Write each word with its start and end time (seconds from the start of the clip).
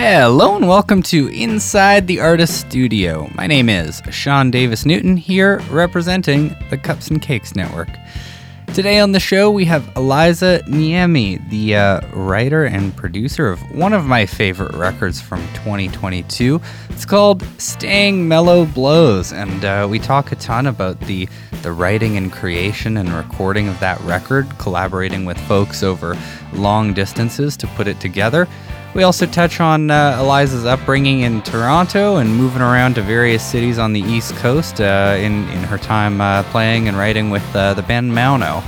Hello 0.00 0.54
and 0.54 0.68
welcome 0.68 1.02
to 1.02 1.26
Inside 1.26 2.06
the 2.06 2.20
Artist 2.20 2.60
Studio. 2.60 3.28
My 3.34 3.48
name 3.48 3.68
is 3.68 4.00
Sean 4.10 4.48
Davis 4.48 4.86
Newton 4.86 5.16
here 5.16 5.58
representing 5.72 6.54
the 6.70 6.78
Cups 6.78 7.08
and 7.08 7.20
Cakes 7.20 7.56
Network. 7.56 7.88
Today 8.74 9.00
on 9.00 9.10
the 9.10 9.18
show 9.18 9.50
we 9.50 9.64
have 9.64 9.90
Eliza 9.96 10.62
Niemi, 10.68 11.46
the 11.50 11.74
uh, 11.74 12.00
writer 12.12 12.64
and 12.64 12.94
producer 12.94 13.48
of 13.48 13.58
one 13.72 13.92
of 13.92 14.06
my 14.06 14.24
favorite 14.24 14.72
records 14.76 15.20
from 15.20 15.40
2022. 15.54 16.60
It's 16.90 17.04
called 17.04 17.44
"Staying 17.58 18.28
Mellow 18.28 18.66
Blows," 18.66 19.32
and 19.32 19.64
uh, 19.64 19.88
we 19.90 19.98
talk 19.98 20.30
a 20.30 20.36
ton 20.36 20.68
about 20.68 21.00
the 21.00 21.28
the 21.62 21.72
writing 21.72 22.16
and 22.16 22.30
creation 22.30 22.98
and 22.98 23.12
recording 23.12 23.66
of 23.66 23.80
that 23.80 24.00
record, 24.02 24.46
collaborating 24.58 25.24
with 25.24 25.38
folks 25.48 25.82
over 25.82 26.16
long 26.52 26.94
distances 26.94 27.56
to 27.56 27.66
put 27.68 27.88
it 27.88 27.98
together. 27.98 28.46
We 28.94 29.02
also 29.02 29.26
touch 29.26 29.60
on 29.60 29.90
uh, 29.90 30.16
Eliza's 30.20 30.64
upbringing 30.64 31.20
in 31.20 31.42
Toronto 31.42 32.16
and 32.16 32.34
moving 32.34 32.62
around 32.62 32.94
to 32.94 33.02
various 33.02 33.44
cities 33.44 33.78
on 33.78 33.92
the 33.92 34.00
East 34.00 34.34
Coast 34.36 34.80
uh, 34.80 35.16
in, 35.18 35.48
in 35.50 35.62
her 35.64 35.78
time 35.78 36.20
uh, 36.20 36.42
playing 36.44 36.88
and 36.88 36.96
writing 36.96 37.30
with 37.30 37.44
uh, 37.54 37.74
the 37.74 37.82
band 37.82 38.12
Mauno. 38.12 38.62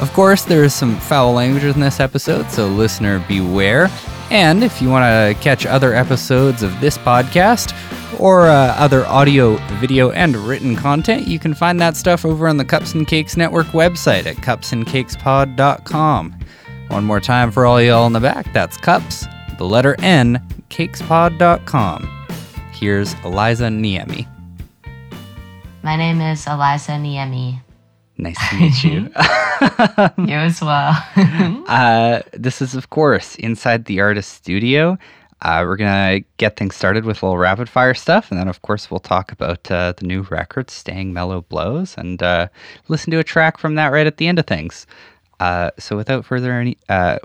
Of 0.00 0.12
course, 0.12 0.44
there 0.44 0.64
is 0.64 0.74
some 0.74 0.96
foul 0.96 1.32
language 1.32 1.64
in 1.64 1.80
this 1.80 2.00
episode, 2.00 2.50
so 2.50 2.66
listener 2.66 3.24
beware. 3.28 3.88
And 4.30 4.64
if 4.64 4.80
you 4.80 4.88
want 4.88 5.04
to 5.04 5.36
catch 5.42 5.66
other 5.66 5.94
episodes 5.94 6.62
of 6.62 6.80
this 6.80 6.96
podcast 6.96 7.74
or 8.18 8.48
uh, 8.48 8.74
other 8.76 9.04
audio, 9.06 9.56
video, 9.78 10.10
and 10.12 10.36
written 10.36 10.76
content, 10.76 11.26
you 11.26 11.38
can 11.38 11.52
find 11.52 11.78
that 11.80 11.96
stuff 11.96 12.24
over 12.24 12.48
on 12.48 12.56
the 12.56 12.64
Cups 12.64 12.94
and 12.94 13.06
Cakes 13.06 13.36
Network 13.36 13.66
website 13.68 14.24
at 14.26 14.36
cupsandcakespod.com. 14.36 16.39
One 16.90 17.04
more 17.04 17.20
time 17.20 17.52
for 17.52 17.66
all 17.66 17.80
y'all 17.80 18.08
in 18.08 18.12
the 18.14 18.20
back. 18.20 18.52
That's 18.52 18.76
cups, 18.76 19.24
the 19.58 19.64
letter 19.64 19.94
N, 20.00 20.44
cakespod.com. 20.70 22.26
Here's 22.72 23.14
Eliza 23.24 23.68
Niemi. 23.68 24.26
My 25.84 25.94
name 25.94 26.20
is 26.20 26.44
Eliza 26.48 26.92
Niemi. 26.92 27.60
Nice 28.18 28.36
to 28.50 28.56
meet 28.56 28.82
you. 28.82 28.92
you 30.26 30.34
as 30.34 30.60
well. 30.60 31.00
uh, 31.68 32.22
this 32.32 32.60
is, 32.60 32.74
of 32.74 32.90
course, 32.90 33.36
inside 33.36 33.84
the 33.84 34.00
artist 34.00 34.32
studio. 34.32 34.98
Uh, 35.42 35.62
we're 35.64 35.76
going 35.76 36.20
to 36.20 36.28
get 36.38 36.56
things 36.56 36.74
started 36.74 37.04
with 37.04 37.22
a 37.22 37.26
little 37.26 37.38
rapid 37.38 37.68
fire 37.68 37.94
stuff. 37.94 38.32
And 38.32 38.40
then, 38.40 38.48
of 38.48 38.62
course, 38.62 38.90
we'll 38.90 38.98
talk 38.98 39.30
about 39.30 39.70
uh, 39.70 39.94
the 39.96 40.06
new 40.06 40.22
record, 40.22 40.70
Staying 40.70 41.12
Mellow 41.12 41.42
Blows, 41.42 41.94
and 41.96 42.20
uh, 42.20 42.48
listen 42.88 43.12
to 43.12 43.20
a 43.20 43.24
track 43.24 43.58
from 43.58 43.76
that 43.76 43.92
right 43.92 44.08
at 44.08 44.16
the 44.16 44.26
end 44.26 44.40
of 44.40 44.46
things. 44.48 44.88
Uh, 45.40 45.70
so 45.78 45.96
without 45.96 46.26
further 46.26 46.52
any, 46.52 46.76
uh, 46.90 47.18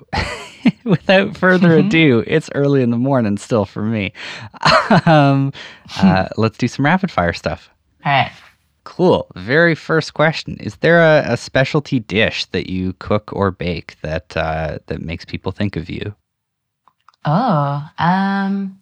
without 0.85 1.35
further 1.37 1.77
ado, 1.77 2.23
it's 2.25 2.49
early 2.55 2.81
in 2.81 2.89
the 2.89 2.97
morning 2.97 3.37
still 3.37 3.65
for 3.65 3.83
me. 3.83 4.13
um, 5.05 5.51
uh, 5.97 6.29
let's 6.37 6.57
do 6.57 6.67
some 6.69 6.85
rapid 6.85 7.11
fire 7.11 7.33
stuff. 7.33 7.69
All 8.05 8.11
right. 8.11 8.31
Cool. 8.85 9.27
Very 9.35 9.75
first 9.75 10.13
question: 10.13 10.55
Is 10.61 10.77
there 10.77 11.01
a, 11.01 11.33
a 11.33 11.37
specialty 11.37 11.99
dish 11.99 12.45
that 12.45 12.69
you 12.69 12.93
cook 12.99 13.31
or 13.33 13.51
bake 13.51 13.97
that 14.01 14.35
uh, 14.37 14.79
that 14.87 15.01
makes 15.01 15.25
people 15.25 15.51
think 15.51 15.75
of 15.75 15.89
you? 15.89 16.15
Oh, 17.25 17.89
um, 17.97 18.79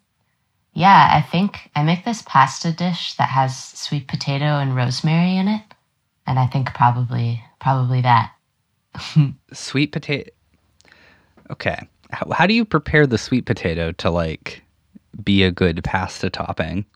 yeah. 0.74 1.08
I 1.10 1.22
think 1.22 1.70
I 1.74 1.82
make 1.82 2.04
this 2.04 2.22
pasta 2.22 2.70
dish 2.70 3.14
that 3.14 3.30
has 3.30 3.58
sweet 3.58 4.06
potato 4.06 4.44
and 4.44 4.76
rosemary 4.76 5.36
in 5.36 5.48
it, 5.48 5.62
and 6.24 6.38
I 6.38 6.46
think 6.46 6.72
probably 6.72 7.42
probably 7.58 8.02
that. 8.02 8.33
sweet 9.52 9.92
potato. 9.92 10.30
Okay. 11.50 11.78
How, 12.10 12.30
how 12.30 12.46
do 12.46 12.54
you 12.54 12.64
prepare 12.64 13.06
the 13.06 13.18
sweet 13.18 13.46
potato 13.46 13.92
to 13.92 14.10
like 14.10 14.62
be 15.22 15.42
a 15.42 15.50
good 15.50 15.82
pasta 15.84 16.30
topping? 16.30 16.86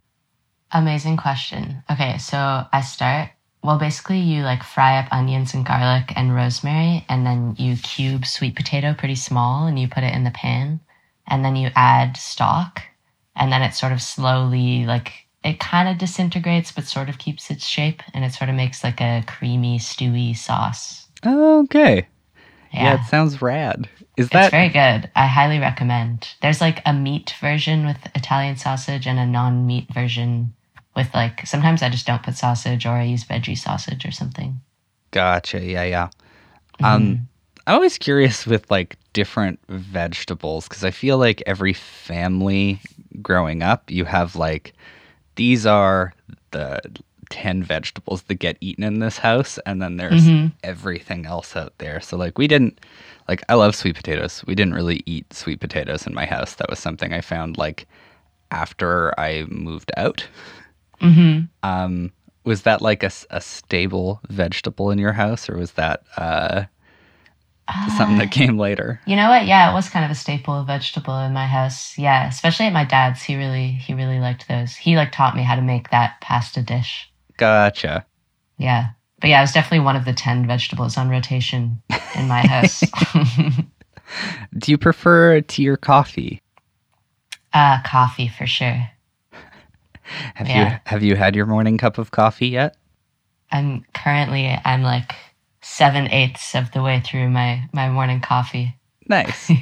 Amazing 0.72 1.16
question. 1.16 1.82
Okay, 1.91 2.19
so 2.19 2.66
I 2.72 2.82
start. 2.82 3.31
Well, 3.62 3.78
basically, 3.78 4.19
you 4.20 4.42
like 4.42 4.62
fry 4.62 4.98
up 4.98 5.12
onions 5.12 5.54
and 5.54 5.66
garlic 5.66 6.12
and 6.14 6.34
rosemary, 6.34 7.04
and 7.09 7.26
then 7.26 7.56
you 7.59 7.76
cube 7.76 8.26
sweet 8.26 8.54
potato 8.54 8.94
pretty 8.94 9.16
small 9.16 9.66
and 9.66 9.78
you 9.78 9.88
put 9.88 10.04
it 10.04 10.15
in 10.15 10.25
the 10.25 10.30
pan. 10.30 10.80
And 11.26 11.44
then 11.44 11.56
you 11.56 11.70
add 11.75 12.16
stock, 12.16 12.82
and 13.36 13.53
then 13.53 13.62
it 13.62 13.75
sort 13.75 13.92
of 13.92 14.00
slowly, 14.00 14.86
like, 14.86 15.12
it 15.44 15.60
kind 15.60 15.88
of 15.88 15.98
disintegrates, 15.98 16.72
but 16.72 16.84
sort 16.84 17.09
of 17.09 17.19
keeps 17.19 17.50
its 17.50 17.66
shape, 17.66 18.03
and 18.15 18.25
it 18.25 18.32
sort 18.32 18.48
of 18.48 18.56
makes 18.56 18.82
like 18.82 19.00
a 19.00 19.25
creamy, 19.26 19.78
stewy 19.78 20.36
sauce. 20.36 21.07
Okay. 21.26 22.06
Yeah, 22.72 22.82
Yeah, 22.84 23.04
it 23.04 23.08
sounds 23.08 23.40
rad. 23.40 23.88
Is 24.16 24.26
it's 24.26 24.32
that 24.32 24.50
very 24.50 24.68
good. 24.68 25.10
I 25.14 25.26
highly 25.26 25.58
recommend. 25.58 26.28
There's 26.42 26.60
like 26.60 26.82
a 26.84 26.92
meat 26.92 27.34
version 27.40 27.86
with 27.86 27.98
Italian 28.14 28.56
sausage 28.56 29.06
and 29.06 29.18
a 29.18 29.26
non 29.26 29.66
meat 29.66 29.92
version 29.92 30.54
with 30.94 31.12
like, 31.14 31.46
sometimes 31.46 31.82
I 31.82 31.88
just 31.88 32.06
don't 32.06 32.22
put 32.22 32.34
sausage 32.36 32.84
or 32.84 32.90
I 32.90 33.04
use 33.04 33.24
veggie 33.24 33.56
sausage 33.56 34.04
or 34.04 34.10
something. 34.10 34.60
gotcha? 35.10 35.60
Yeah, 35.64 35.84
yeah. 35.84 36.08
Mm-hmm. 36.80 36.84
Um, 36.84 37.28
I'm 37.66 37.74
always 37.74 37.98
curious 37.98 38.46
with 38.46 38.70
like 38.70 38.96
different 39.12 39.60
vegetables 39.68 40.68
because 40.68 40.84
I 40.84 40.90
feel 40.90 41.18
like 41.18 41.42
every 41.46 41.72
family 41.72 42.80
growing 43.20 43.62
up, 43.62 43.90
you 43.90 44.04
have 44.04 44.36
like 44.36 44.72
these 45.36 45.66
are 45.66 46.14
the 46.50 46.80
10 47.31 47.62
vegetables 47.62 48.22
that 48.22 48.37
get 48.37 48.56
eaten 48.61 48.84
in 48.84 49.00
this 49.00 49.19
house, 49.19 49.59
and 49.66 49.81
then 49.83 49.97
there's 49.97 50.27
Mhm. 50.27 50.53
everything 50.65 51.27
else 51.27 51.56
out 51.56 51.75
there. 51.78 52.00
So, 52.00 52.16
like, 52.16 52.39
we 52.39 52.47
didn't, 52.49 52.81
like, 53.28 53.43
I 53.49 53.55
love 53.55 53.75
sweet 53.75 53.97
potatoes. 53.97 54.43
We 54.47 54.55
didn't 54.55 54.75
really 54.75 55.03
eat 55.06 55.33
sweet 55.33 55.61
potatoes 55.61 56.06
in 56.06 56.15
my 56.15 56.27
house. 56.27 56.55
That 56.55 56.71
was 56.71 56.78
something 56.78 57.12
I 57.12 57.21
found 57.21 57.59
like 57.59 57.87
after 58.50 59.19
I 59.21 59.44
moved 59.49 59.91
out. 59.97 60.27
Mm-hmm. 61.00 61.44
Um, 61.62 62.12
was 62.44 62.62
that 62.62 62.81
like 62.81 63.03
a, 63.03 63.11
a 63.31 63.41
stable 63.41 64.21
vegetable 64.31 64.91
in 64.91 64.99
your 64.99 65.12
house, 65.12 65.49
or 65.50 65.56
was 65.59 65.72
that 65.72 66.03
uh, 66.16 66.65
something 67.99 68.16
that 68.19 68.31
came 68.31 68.59
later? 68.59 69.00
You 69.06 69.16
know 69.16 69.28
what? 69.28 69.47
Yeah, 69.47 69.71
it 69.71 69.75
was 69.75 69.91
kind 69.91 70.05
of 70.05 70.10
a 70.10 70.15
staple 70.15 70.65
vegetable 70.65 71.19
in 71.19 71.33
my 71.34 71.47
house. 71.47 71.99
Yeah, 71.99 72.27
especially 72.27 72.66
at 72.66 72.72
my 72.72 72.84
dad's. 72.84 73.22
He 73.22 73.37
really, 73.37 73.69
he 73.72 73.93
really 73.95 74.19
liked 74.19 74.49
those. 74.49 74.75
He 74.77 74.97
like 74.97 75.12
taught 75.12 75.37
me 75.37 75.43
how 75.43 75.56
to 75.56 75.62
make 75.62 75.91
that 75.91 76.21
pasta 76.22 76.62
dish. 76.62 77.10
Gotcha. 77.38 78.06
Yeah. 78.59 78.91
But 79.21 79.31
yeah, 79.31 79.41
it 79.41 79.44
was 79.44 79.53
definitely 79.53 79.84
one 79.84 79.97
of 79.97 80.04
the 80.04 80.12
10 80.15 80.47
vegetables 80.47 80.99
on 80.99 81.10
rotation 81.10 81.82
in 82.15 82.28
my 82.28 82.43
house. 82.43 82.91
Do 84.59 84.71
you 84.72 84.78
prefer 84.78 85.41
tea 85.43 85.69
or 85.69 85.77
coffee? 85.77 86.43
uh, 87.54 87.82
coffee 87.84 88.28
for 88.28 88.47
sure. 88.47 88.91
Have 90.34 90.48
you 90.48 90.72
have 90.87 91.03
you 91.03 91.16
had 91.16 91.37
your 91.37 91.44
morning 91.44 91.77
cup 91.77 91.98
of 91.98 92.10
coffee 92.10 92.48
yet? 92.48 92.77
I'm 93.53 93.84
currently, 93.94 94.59
I'm 94.65 94.82
like 94.82 95.12
seven 95.60 96.09
eighths 96.10 96.54
of 96.54 96.72
the 96.72 96.82
way 96.82 97.00
through 97.04 97.28
my, 97.28 97.69
my 97.75 97.91
morning 97.91 98.21
coffee. 98.21 98.75
Nice. 99.06 99.53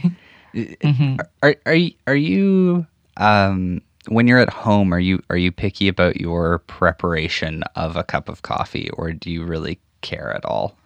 hmm 0.83 1.17
are 1.43 1.57
are 1.67 1.75
you, 1.75 1.93
are 2.07 2.17
you 2.17 2.87
um 3.17 3.83
when 4.09 4.27
you're 4.27 4.39
at 4.39 4.51
home 4.51 4.93
are 4.93 5.01
you 5.01 5.23
are 5.31 5.37
you 5.37 5.53
picky 5.53 5.89
about 5.89 6.21
your 6.21 6.59
preparation 6.61 7.63
of 7.75 7.97
a 7.97 8.05
cup 8.05 8.29
of 8.29 8.43
coffee 8.43 8.91
or 8.91 9.13
do 9.13 9.31
you 9.31 9.45
really 9.45 9.79
care 10.01 10.33
at 10.33 10.45
all? 10.45 10.77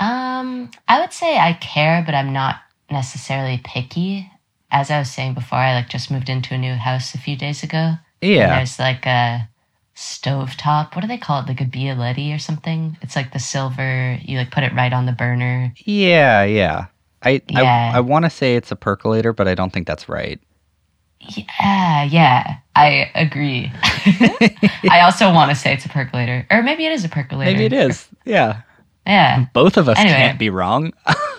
Um, 0.00 0.70
I 0.86 1.00
would 1.00 1.12
say 1.12 1.38
I 1.38 1.54
care, 1.54 2.02
but 2.04 2.14
I'm 2.14 2.32
not 2.32 2.56
necessarily 2.90 3.60
picky. 3.64 4.30
As 4.70 4.90
I 4.90 4.98
was 4.98 5.10
saying 5.10 5.34
before, 5.34 5.58
I 5.58 5.74
like 5.74 5.88
just 5.88 6.10
moved 6.10 6.28
into 6.28 6.54
a 6.54 6.58
new 6.58 6.74
house 6.74 7.14
a 7.14 7.18
few 7.18 7.36
days 7.36 7.62
ago. 7.62 7.94
Yeah. 8.20 8.56
there's 8.56 8.78
like 8.78 9.06
a 9.06 9.48
stovetop. 9.96 10.94
What 10.94 11.02
do 11.02 11.08
they 11.08 11.18
call 11.18 11.40
it? 11.42 11.48
Like 11.48 11.60
a 11.60 11.64
Bialetti 11.64 12.34
or 12.34 12.38
something? 12.38 12.96
It's 13.02 13.16
like 13.16 13.32
the 13.32 13.38
silver, 13.38 14.18
you 14.22 14.38
like 14.38 14.50
put 14.50 14.64
it 14.64 14.74
right 14.74 14.92
on 14.92 15.06
the 15.06 15.12
burner. 15.12 15.72
Yeah, 15.84 16.44
yeah. 16.44 16.86
I 17.22 17.42
Yeah. 17.48 17.92
I, 17.94 17.98
I 17.98 18.00
want 18.00 18.24
to 18.24 18.30
say 18.30 18.54
it's 18.56 18.70
a 18.70 18.76
percolator, 18.76 19.32
but 19.32 19.48
I 19.48 19.54
don't 19.54 19.72
think 19.72 19.86
that's 19.86 20.08
right. 20.08 20.40
Yeah, 21.20 22.04
yeah. 22.04 22.58
I 22.76 23.10
agree. 23.14 23.72
I 24.90 25.00
also 25.02 25.32
want 25.32 25.50
to 25.50 25.56
say 25.56 25.72
it's 25.74 25.84
a 25.84 25.88
percolator. 25.88 26.46
Or 26.50 26.62
maybe 26.62 26.86
it 26.86 26.92
is 26.92 27.04
a 27.04 27.08
percolator. 27.08 27.50
Maybe 27.50 27.64
it 27.64 27.72
is. 27.72 28.08
Yeah. 28.24 28.62
Yeah. 29.06 29.46
Both 29.52 29.76
of 29.76 29.88
us 29.88 29.98
Anyway. 29.98 30.16
can't 30.16 30.38
be 30.38 30.50
wrong. 30.50 30.92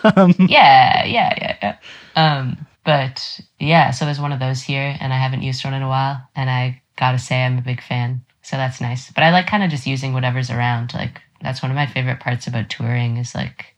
um, 0.04 0.34
yeah, 0.40 1.06
yeah, 1.06 1.34
yeah, 1.38 1.58
yeah. 1.62 1.78
Um, 2.16 2.66
but 2.84 3.40
yeah, 3.60 3.92
so 3.92 4.06
there's 4.06 4.20
one 4.20 4.32
of 4.32 4.40
those 4.40 4.62
here, 4.62 4.98
and 5.00 5.14
I 5.14 5.18
haven't 5.18 5.44
used 5.44 5.64
one 5.64 5.76
in 5.76 5.84
a 5.84 5.88
while, 5.88 6.22
and 6.36 6.50
I 6.50 6.82
gotta 6.98 7.20
say 7.20 7.44
I'm 7.44 7.58
a 7.58 7.62
big 7.62 7.82
fan. 7.82 8.26
So 8.42 8.58
that's 8.58 8.82
nice. 8.82 9.12
But 9.12 9.24
I 9.24 9.32
like 9.32 9.46
kind 9.48 9.64
of 9.64 9.70
just 9.70 9.86
using 9.86 10.14
whatever's 10.14 10.50
around. 10.50 10.94
Like 10.96 11.22
that's 11.42 11.62
one 11.62 11.72
of 11.72 11.76
my 11.76 11.86
favorite 11.86 12.20
parts 12.20 12.48
about 12.48 12.70
touring 12.70 13.18
is 13.18 13.36
like 13.36 13.76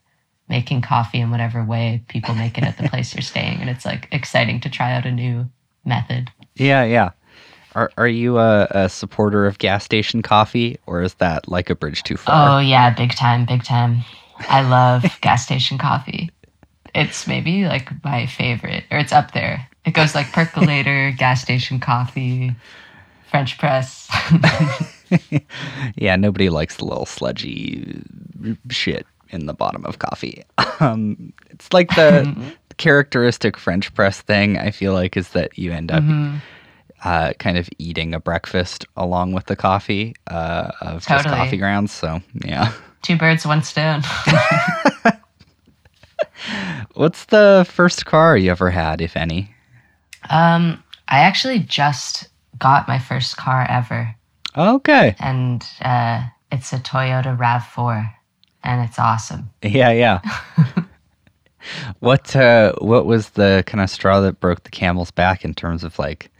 making 0.48 0.80
coffee 0.80 1.20
in 1.20 1.30
whatever 1.30 1.62
way 1.62 2.02
people 2.08 2.34
make 2.34 2.56
it 2.56 2.64
at 2.64 2.78
the 2.78 2.88
place 2.88 3.14
you're 3.14 3.22
staying, 3.22 3.60
and 3.60 3.68
it's 3.68 3.84
like 3.84 4.08
exciting 4.10 4.60
to 4.60 4.70
try 4.70 4.92
out 4.92 5.04
a 5.06 5.12
new 5.12 5.46
method. 5.84 6.30
yeah, 6.56 6.84
yeah. 6.84 7.10
Are 7.74 7.90
are 7.96 8.08
you 8.08 8.38
a, 8.38 8.66
a 8.70 8.88
supporter 8.88 9.46
of 9.46 9.58
gas 9.58 9.84
station 9.84 10.20
coffee, 10.20 10.78
or 10.86 11.02
is 11.02 11.14
that 11.14 11.48
like 11.48 11.70
a 11.70 11.74
bridge 11.74 12.02
too 12.02 12.16
far? 12.18 12.56
Oh 12.56 12.60
yeah, 12.60 12.90
big 12.94 13.14
time, 13.14 13.46
big 13.46 13.64
time. 13.64 14.04
I 14.40 14.62
love 14.62 15.04
gas 15.22 15.44
station 15.44 15.78
coffee. 15.78 16.30
It's 16.94 17.26
maybe 17.26 17.64
like 17.64 17.90
my 18.04 18.26
favorite, 18.26 18.84
or 18.90 18.98
it's 18.98 19.12
up 19.12 19.32
there. 19.32 19.66
It 19.86 19.94
goes 19.94 20.14
like 20.14 20.30
percolator, 20.32 21.12
gas 21.18 21.40
station 21.40 21.80
coffee, 21.80 22.54
French 23.30 23.56
press. 23.58 24.08
yeah, 25.96 26.16
nobody 26.16 26.50
likes 26.50 26.76
the 26.76 26.84
little 26.84 27.06
sludgy 27.06 28.02
shit 28.70 29.06
in 29.30 29.46
the 29.46 29.54
bottom 29.54 29.86
of 29.86 29.98
coffee. 29.98 30.44
Um, 30.80 31.32
it's 31.48 31.72
like 31.72 31.88
the 31.96 32.52
characteristic 32.82 33.56
French 33.56 33.92
press 33.94 34.20
thing. 34.20 34.58
I 34.58 34.70
feel 34.70 34.92
like 34.92 35.16
is 35.16 35.30
that 35.30 35.56
you 35.58 35.72
end 35.72 35.90
up 35.92 36.02
Mm-hmm. 36.02 36.36
uh, 37.04 37.32
kind 37.38 37.56
of 37.58 37.68
eating 37.78 38.14
a 38.14 38.20
breakfast 38.20 38.84
along 38.96 39.32
with 39.32 39.46
the 39.46 39.56
coffee 39.56 40.14
uh, 40.28 40.70
of 40.80 41.06
just 41.06 41.26
coffee 41.26 41.56
grounds. 41.56 41.92
So 41.92 42.20
yeah. 42.44 42.72
Two 43.02 43.16
birds, 43.16 43.46
one 43.46 43.62
stone. 43.62 44.02
What's 46.94 47.26
the 47.26 47.66
first 47.68 48.04
car 48.06 48.36
you 48.36 48.50
ever 48.50 48.70
had, 48.70 49.00
if 49.00 49.16
any? 49.16 49.50
um, 50.30 50.82
I 51.08 51.20
actually 51.20 51.58
just 51.60 52.28
got 52.58 52.86
my 52.88 52.98
first 52.98 53.36
car 53.36 53.66
ever, 53.68 54.14
Okay. 54.56 55.14
and 55.18 55.64
uh, 55.82 56.22
it's 56.50 56.72
a 56.72 56.78
Toyota 56.78 57.36
Rav4, 57.36 58.12
and 58.62 58.88
it's 58.88 58.98
awesome. 58.98 59.50
Yeah, 59.62 59.90
yeah. 59.90 60.20
what 62.00 62.34
uh, 62.36 62.72
what 62.78 63.06
was 63.06 63.30
the 63.30 63.62
kind 63.66 63.80
of 63.82 63.90
straw 63.90 64.20
that 64.20 64.40
broke 64.40 64.64
the 64.64 64.70
camel's 64.70 65.10
back 65.10 65.44
in 65.44 65.54
terms 65.54 65.84
of 65.84 65.98
like 65.98 66.30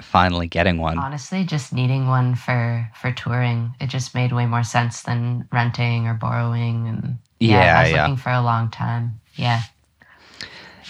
finally 0.00 0.46
getting 0.48 0.78
one? 0.78 0.98
Honestly, 0.98 1.44
just 1.44 1.72
needing 1.72 2.08
one 2.08 2.34
for 2.34 2.90
for 3.00 3.12
touring, 3.12 3.74
it 3.80 3.88
just 3.88 4.14
made 4.14 4.32
way 4.32 4.46
more 4.46 4.64
sense 4.64 5.02
than 5.02 5.48
renting 5.52 6.06
or 6.06 6.14
borrowing. 6.14 6.86
And 6.88 7.18
Yeah, 7.40 7.78
I 7.78 7.82
was 7.82 7.92
yeah. 7.92 8.02
looking 8.02 8.16
for 8.16 8.30
a 8.32 8.42
long 8.42 8.70
time. 8.70 9.20
Yeah, 9.36 9.62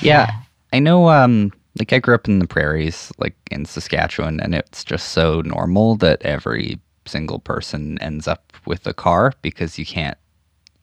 Yeah, 0.01 0.27
I 0.73 0.79
know. 0.79 1.09
Um, 1.09 1.53
like 1.79 1.93
I 1.93 1.99
grew 1.99 2.15
up 2.15 2.29
in 2.29 2.39
the 2.39 2.47
prairies, 2.47 3.13
like 3.19 3.35
in 3.51 3.65
Saskatchewan, 3.65 4.41
and 4.41 4.55
it's 4.55 4.85
just 4.85 5.09
so 5.11 5.41
normal 5.43 5.97
that 5.97 6.23
every 6.23 6.79
single 7.07 7.39
person 7.39 7.99
ends 7.99 8.27
up 8.29 8.53
with 8.67 8.87
a 8.87 8.95
car 8.95 9.33
because 9.43 9.79
you 9.79 9.85
can't 9.87 10.17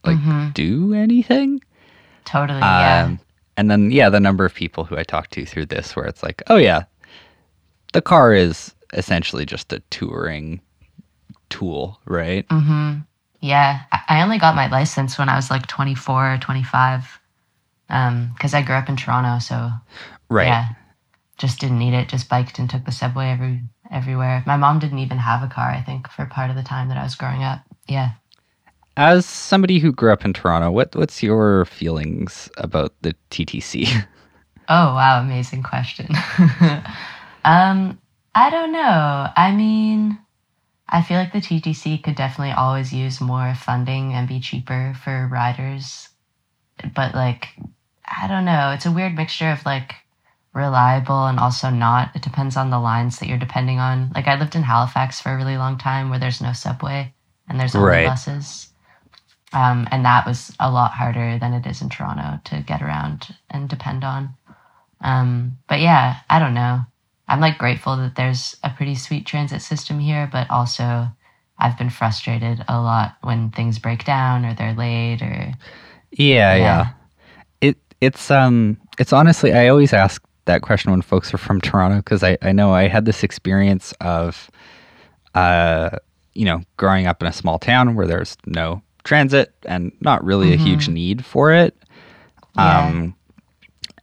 like 0.05 0.17
Mhm. 0.17 0.53
do 0.53 0.93
anything. 0.93 1.61
Totally. 2.25 2.59
Yeah, 2.59 3.03
Um, 3.05 3.19
and 3.57 3.69
then 3.69 3.91
yeah, 3.91 4.09
the 4.09 4.19
number 4.19 4.45
of 4.45 4.53
people 4.53 4.83
who 4.85 4.97
I 4.97 5.03
talked 5.03 5.31
to 5.33 5.45
through 5.45 5.67
this, 5.67 5.95
where 5.95 6.05
it's 6.05 6.23
like, 6.23 6.41
oh 6.47 6.57
yeah, 6.57 6.83
the 7.93 8.01
car 8.01 8.33
is 8.33 8.73
essentially 8.93 9.45
just 9.45 9.71
a 9.73 9.79
touring 9.89 10.61
tool, 11.49 11.99
right? 12.05 12.47
Mm-hmm. 12.49 12.99
yeah. 13.41 13.81
I- 13.91 14.21
only 14.23 14.37
got 14.39 14.55
my 14.55 14.67
license 14.67 15.17
when 15.17 15.29
I 15.29 15.35
was 15.35 15.49
like 15.49 15.67
24 15.67 16.33
or 16.33 16.37
25, 16.37 17.19
because 17.87 18.53
I 18.53 18.61
grew 18.61 18.75
up 18.75 18.87
in 18.89 18.95
Toronto. 18.97 19.39
So 19.39 19.71
Right. 20.29 20.47
yeah, 20.47 20.69
just 21.37 21.59
didn't 21.59 21.79
need 21.79 21.93
it. 21.93 22.07
Just 22.09 22.29
biked 22.29 22.59
and 22.59 22.69
took 22.69 22.85
the 22.85 22.91
subway 22.91 23.29
every 23.29 23.61
everywhere. 23.91 24.43
My 24.45 24.55
mom 24.57 24.79
didn't 24.79 24.99
even 24.99 25.17
have 25.17 25.43
a 25.43 25.47
car. 25.53 25.69
I 25.69 25.81
think 25.81 26.07
for 26.09 26.25
part 26.25 26.49
of 26.49 26.55
the 26.55 26.63
time 26.63 26.87
that 26.89 26.97
I 26.97 27.03
was 27.03 27.15
growing 27.15 27.43
up. 27.43 27.61
Yeah. 27.87 28.11
As 29.01 29.25
somebody 29.25 29.79
who 29.79 29.91
grew 29.91 30.13
up 30.13 30.23
in 30.25 30.31
Toronto, 30.31 30.69
what 30.69 30.95
what's 30.95 31.23
your 31.23 31.65
feelings 31.65 32.51
about 32.57 32.93
the 33.01 33.15
TTC? 33.31 33.87
Oh 34.69 34.93
wow, 34.93 35.19
amazing 35.19 35.63
question. 35.63 36.05
um, 37.43 37.99
I 38.35 38.49
don't 38.51 38.71
know. 38.71 39.27
I 39.35 39.53
mean, 39.53 40.17
I 40.87 41.01
feel 41.01 41.17
like 41.17 41.33
the 41.33 41.41
TTC 41.41 42.01
could 42.01 42.15
definitely 42.15 42.53
always 42.53 42.93
use 42.93 43.19
more 43.19 43.53
funding 43.55 44.13
and 44.13 44.29
be 44.29 44.39
cheaper 44.39 44.93
for 45.03 45.27
riders. 45.29 46.07
But 46.95 47.15
like, 47.15 47.49
I 48.05 48.27
don't 48.29 48.45
know. 48.45 48.71
It's 48.71 48.85
a 48.85 48.91
weird 48.93 49.15
mixture 49.15 49.49
of 49.49 49.65
like 49.65 49.95
reliable 50.53 51.25
and 51.25 51.39
also 51.39 51.69
not. 51.69 52.15
It 52.15 52.21
depends 52.21 52.55
on 52.55 52.69
the 52.69 52.79
lines 52.79 53.19
that 53.19 53.27
you're 53.27 53.39
depending 53.39 53.79
on. 53.79 54.11
Like 54.15 54.27
I 54.27 54.39
lived 54.39 54.55
in 54.55 54.63
Halifax 54.63 55.19
for 55.19 55.33
a 55.33 55.37
really 55.37 55.57
long 55.57 55.77
time 55.79 56.09
where 56.11 56.19
there's 56.19 56.39
no 56.39 56.53
subway 56.53 57.13
and 57.49 57.59
there's 57.59 57.75
only 57.75 57.87
Right. 57.89 58.05
buses. 58.05 58.70
Um, 59.53 59.87
and 59.91 60.05
that 60.05 60.25
was 60.25 60.53
a 60.59 60.71
lot 60.71 60.91
harder 60.91 61.37
than 61.37 61.53
it 61.53 61.65
is 61.65 61.81
in 61.81 61.89
Toronto 61.89 62.39
to 62.45 62.61
get 62.61 62.81
around 62.81 63.35
and 63.49 63.67
depend 63.67 64.03
on. 64.03 64.29
Um, 65.01 65.57
but 65.67 65.79
yeah, 65.79 66.17
I 66.29 66.39
don't 66.39 66.53
know. 66.53 66.81
I'm 67.27 67.39
like 67.39 67.57
grateful 67.57 67.97
that 67.97 68.15
there's 68.15 68.55
a 68.63 68.69
pretty 68.69 68.95
sweet 68.95 69.25
transit 69.25 69.61
system 69.61 69.99
here, 69.99 70.29
but 70.31 70.49
also 70.49 71.07
I've 71.57 71.77
been 71.77 71.89
frustrated 71.89 72.63
a 72.67 72.81
lot 72.81 73.15
when 73.21 73.51
things 73.51 73.79
break 73.79 74.03
down 74.03 74.45
or 74.45 74.53
they're 74.53 74.73
late 74.73 75.21
or 75.21 75.53
Yeah, 76.11 76.55
yeah. 76.55 76.55
Yeah. 76.55 76.89
It 77.61 77.77
it's 78.01 78.31
um 78.31 78.77
it's 78.99 79.13
honestly 79.13 79.53
I 79.53 79.67
always 79.67 79.93
ask 79.93 80.21
that 80.45 80.61
question 80.61 80.91
when 80.91 81.01
folks 81.01 81.33
are 81.33 81.37
from 81.37 81.61
Toronto 81.61 81.97
because 81.97 82.23
I, 82.23 82.37
I 82.41 82.51
know 82.51 82.73
I 82.73 82.87
had 82.87 83.05
this 83.05 83.23
experience 83.23 83.93
of 84.01 84.49
uh 85.35 85.91
you 86.33 86.45
know 86.45 86.61
growing 86.77 87.07
up 87.07 87.21
in 87.21 87.27
a 87.27 87.33
small 87.33 87.59
town 87.59 87.95
where 87.95 88.07
there's 88.07 88.35
no 88.45 88.81
transit 89.03 89.53
and 89.65 89.91
not 90.01 90.23
really 90.23 90.53
a 90.53 90.57
huge 90.57 90.87
need 90.89 91.25
for 91.25 91.51
it. 91.51 91.75
Yeah. 92.55 92.87
Um 92.87 93.15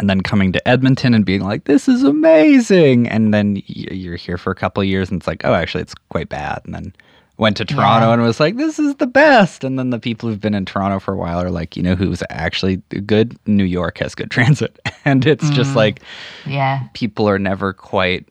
and 0.00 0.08
then 0.08 0.20
coming 0.20 0.52
to 0.52 0.68
Edmonton 0.68 1.12
and 1.12 1.24
being 1.24 1.42
like 1.42 1.64
this 1.64 1.88
is 1.88 2.04
amazing 2.04 3.08
and 3.08 3.34
then 3.34 3.60
you're 3.66 4.14
here 4.16 4.38
for 4.38 4.52
a 4.52 4.54
couple 4.54 4.80
of 4.80 4.86
years 4.88 5.10
and 5.10 5.20
it's 5.20 5.26
like 5.26 5.44
oh 5.44 5.54
actually 5.54 5.82
it's 5.82 5.94
quite 6.10 6.28
bad 6.28 6.60
and 6.64 6.72
then 6.74 6.92
went 7.36 7.56
to 7.56 7.64
Toronto 7.64 8.06
Yeah. 8.06 8.12
and 8.14 8.22
was 8.22 8.38
like 8.38 8.56
this 8.56 8.78
is 8.78 8.94
the 8.96 9.06
best 9.08 9.64
and 9.64 9.76
then 9.78 9.90
the 9.90 9.98
people 9.98 10.28
who've 10.28 10.40
been 10.40 10.54
in 10.54 10.64
Toronto 10.64 11.00
for 11.00 11.14
a 11.14 11.16
while 11.16 11.40
are 11.42 11.50
like 11.50 11.76
you 11.76 11.82
know 11.82 11.96
who's 11.96 12.22
actually 12.30 12.76
good 13.06 13.36
New 13.46 13.64
York 13.64 13.98
has 13.98 14.14
good 14.14 14.30
transit 14.36 14.78
and 15.04 15.26
it's 15.26 15.50
just 15.50 15.74
like 15.74 16.00
yeah, 16.46 16.86
people 16.94 17.28
are 17.28 17.38
never 17.38 17.72
quite 17.72 18.28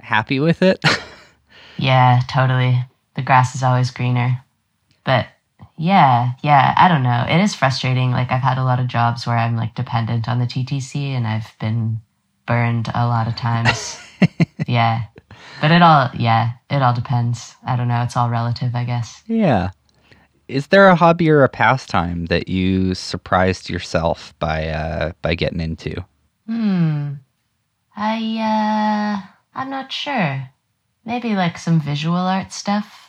happy 0.00 0.40
with 0.40 0.60
it 0.62 0.78
yeah, 1.78 2.20
totally. 2.30 2.84
The 3.14 3.22
grass 3.22 3.54
is 3.54 3.62
always 3.62 3.90
greener. 3.90 4.40
But 5.04 5.26
yeah, 5.78 6.32
yeah, 6.42 6.74
I 6.76 6.88
don't 6.88 7.02
know. 7.02 7.24
It 7.28 7.40
is 7.40 7.54
frustrating. 7.54 8.10
Like 8.10 8.30
I've 8.30 8.42
had 8.42 8.58
a 8.58 8.64
lot 8.64 8.80
of 8.80 8.88
jobs 8.88 9.26
where 9.26 9.38
I'm 9.38 9.56
like 9.56 9.74
dependent 9.74 10.28
on 10.28 10.38
the 10.38 10.46
TTC 10.46 11.10
and 11.12 11.26
I've 11.26 11.54
been 11.60 12.00
burned 12.46 12.90
a 12.94 13.06
lot 13.06 13.28
of 13.28 13.36
times. 13.36 13.98
yeah. 14.66 15.04
But 15.60 15.70
it 15.70 15.82
all 15.82 16.10
yeah, 16.14 16.52
it 16.70 16.82
all 16.82 16.94
depends. 16.94 17.54
I 17.66 17.76
don't 17.76 17.88
know. 17.88 18.02
It's 18.02 18.16
all 18.16 18.30
relative, 18.30 18.74
I 18.74 18.84
guess. 18.84 19.22
yeah 19.26 19.70
is 20.48 20.68
there 20.68 20.88
a 20.88 20.96
hobby 20.96 21.28
or 21.30 21.44
a 21.44 21.48
pastime 21.48 22.26
that 22.26 22.48
you 22.48 22.94
surprised 22.94 23.68
yourself 23.68 24.34
by 24.38 24.66
uh 24.68 25.12
by 25.22 25.34
getting 25.34 25.60
into 25.60 26.04
Hmm. 26.46 27.12
I 27.94 28.16
uh 28.38 29.28
I'm 29.54 29.70
not 29.70 29.92
sure. 29.92 30.48
Maybe 31.04 31.34
like 31.34 31.58
some 31.58 31.80
visual 31.80 32.16
art 32.16 32.52
stuff. 32.52 33.07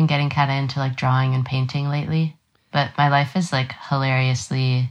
Been 0.00 0.06
getting 0.06 0.30
kind 0.30 0.50
of 0.50 0.56
into 0.56 0.78
like 0.78 0.96
drawing 0.96 1.34
and 1.34 1.44
painting 1.44 1.90
lately, 1.90 2.34
but 2.72 2.88
my 2.96 3.10
life 3.10 3.36
is 3.36 3.52
like 3.52 3.74
hilariously 3.90 4.88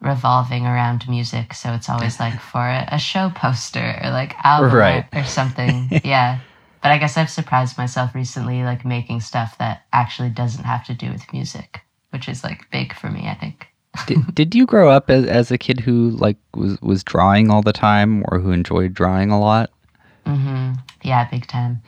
revolving 0.00 0.66
around 0.66 1.08
music, 1.08 1.54
so 1.54 1.72
it's 1.72 1.88
always 1.88 2.18
like 2.18 2.40
for 2.52 2.58
a, 2.58 2.88
a 2.90 2.98
show 2.98 3.30
poster 3.32 4.00
or 4.02 4.10
like 4.10 4.34
album 4.44 4.74
Right. 4.74 5.06
or 5.14 5.22
something. 5.22 5.88
yeah. 6.04 6.40
But 6.82 6.90
I 6.90 6.98
guess 6.98 7.16
I've 7.16 7.30
surprised 7.30 7.78
myself 7.78 8.12
recently 8.12 8.64
like 8.64 8.84
making 8.84 9.20
stuff 9.20 9.56
that 9.58 9.82
actually 9.92 10.30
doesn't 10.30 10.64
have 10.64 10.84
to 10.86 10.94
do 10.94 11.12
with 11.12 11.32
music, 11.32 11.82
which 12.10 12.28
is 12.28 12.42
like 12.42 12.68
big 12.72 12.92
for 12.92 13.10
me, 13.10 13.28
I 13.28 13.34
think. 13.34 13.68
did, 14.08 14.34
did 14.34 14.54
you 14.56 14.66
grow 14.66 14.90
up 14.90 15.10
as, 15.10 15.26
as 15.26 15.52
a 15.52 15.58
kid 15.58 15.78
who 15.78 16.10
like 16.10 16.38
was 16.56 16.76
was 16.82 17.04
drawing 17.04 17.50
all 17.52 17.62
the 17.62 17.72
time 17.72 18.24
or 18.32 18.40
who 18.40 18.50
enjoyed 18.50 18.94
drawing 18.94 19.30
a 19.30 19.38
lot 19.38 19.70
Mhm. 20.26 20.76
Yeah, 21.04 21.28
big 21.30 21.46
time. 21.46 21.82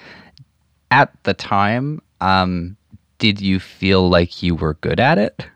at 0.93 1.11
the 1.25 1.35
time 1.35 2.00
um 2.21 2.77
did 3.19 3.41
you 3.41 3.59
feel 3.59 4.09
like 4.09 4.43
you 4.43 4.55
were 4.55 4.75
good 4.75 5.01
at 5.01 5.19
it 5.19 5.47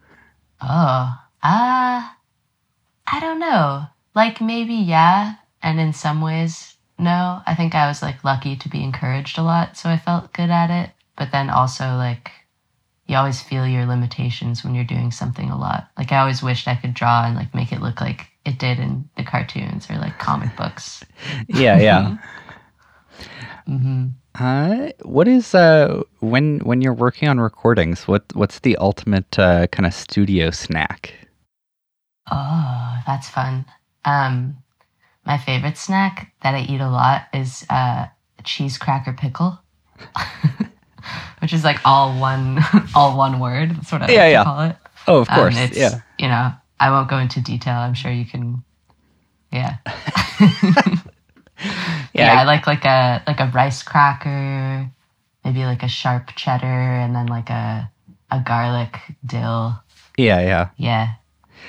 Oh, 0.63 1.19
uh, 1.43 2.09
I 3.07 3.21
don't 3.21 3.39
know. 3.39 3.87
Like 4.15 4.41
maybe 4.41 4.75
yeah, 4.75 5.37
and 5.63 5.81
in 5.81 5.93
some 5.93 6.21
ways 6.21 6.77
no. 6.99 7.41
I 7.47 7.55
think 7.55 7.75
I 7.75 7.89
was 7.89 8.03
like 8.03 8.25
lucky 8.25 8.57
to 8.57 8.69
be 8.69 8.85
encouraged 8.85 9.39
a 9.39 9.43
lot, 9.43 9.77
so 9.77 9.89
I 9.89 9.97
felt 9.97 10.33
good 10.33 10.51
at 10.51 10.71
it. 10.71 10.91
But 11.17 11.33
then 11.33 11.49
also 11.49 11.85
like 11.97 12.31
you 13.07 13.17
always 13.17 13.41
feel 13.41 13.67
your 13.67 13.87
limitations 13.87 14.63
when 14.63 14.75
you're 14.75 14.85
doing 14.85 15.11
something 15.11 15.51
a 15.51 15.59
lot. 15.59 15.89
Like 15.97 16.13
I 16.13 16.19
always 16.19 16.43
wished 16.43 16.69
I 16.69 16.75
could 16.75 16.95
draw 16.95 17.25
and 17.25 17.35
like 17.35 17.55
make 17.55 17.73
it 17.73 17.81
look 17.81 18.01
like 18.01 18.27
it 18.45 18.59
did 18.59 18.79
in 18.79 19.09
the 19.17 19.25
cartoons 19.25 19.91
or 19.91 19.97
like 19.97 20.19
comic 20.19 20.55
books. 20.57 21.05
yeah 21.49 21.79
yeah 21.79 22.17
Mm 23.69 23.83
hmm 23.83 24.07
uh 24.41 24.91
what 25.05 25.29
is 25.29 25.55
uh 25.55 26.03
when 26.21 26.61
when 26.61 26.83
you're 26.83 26.95
working 26.95 27.29
on 27.29 27.41
recordings 27.41 28.09
what 28.09 28.25
what's 28.35 28.61
the 28.61 28.77
ultimate 28.79 29.39
uh 29.39 29.69
kind 29.69 29.87
of 29.87 29.95
studio 29.95 30.51
snack 30.51 31.15
Oh, 32.31 32.99
that's 33.07 33.29
fun. 33.29 33.67
Um, 34.05 34.59
my 35.27 35.39
favorite 35.39 35.79
snack 35.79 36.33
that 36.43 36.55
I 36.55 36.63
eat 36.63 36.81
a 36.81 36.91
lot 36.91 37.25
is 37.35 37.67
uh, 37.71 38.07
cheese 38.45 38.79
cracker 38.79 39.13
pickle, 39.15 39.59
which 41.41 41.53
is 41.53 41.65
like 41.65 41.81
all 41.85 42.19
one, 42.21 42.61
all 42.95 43.17
one 43.19 43.41
word. 43.41 43.73
That's 43.77 43.93
what 43.93 44.03
I 44.03 44.09
Yeah, 44.09 44.29
to 44.31 44.33
yeah. 44.33 44.45
call 44.45 44.61
it. 44.63 44.77
oh 45.09 45.19
of 45.21 45.29
Um, 45.29 45.33
course 45.33 45.57
it's, 45.59 45.77
yeah 45.77 46.01
You 46.19 46.29
know, 46.29 46.53
I 46.81 46.91
won't 46.91 47.11
go 47.11 47.19
into 47.19 47.41
detail. 47.43 47.77
I'm 47.77 47.95
sure 47.95 48.13
you 48.13 48.27
can. 48.27 48.65
Yeah. 49.53 49.79
Yeah, 52.15 52.41
I 52.41 52.45
like 52.45 52.67
like 52.67 52.85
a 52.85 53.23
like 53.27 53.41
a 53.41 53.51
rice 53.55 53.83
cracker, 53.83 54.91
maybe 55.45 55.65
like 55.65 55.83
a 55.83 55.89
sharp 55.89 56.29
cheddar, 56.37 56.67
and 56.67 57.15
then 57.15 57.27
like 57.27 57.51
a 57.51 57.91
a 58.31 58.41
garlic 58.41 58.99
dill. 59.25 59.75
yeah, 60.17 60.41
yeah. 60.41 60.69
Yeah. 60.77 61.15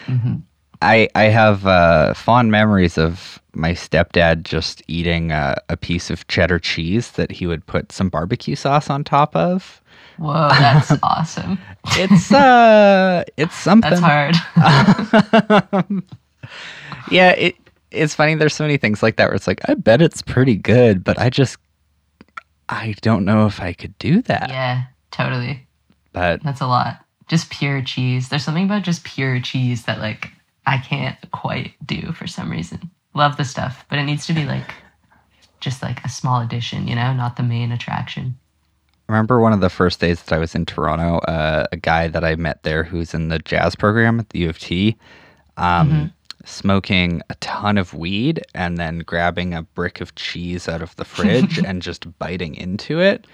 hmm 0.08 0.36
I 0.82 1.10
I 1.16 1.24
have 1.26 1.66
uh, 1.68 2.14
fond 2.16 2.52
memories 2.52 2.98
of 2.98 3.40
my 3.54 3.74
stepdad 3.74 4.44
just 4.44 4.82
eating 4.88 5.32
uh, 5.32 5.56
a 5.70 5.78
piece 5.78 6.10
of 6.10 6.28
cheddar 6.28 6.60
cheese 6.60 7.12
that 7.12 7.32
he 7.32 7.46
would 7.46 7.66
put 7.68 7.92
some 7.92 8.10
barbecue 8.10 8.56
sauce 8.56 8.90
on 8.90 9.04
top 9.04 9.36
of. 9.36 9.82
Whoa, 10.18 10.50
that's 10.50 10.92
awesome. 11.04 11.60
It's 11.94 12.32
uh, 12.32 13.24
it's 13.38 13.56
something. 13.56 13.92
That's 13.92 14.02
hard. 14.02 14.36
yeah, 17.12 17.32
it 17.32 17.56
it's 17.92 18.16
funny. 18.16 18.36
There's 18.36 18.56
so 18.56 18.64
many 18.64 18.78
things 18.78 19.04
like 19.04 19.18
that 19.18 19.28
where 19.28 19.36
it's 19.36 19.48
like, 19.48 19.62
I 19.70 19.74
bet 19.76 20.02
it's 20.02 20.22
pretty 20.22 20.56
good, 20.56 21.04
but 21.04 21.20
I 21.20 21.30
just 21.30 21.58
I 22.70 22.96
don't 23.02 23.26
know 23.26 23.46
if 23.46 23.62
I 23.62 23.74
could 23.74 23.98
do 23.98 24.22
that. 24.24 24.50
yeah, 24.50 24.84
totally. 25.12 25.68
But 26.14 26.42
That's 26.44 26.62
a 26.62 26.68
lot. 26.68 27.06
Just 27.28 27.50
pure 27.50 27.82
cheese. 27.82 28.30
There's 28.30 28.44
something 28.44 28.66
about 28.66 28.84
just 28.84 29.04
pure 29.04 29.40
cheese 29.40 29.86
that 29.86 30.00
like 30.00 30.32
I 30.66 30.78
can't 30.78 31.18
quite 31.32 31.74
do 31.86 32.14
for 32.14 32.28
some 32.28 32.50
reason. 32.50 32.90
Love 33.14 33.38
the 33.38 33.44
stuff, 33.44 33.86
but 33.90 34.00
it 34.00 34.04
needs 34.04 34.26
to 34.28 34.34
be 34.34 34.46
like 34.46 34.74
just 35.60 35.82
like 35.82 36.04
a 36.04 36.10
small 36.10 36.42
addition, 36.42 36.88
you 36.88 36.96
know, 36.96 37.14
not 37.14 37.36
the 37.36 37.44
main 37.44 37.72
attraction. 37.72 38.38
remember 39.08 39.40
one 39.40 39.54
of 39.54 39.60
the 39.60 39.70
first 39.70 40.00
days 40.00 40.24
that 40.24 40.34
I 40.34 40.40
was 40.40 40.56
in 40.56 40.66
Toronto, 40.66 41.20
uh, 41.20 41.68
a 41.72 41.78
guy 41.78 42.08
that 42.08 42.24
I 42.24 42.36
met 42.36 42.64
there 42.64 42.84
who's 42.84 43.14
in 43.14 43.28
the 43.28 43.40
jazz 43.40 43.76
program 43.76 44.20
at 44.20 44.30
the 44.30 44.40
U 44.40 44.50
of 44.50 44.60
T, 44.60 44.98
um, 45.58 46.12
smoking 46.46 47.22
a 47.30 47.36
ton 47.36 47.78
of 47.78 47.94
weed 47.94 48.42
and 48.54 48.78
then 48.78 49.00
grabbing 49.00 49.54
a 49.54 49.64
brick 49.64 50.02
of 50.02 50.16
cheese 50.16 50.68
out 50.68 50.82
of 50.82 50.96
the 50.96 51.06
fridge 51.06 51.58
and 51.66 51.82
just 51.82 52.18
biting 52.20 52.56
into 52.56 53.00
it. 53.00 53.26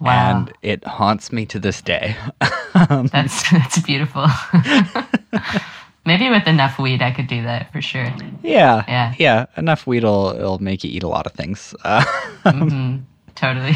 Wow. 0.00 0.38
And 0.40 0.52
it 0.62 0.84
haunts 0.84 1.32
me 1.32 1.46
to 1.46 1.58
this 1.60 1.80
day. 1.80 2.16
That's 2.74 3.48
that's 3.50 3.78
beautiful. 3.82 4.26
Maybe 6.06 6.28
with 6.30 6.48
enough 6.48 6.78
weed 6.78 7.00
I 7.02 7.12
could 7.12 7.28
do 7.28 7.42
that 7.42 7.70
for 7.72 7.80
sure. 7.80 8.12
yeah. 8.42 8.82
Yeah. 8.88 9.14
Yeah. 9.18 9.46
Enough 9.56 9.86
weed 9.86 10.02
will 10.04 10.30
it'll 10.30 10.58
make 10.58 10.82
you 10.82 10.90
eat 10.90 11.02
a 11.04 11.08
lot 11.08 11.26
of 11.26 11.32
things. 11.32 11.74
Uh, 11.84 12.04
hmm 12.44 12.96
Totally. 13.34 13.74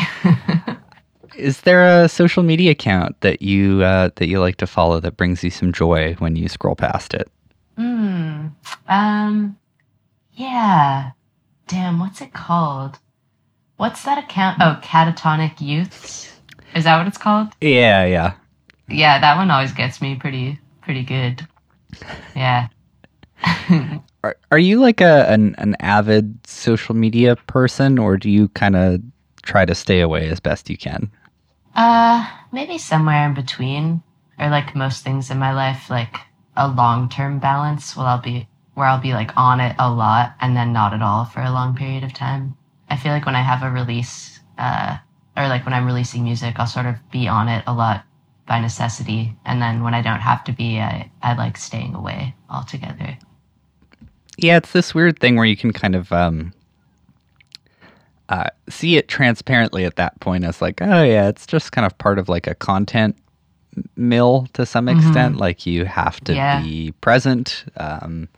is 1.36 1.60
there 1.62 2.02
a 2.02 2.08
social 2.08 2.42
media 2.42 2.72
account 2.72 3.20
that 3.20 3.42
you 3.42 3.82
uh, 3.82 4.10
that 4.16 4.26
you 4.26 4.40
like 4.40 4.56
to 4.56 4.66
follow 4.66 4.98
that 5.00 5.16
brings 5.16 5.44
you 5.44 5.50
some 5.50 5.72
joy 5.72 6.14
when 6.14 6.34
you 6.36 6.48
scroll 6.48 6.74
past 6.74 7.14
it? 7.14 7.30
Hmm. 7.76 8.48
Um. 8.88 9.56
Yeah. 10.32 11.12
Damn. 11.68 11.98
What's 11.98 12.20
it 12.20 12.32
called? 12.32 12.98
What's 13.76 14.04
that 14.04 14.18
account? 14.18 14.58
Oh, 14.60 14.80
Catatonic 14.82 15.60
Youths. 15.60 16.32
Is 16.74 16.84
that 16.84 16.98
what 16.98 17.06
it's 17.06 17.18
called? 17.18 17.48
Yeah, 17.60 18.04
yeah. 18.04 18.34
Yeah, 18.88 19.18
that 19.20 19.36
one 19.36 19.50
always 19.50 19.72
gets 19.72 20.00
me 20.00 20.14
pretty 20.16 20.60
pretty 20.82 21.02
good. 21.02 21.46
Yeah. 22.34 22.68
Are, 24.24 24.36
are 24.50 24.58
you 24.58 24.80
like 24.80 25.00
a 25.00 25.30
an, 25.30 25.54
an 25.58 25.76
avid 25.78 26.44
social 26.46 26.96
media 26.96 27.36
person, 27.36 27.96
or 27.96 28.16
do 28.16 28.28
you 28.28 28.48
kind 28.48 28.74
of 28.74 29.00
try 29.42 29.64
to 29.64 29.74
stay 29.74 30.00
away 30.00 30.28
as 30.28 30.40
best 30.40 30.68
you 30.68 30.76
can? 30.76 31.12
Uh, 31.76 32.28
maybe 32.50 32.76
somewhere 32.76 33.24
in 33.24 33.34
between, 33.34 34.02
or 34.36 34.50
like 34.50 34.74
most 34.74 35.04
things 35.04 35.30
in 35.30 35.38
my 35.38 35.52
life, 35.52 35.88
like 35.90 36.16
a 36.56 36.68
long 36.68 37.08
term 37.08 37.38
balance. 37.38 37.96
Well, 37.96 38.06
I'll 38.06 38.20
be 38.20 38.48
where 38.74 38.86
I'll 38.86 39.00
be 39.00 39.14
like 39.14 39.30
on 39.36 39.60
it 39.60 39.74
a 39.78 39.90
lot 39.90 40.34
and 40.40 40.56
then 40.56 40.72
not 40.72 40.92
at 40.92 41.02
all 41.02 41.24
for 41.24 41.40
a 41.40 41.50
long 41.50 41.74
period 41.74 42.04
of 42.04 42.12
time. 42.12 42.56
I 42.90 42.96
feel 42.96 43.12
like 43.12 43.26
when 43.26 43.34
I 43.34 43.42
have 43.42 43.62
a 43.62 43.70
release, 43.70 44.38
uh, 44.58 44.98
or 45.36 45.48
like 45.48 45.64
when 45.64 45.74
I'm 45.74 45.86
releasing 45.86 46.24
music, 46.24 46.54
I'll 46.58 46.66
sort 46.66 46.86
of 46.86 46.96
be 47.10 47.26
on 47.26 47.48
it 47.48 47.64
a 47.66 47.74
lot 47.74 48.04
by 48.46 48.60
necessity, 48.60 49.34
and 49.44 49.60
then 49.60 49.82
when 49.82 49.92
I 49.92 50.02
don't 50.02 50.20
have 50.20 50.44
to 50.44 50.52
be, 50.52 50.78
I 50.78 51.10
I 51.22 51.34
like 51.34 51.56
staying 51.56 51.94
away 51.94 52.34
altogether. 52.48 53.18
Yeah, 54.38 54.58
it's 54.58 54.72
this 54.72 54.94
weird 54.94 55.18
thing 55.18 55.36
where 55.36 55.46
you 55.46 55.56
can 55.56 55.72
kind 55.72 55.94
of 55.96 56.12
um, 56.12 56.52
uh, 58.28 58.50
see 58.68 58.96
it 58.96 59.08
transparently 59.08 59.84
at 59.84 59.96
that 59.96 60.20
point 60.20 60.44
as 60.44 60.60
like, 60.60 60.80
oh 60.82 61.02
yeah, 61.02 61.28
it's 61.28 61.46
just 61.46 61.72
kind 61.72 61.86
of 61.86 61.96
part 61.98 62.18
of 62.18 62.28
like 62.28 62.46
a 62.46 62.54
content 62.54 63.16
mill 63.96 64.46
to 64.54 64.66
some 64.66 64.88
extent. 64.88 65.36
Like 65.36 65.66
you 65.66 65.84
have 65.84 66.20
to 66.24 66.34
Yeah. 66.34 66.60
be 66.60 66.92
present. 67.00 67.64
Um, 67.76 68.28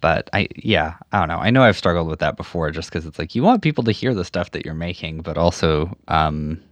but 0.00 0.28
I, 0.32 0.48
yeah, 0.56 0.94
I 1.12 1.18
don't 1.20 1.28
know. 1.28 1.38
I 1.38 1.50
know 1.50 1.62
I've 1.62 1.76
struggled 1.76 2.08
with 2.08 2.20
that 2.20 2.36
before, 2.36 2.70
just 2.70 2.90
because 2.90 3.06
it's 3.06 3.18
like 3.18 3.34
you 3.34 3.42
want 3.42 3.62
people 3.62 3.82
to 3.84 3.92
hear 3.92 4.14
the 4.14 4.24
stuff 4.24 4.50
that 4.52 4.64
you're 4.64 4.74
making, 4.74 5.22
but 5.22 5.36
also 5.38 5.96
um, 6.08 6.62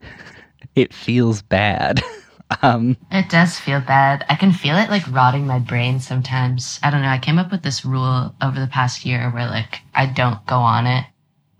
it 0.74 0.92
feels 0.94 1.42
bad. 1.42 2.02
um, 2.62 2.96
It 3.12 3.28
does 3.28 3.58
feel 3.58 3.80
bad. 3.80 4.24
I 4.28 4.34
can 4.34 4.52
feel 4.52 4.76
it 4.76 4.90
like 4.90 5.06
rotting 5.12 5.46
my 5.46 5.58
brain 5.58 6.00
sometimes. 6.00 6.80
I 6.82 6.90
don't 6.90 7.02
know. 7.02 7.08
I 7.08 7.18
came 7.18 7.38
up 7.38 7.52
with 7.52 7.62
this 7.62 7.84
rule 7.84 8.34
over 8.42 8.58
the 8.58 8.66
past 8.66 9.04
year 9.04 9.30
where 9.30 9.46
like 9.46 9.80
I 9.94 10.06
don't 10.06 10.44
go 10.46 10.56
on 10.56 10.86
it. 10.86 11.04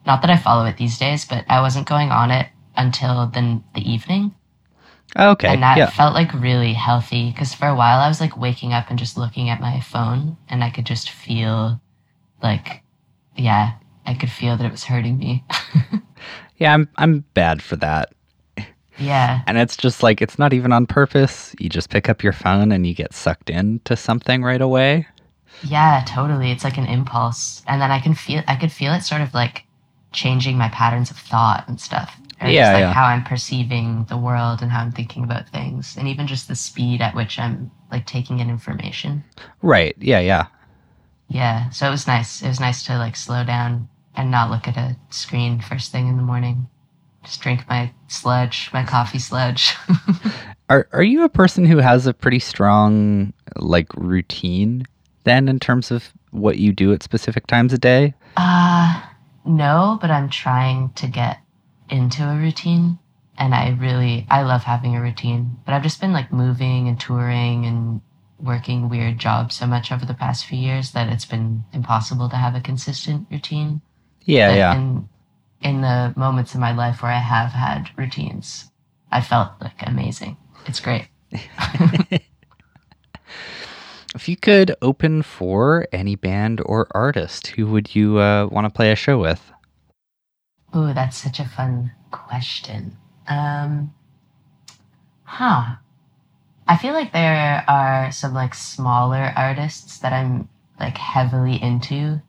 Not 0.06 0.22
that 0.22 0.30
I 0.30 0.36
follow 0.38 0.64
it 0.64 0.78
these 0.78 0.98
days, 0.98 1.26
but 1.26 1.44
I 1.48 1.60
wasn't 1.60 1.86
going 1.88 2.10
on 2.10 2.30
it 2.30 2.48
until 2.76 3.26
the 3.26 3.60
the 3.74 3.82
evening, 3.82 4.34
okay, 5.16 5.48
and 5.48 5.62
that 5.62 5.78
yeah, 5.78 5.90
felt 5.90 6.14
like 6.14 6.32
really 6.34 6.72
healthy. 6.72 7.30
Because 7.30 7.54
for 7.54 7.66
a 7.68 7.74
while 7.74 8.00
I 8.00 8.08
was 8.08 8.20
like 8.20 8.36
waking 8.36 8.72
up 8.72 8.90
and 8.90 8.98
just 8.98 9.16
looking 9.16 9.48
at 9.50 9.60
my 9.60 9.80
phone, 9.80 10.36
and 10.48 10.62
I 10.64 10.70
could 10.70 10.86
just 10.86 11.10
feel 11.10 11.80
like, 12.42 12.82
yeah, 13.36 13.74
I 14.06 14.14
could 14.14 14.30
feel 14.30 14.56
that 14.56 14.64
it 14.66 14.72
was 14.72 14.84
hurting 14.84 15.18
me. 15.18 15.44
yeah. 16.56 16.74
I'm 16.74 16.88
I'm 16.96 17.20
bad 17.34 17.62
for 17.62 17.76
that. 17.76 18.12
yeah, 18.98 19.42
And 19.46 19.58
it's 19.58 19.76
just 19.76 20.02
like 20.02 20.20
it's 20.22 20.38
not 20.38 20.52
even 20.52 20.72
on 20.72 20.86
purpose. 20.86 21.54
You 21.58 21.68
just 21.68 21.90
pick 21.90 22.08
up 22.08 22.22
your 22.22 22.32
phone 22.32 22.72
and 22.72 22.86
you 22.86 22.94
get 22.94 23.14
sucked 23.14 23.50
into 23.50 23.96
something 23.96 24.42
right 24.42 24.60
away. 24.60 25.06
Yeah, 25.62 26.04
totally. 26.06 26.50
It's 26.50 26.64
like 26.64 26.78
an 26.78 26.86
impulse. 26.86 27.62
And 27.66 27.80
then 27.80 27.90
I 27.90 28.00
can 28.00 28.14
feel 28.14 28.42
I 28.48 28.56
could 28.56 28.72
feel 28.72 28.92
it 28.94 29.02
sort 29.02 29.20
of 29.22 29.34
like 29.34 29.64
changing 30.12 30.56
my 30.58 30.68
patterns 30.68 31.10
of 31.10 31.16
thought 31.18 31.66
and 31.68 31.80
stuff. 31.80 32.18
Or 32.40 32.48
Yeah, 32.48 32.72
like 32.72 32.80
yeah. 32.80 32.92
how 32.92 33.04
I'm 33.04 33.24
perceiving 33.24 34.04
the 34.08 34.16
world 34.16 34.62
and 34.62 34.70
how 34.70 34.80
I'm 34.80 34.92
thinking 34.92 35.24
about 35.24 35.48
things. 35.48 35.96
And 35.96 36.08
even 36.08 36.26
just 36.26 36.48
the 36.48 36.54
speed 36.56 37.00
at 37.00 37.14
which 37.14 37.38
I'm 37.38 37.70
like 37.90 38.06
taking 38.06 38.38
in 38.40 38.48
information. 38.50 39.24
Right. 39.62 39.96
Yeah, 39.98 40.20
yeah. 40.20 40.46
Yeah. 41.28 41.70
So 41.70 41.86
it 41.86 41.90
was 41.90 42.06
nice. 42.06 42.42
It 42.42 42.48
was 42.48 42.60
nice 42.60 42.82
to 42.84 42.96
like 42.98 43.16
slow 43.16 43.44
down 43.44 43.88
and 44.14 44.30
not 44.30 44.50
look 44.50 44.66
at 44.68 44.76
a 44.76 44.96
screen 45.10 45.60
first 45.60 45.92
thing 45.92 46.08
in 46.08 46.16
the 46.16 46.22
morning. 46.22 46.68
Just 47.24 47.40
drink 47.40 47.68
my 47.68 47.92
sludge, 48.08 48.70
my 48.72 48.84
coffee 48.84 49.18
sludge. 49.18 49.74
Are 50.68 50.88
are 50.92 51.02
you 51.02 51.24
a 51.24 51.28
person 51.28 51.64
who 51.64 51.78
has 51.78 52.06
a 52.06 52.12
pretty 52.14 52.38
strong 52.38 53.32
like 53.56 53.92
routine 53.94 54.84
then 55.24 55.48
in 55.48 55.58
terms 55.58 55.90
of 55.90 56.12
what 56.30 56.58
you 56.58 56.72
do 56.72 56.92
at 56.92 57.02
specific 57.02 57.46
times 57.46 57.72
a 57.72 57.78
day? 57.78 58.14
Uh, 58.36 59.02
no, 59.44 59.98
but 60.00 60.10
I'm 60.10 60.28
trying 60.30 60.92
to 60.94 61.06
get 61.06 61.38
into 61.88 62.22
a 62.22 62.36
routine. 62.36 62.98
And 63.38 63.54
I 63.54 63.70
really, 63.70 64.26
I 64.30 64.42
love 64.42 64.64
having 64.64 64.96
a 64.96 65.02
routine. 65.02 65.58
But 65.64 65.74
I've 65.74 65.82
just 65.82 66.00
been 66.00 66.12
like 66.12 66.32
moving 66.32 66.88
and 66.88 66.98
touring 66.98 67.66
and 67.66 68.00
working 68.40 68.88
weird 68.88 69.18
jobs 69.18 69.56
so 69.56 69.66
much 69.66 69.92
over 69.92 70.04
the 70.06 70.14
past 70.14 70.46
few 70.46 70.58
years 70.58 70.92
that 70.92 71.08
it's 71.12 71.24
been 71.24 71.64
impossible 71.72 72.28
to 72.30 72.36
have 72.36 72.54
a 72.54 72.60
consistent 72.60 73.26
routine. 73.30 73.80
Yeah, 74.24 74.50
But 74.50 74.56
yeah. 74.56 74.76
In, 74.76 75.08
in 75.62 75.80
the 75.82 76.14
moments 76.16 76.54
in 76.54 76.60
my 76.60 76.72
life 76.74 77.02
where 77.02 77.12
I 77.12 77.18
have 77.18 77.52
had 77.52 77.90
routines, 77.96 78.70
I 79.10 79.20
felt 79.20 79.52
like 79.60 79.86
amazing. 79.86 80.36
It's 80.66 80.80
great. 80.80 81.08
If 84.14 84.28
you 84.28 84.36
could 84.36 84.74
open 84.82 85.22
for 85.22 85.86
any 85.92 86.16
band 86.16 86.60
or 86.64 86.88
artist, 86.92 87.48
who 87.48 87.66
would 87.68 87.94
you 87.94 88.18
uh, 88.18 88.48
want 88.50 88.64
to 88.64 88.70
play 88.70 88.90
a 88.90 88.96
show 88.96 89.18
with? 89.18 89.52
Ooh, 90.76 90.92
that's 90.92 91.16
such 91.16 91.40
a 91.40 91.48
fun 91.48 91.92
question. 92.10 92.96
Um, 93.26 93.94
huh. 95.24 95.76
I 96.66 96.76
feel 96.76 96.92
like 96.92 97.12
there 97.12 97.64
are 97.66 98.12
some 98.12 98.34
like 98.34 98.54
smaller 98.54 99.32
artists 99.36 99.98
that 99.98 100.12
I'm 100.12 100.48
like 100.78 100.98
heavily 100.98 101.60
into 101.62 102.20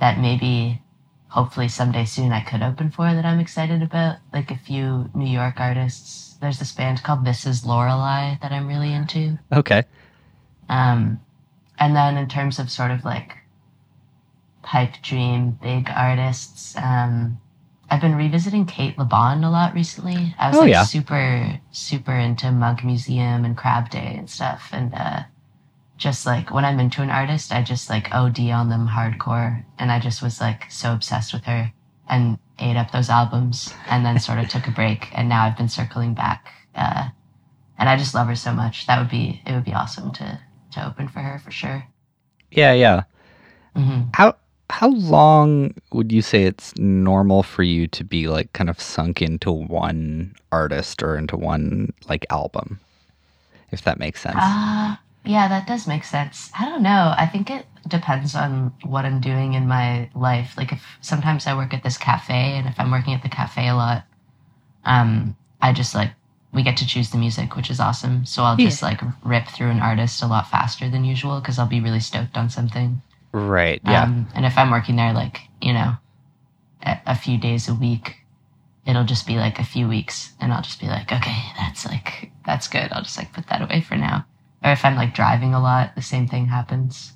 that 0.00 0.18
maybe 0.18 0.80
hopefully 1.28 1.68
someday 1.68 2.04
soon 2.04 2.32
I 2.32 2.40
could 2.40 2.62
open 2.62 2.90
for 2.90 3.12
that 3.12 3.24
I'm 3.24 3.40
excited 3.40 3.82
about. 3.82 4.16
Like 4.32 4.50
a 4.50 4.56
few 4.56 5.10
New 5.14 5.30
York 5.30 5.60
artists. 5.60 6.36
There's 6.40 6.58
this 6.58 6.72
band 6.72 7.02
called 7.02 7.24
This 7.24 7.44
Is 7.44 7.66
Lorelei 7.66 8.36
that 8.40 8.52
I'm 8.52 8.68
really 8.68 8.92
into. 8.92 9.38
Okay. 9.52 9.84
Um, 10.68 11.20
and 11.78 11.94
then 11.94 12.16
in 12.16 12.28
terms 12.28 12.58
of 12.58 12.70
sort 12.70 12.90
of 12.90 13.04
like 13.04 13.36
pipe 14.62 14.94
dream 15.02 15.58
big 15.62 15.90
artists, 15.94 16.76
um, 16.76 17.40
I've 17.94 18.00
been 18.00 18.16
revisiting 18.16 18.66
Cate 18.66 18.98
Le 18.98 19.04
Bon 19.04 19.44
a 19.44 19.50
lot 19.50 19.72
recently. 19.72 20.34
I 20.36 20.48
was 20.48 20.56
Oh, 20.56 20.62
like 20.62 20.70
yeah. 20.70 20.82
super, 20.82 21.60
super 21.70 22.12
into 22.12 22.50
Mug 22.50 22.82
Museum 22.82 23.44
and 23.44 23.56
Crab 23.56 23.88
Day 23.88 24.16
and 24.18 24.28
stuff. 24.28 24.70
And, 24.72 24.92
uh, 24.92 25.22
just 25.96 26.26
like 26.26 26.50
when 26.52 26.64
I'm 26.64 26.80
into 26.80 27.02
an 27.02 27.10
artist, 27.10 27.52
I 27.52 27.62
just 27.62 27.88
like 27.88 28.12
OD 28.12 28.50
on 28.50 28.68
them 28.68 28.88
hardcore. 28.88 29.64
And 29.78 29.92
I 29.92 30.00
just 30.00 30.22
was 30.22 30.40
like 30.40 30.68
so 30.72 30.92
obsessed 30.92 31.32
with 31.32 31.44
her 31.44 31.72
and 32.08 32.36
ate 32.58 32.76
up 32.76 32.90
those 32.90 33.08
albums 33.10 33.72
and 33.88 34.04
then 34.04 34.18
sort 34.18 34.40
of 34.40 34.48
took 34.48 34.66
a 34.66 34.72
break. 34.72 35.08
And 35.16 35.28
now 35.28 35.44
I've 35.44 35.56
been 35.56 35.68
circling 35.68 36.14
back. 36.14 36.48
Uh, 36.74 37.10
and 37.78 37.88
I 37.88 37.96
just 37.96 38.12
love 38.12 38.26
her 38.26 38.34
so 38.34 38.52
much. 38.52 38.88
That 38.88 38.98
would 38.98 39.08
be, 39.10 39.40
it 39.46 39.52
would 39.52 39.64
be 39.64 39.72
awesome 39.72 40.10
to, 40.14 40.40
to 40.72 40.84
open 40.86 41.06
for 41.06 41.20
her 41.20 41.38
for 41.38 41.52
sure. 41.52 41.86
Yeah, 42.50 42.72
yeah. 42.72 43.04
hmm 43.76 44.02
How 44.14 44.34
how 44.70 44.88
long 44.88 45.74
would 45.92 46.10
you 46.10 46.22
say 46.22 46.44
it's 46.44 46.76
normal 46.78 47.42
for 47.42 47.62
you 47.62 47.86
to 47.88 48.04
be 48.04 48.28
like 48.28 48.52
kind 48.52 48.70
of 48.70 48.80
sunk 48.80 49.20
into 49.20 49.52
one 49.52 50.34
artist 50.52 51.02
or 51.02 51.16
into 51.16 51.36
one 51.36 51.92
like 52.08 52.26
album? 52.30 52.80
If 53.70 53.82
that 53.82 53.98
makes 53.98 54.20
sense. 54.20 54.38
Uh, 54.40 54.96
yeah, 55.24 55.48
that 55.48 55.66
does 55.66 55.86
make 55.86 56.04
sense. 56.04 56.50
I 56.58 56.64
don't 56.68 56.82
know. 56.82 57.14
I 57.16 57.26
think 57.26 57.50
it 57.50 57.66
depends 57.88 58.34
on 58.34 58.72
what 58.84 59.04
I'm 59.04 59.20
doing 59.20 59.54
in 59.54 59.66
my 59.66 60.08
life. 60.14 60.54
Like 60.56 60.72
if 60.72 60.82
sometimes 61.00 61.46
I 61.46 61.56
work 61.56 61.74
at 61.74 61.82
this 61.82 61.98
cafe 61.98 62.56
and 62.56 62.66
if 62.66 62.78
I'm 62.78 62.90
working 62.90 63.14
at 63.14 63.22
the 63.22 63.28
cafe 63.28 63.68
a 63.68 63.74
lot, 63.74 64.04
um, 64.84 65.36
I 65.60 65.72
just 65.72 65.94
like 65.94 66.10
we 66.52 66.62
get 66.62 66.76
to 66.78 66.86
choose 66.86 67.10
the 67.10 67.18
music, 67.18 67.56
which 67.56 67.70
is 67.70 67.80
awesome. 67.80 68.24
So 68.24 68.42
I'll 68.44 68.56
just 68.56 68.82
like 68.82 69.00
rip 69.24 69.48
through 69.48 69.70
an 69.70 69.80
artist 69.80 70.22
a 70.22 70.26
lot 70.26 70.48
faster 70.48 70.88
than 70.88 71.04
usual 71.04 71.40
because 71.40 71.58
I'll 71.58 71.66
be 71.66 71.80
really 71.80 72.00
stoked 72.00 72.36
on 72.36 72.48
something. 72.48 73.02
Right. 73.34 73.80
Yeah. 73.84 74.04
Um, 74.04 74.28
and 74.34 74.46
if 74.46 74.56
I'm 74.56 74.70
working 74.70 74.96
there, 74.96 75.12
like, 75.12 75.40
you 75.60 75.72
know, 75.72 75.94
a, 76.82 77.00
a 77.06 77.14
few 77.14 77.38
days 77.38 77.68
a 77.68 77.74
week, 77.74 78.18
it'll 78.86 79.04
just 79.04 79.26
be 79.26 79.36
like 79.36 79.58
a 79.58 79.64
few 79.64 79.88
weeks 79.88 80.32
and 80.40 80.52
I'll 80.52 80.62
just 80.62 80.80
be 80.80 80.86
like, 80.86 81.12
okay, 81.12 81.42
that's 81.58 81.84
like, 81.86 82.30
that's 82.46 82.68
good. 82.68 82.92
I'll 82.92 83.02
just 83.02 83.18
like 83.18 83.32
put 83.32 83.48
that 83.48 83.62
away 83.62 83.80
for 83.80 83.96
now. 83.96 84.26
Or 84.62 84.70
if 84.70 84.84
I'm 84.84 84.94
like 84.94 85.14
driving 85.14 85.52
a 85.52 85.60
lot, 85.60 85.94
the 85.94 86.02
same 86.02 86.28
thing 86.28 86.46
happens. 86.46 87.12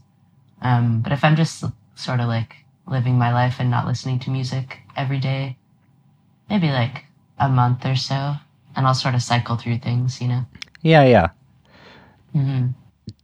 Um, 0.60 1.00
but 1.00 1.12
if 1.12 1.24
I'm 1.24 1.36
just 1.36 1.64
sort 1.94 2.20
of 2.20 2.26
like 2.26 2.56
living 2.86 3.16
my 3.16 3.32
life 3.32 3.56
and 3.58 3.70
not 3.70 3.86
listening 3.86 4.18
to 4.20 4.30
music 4.30 4.80
every 4.96 5.18
day, 5.20 5.56
maybe 6.50 6.68
like 6.68 7.04
a 7.38 7.48
month 7.48 7.86
or 7.86 7.96
so, 7.96 8.34
and 8.74 8.86
I'll 8.86 8.94
sort 8.94 9.14
of 9.14 9.22
cycle 9.22 9.56
through 9.56 9.78
things, 9.78 10.20
you 10.20 10.28
know? 10.28 10.46
yeah, 10.82 11.04
yeah. 11.04 11.28
hmm 12.32 12.68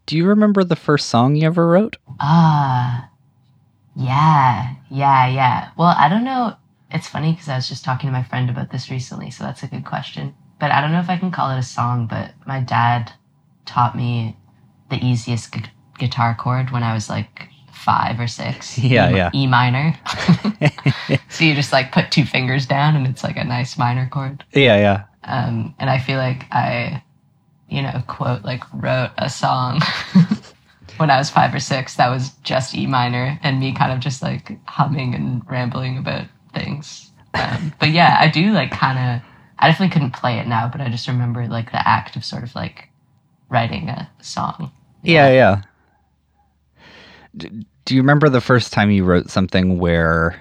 Do 0.07 0.17
you 0.17 0.27
remember 0.27 0.65
the 0.65 0.77
first 0.77 1.09
song 1.09 1.35
you 1.37 1.47
ever 1.47 1.67
wrote? 1.67 1.97
Ah, 2.21 3.11
yeah, 3.97 4.75
yeah, 4.91 5.27
yeah. 5.27 5.71
Well, 5.77 5.95
I 5.97 6.09
don't 6.09 6.25
know. 6.25 6.57
It's 6.91 7.09
funny 7.09 7.33
because 7.33 7.49
I 7.49 7.57
was 7.57 7.69
just 7.69 7.85
talking 7.85 8.09
to 8.09 8.13
my 8.13 8.23
friend 8.23 8.51
about 8.51 8.71
this 8.71 8.91
recently, 8.91 9.31
so 9.31 9.45
that's 9.45 9.63
a 9.63 9.67
good 9.67 9.85
question. 9.85 10.35
But 10.61 10.71
I 10.71 10.81
don't 10.81 10.93
know 10.93 11.01
if 11.01 11.11
I 11.11 11.17
can 11.17 11.31
call 11.31 11.51
it 11.51 11.59
a 11.59 11.63
song, 11.63 12.07
but 12.07 12.33
my 12.47 12.61
dad 12.61 13.13
taught 13.65 13.97
me 13.97 14.37
the 14.91 14.97
easiest 15.05 15.53
gu- 15.53 15.61
guitar 15.99 16.35
chord 16.39 16.71
when 16.71 16.83
I 16.83 16.95
was 16.95 17.09
like 17.09 17.49
five 17.73 18.21
or 18.21 18.27
six. 18.27 18.79
Yeah, 18.83 19.11
E- 19.11 19.17
yeah. 19.17 19.31
E 19.35 19.47
minor. 19.47 19.99
so 21.31 21.45
you 21.45 21.55
just 21.55 21.73
like 21.73 21.93
put 21.93 22.11
two 22.11 22.25
fingers 22.25 22.67
down 22.67 22.95
and 22.95 23.07
it's 23.07 23.25
like 23.25 23.37
a 23.37 23.45
nice 23.45 23.79
minor 23.79 24.09
chord. 24.13 24.45
Yeah, 24.53 24.77
yeah. 24.77 25.05
Um, 25.25 25.75
and 25.79 25.89
I 25.89 25.99
feel 25.99 26.19
like 26.19 26.45
I, 26.53 27.03
you 27.75 27.83
know, 27.83 28.03
quote, 28.07 28.45
like 28.45 28.63
wrote 28.73 29.11
a 29.19 29.29
song 29.29 29.81
when 30.97 31.11
I 31.11 31.19
was 31.19 31.29
five 31.29 31.53
or 31.53 31.59
six 31.59 31.97
that 31.97 32.09
was 32.09 32.31
just 32.45 32.75
E 32.75 32.87
minor 32.87 33.39
and 33.43 33.59
me 33.59 33.75
kind 33.75 33.93
of 33.93 33.99
just 33.99 34.23
like 34.23 34.57
humming 34.67 35.15
and 35.15 35.43
rambling 35.51 35.99
about 35.99 36.27
things. 36.55 37.11
Um, 37.35 37.75
but 37.81 37.91
yeah, 37.91 38.17
I 38.21 38.29
do 38.29 38.53
like 38.53 38.71
kind 38.71 38.99
of, 38.99 39.29
I 39.59 39.69
definitely 39.69 39.93
couldn't 39.93 40.13
play 40.13 40.39
it 40.39 40.47
now, 40.47 40.69
but 40.69 40.81
I 40.81 40.89
just 40.89 41.09
remember 41.09 41.49
like 41.49 41.73
the 41.73 41.89
act 41.89 42.15
of 42.15 42.25
sort 42.25 42.45
of 42.45 42.55
like 42.55 42.89
writing 43.49 43.89
a 43.89 44.09
song. 44.21 44.71
Yeah, 45.03 45.33
yeah. 45.33 45.63
D- 47.37 47.67
do 47.85 47.95
you 47.97 48.01
remember 48.01 48.29
the 48.29 48.41
first 48.41 48.73
time 48.73 48.93
you 48.93 49.05
wrote 49.05 49.31
something 49.31 49.79
where 49.79 50.41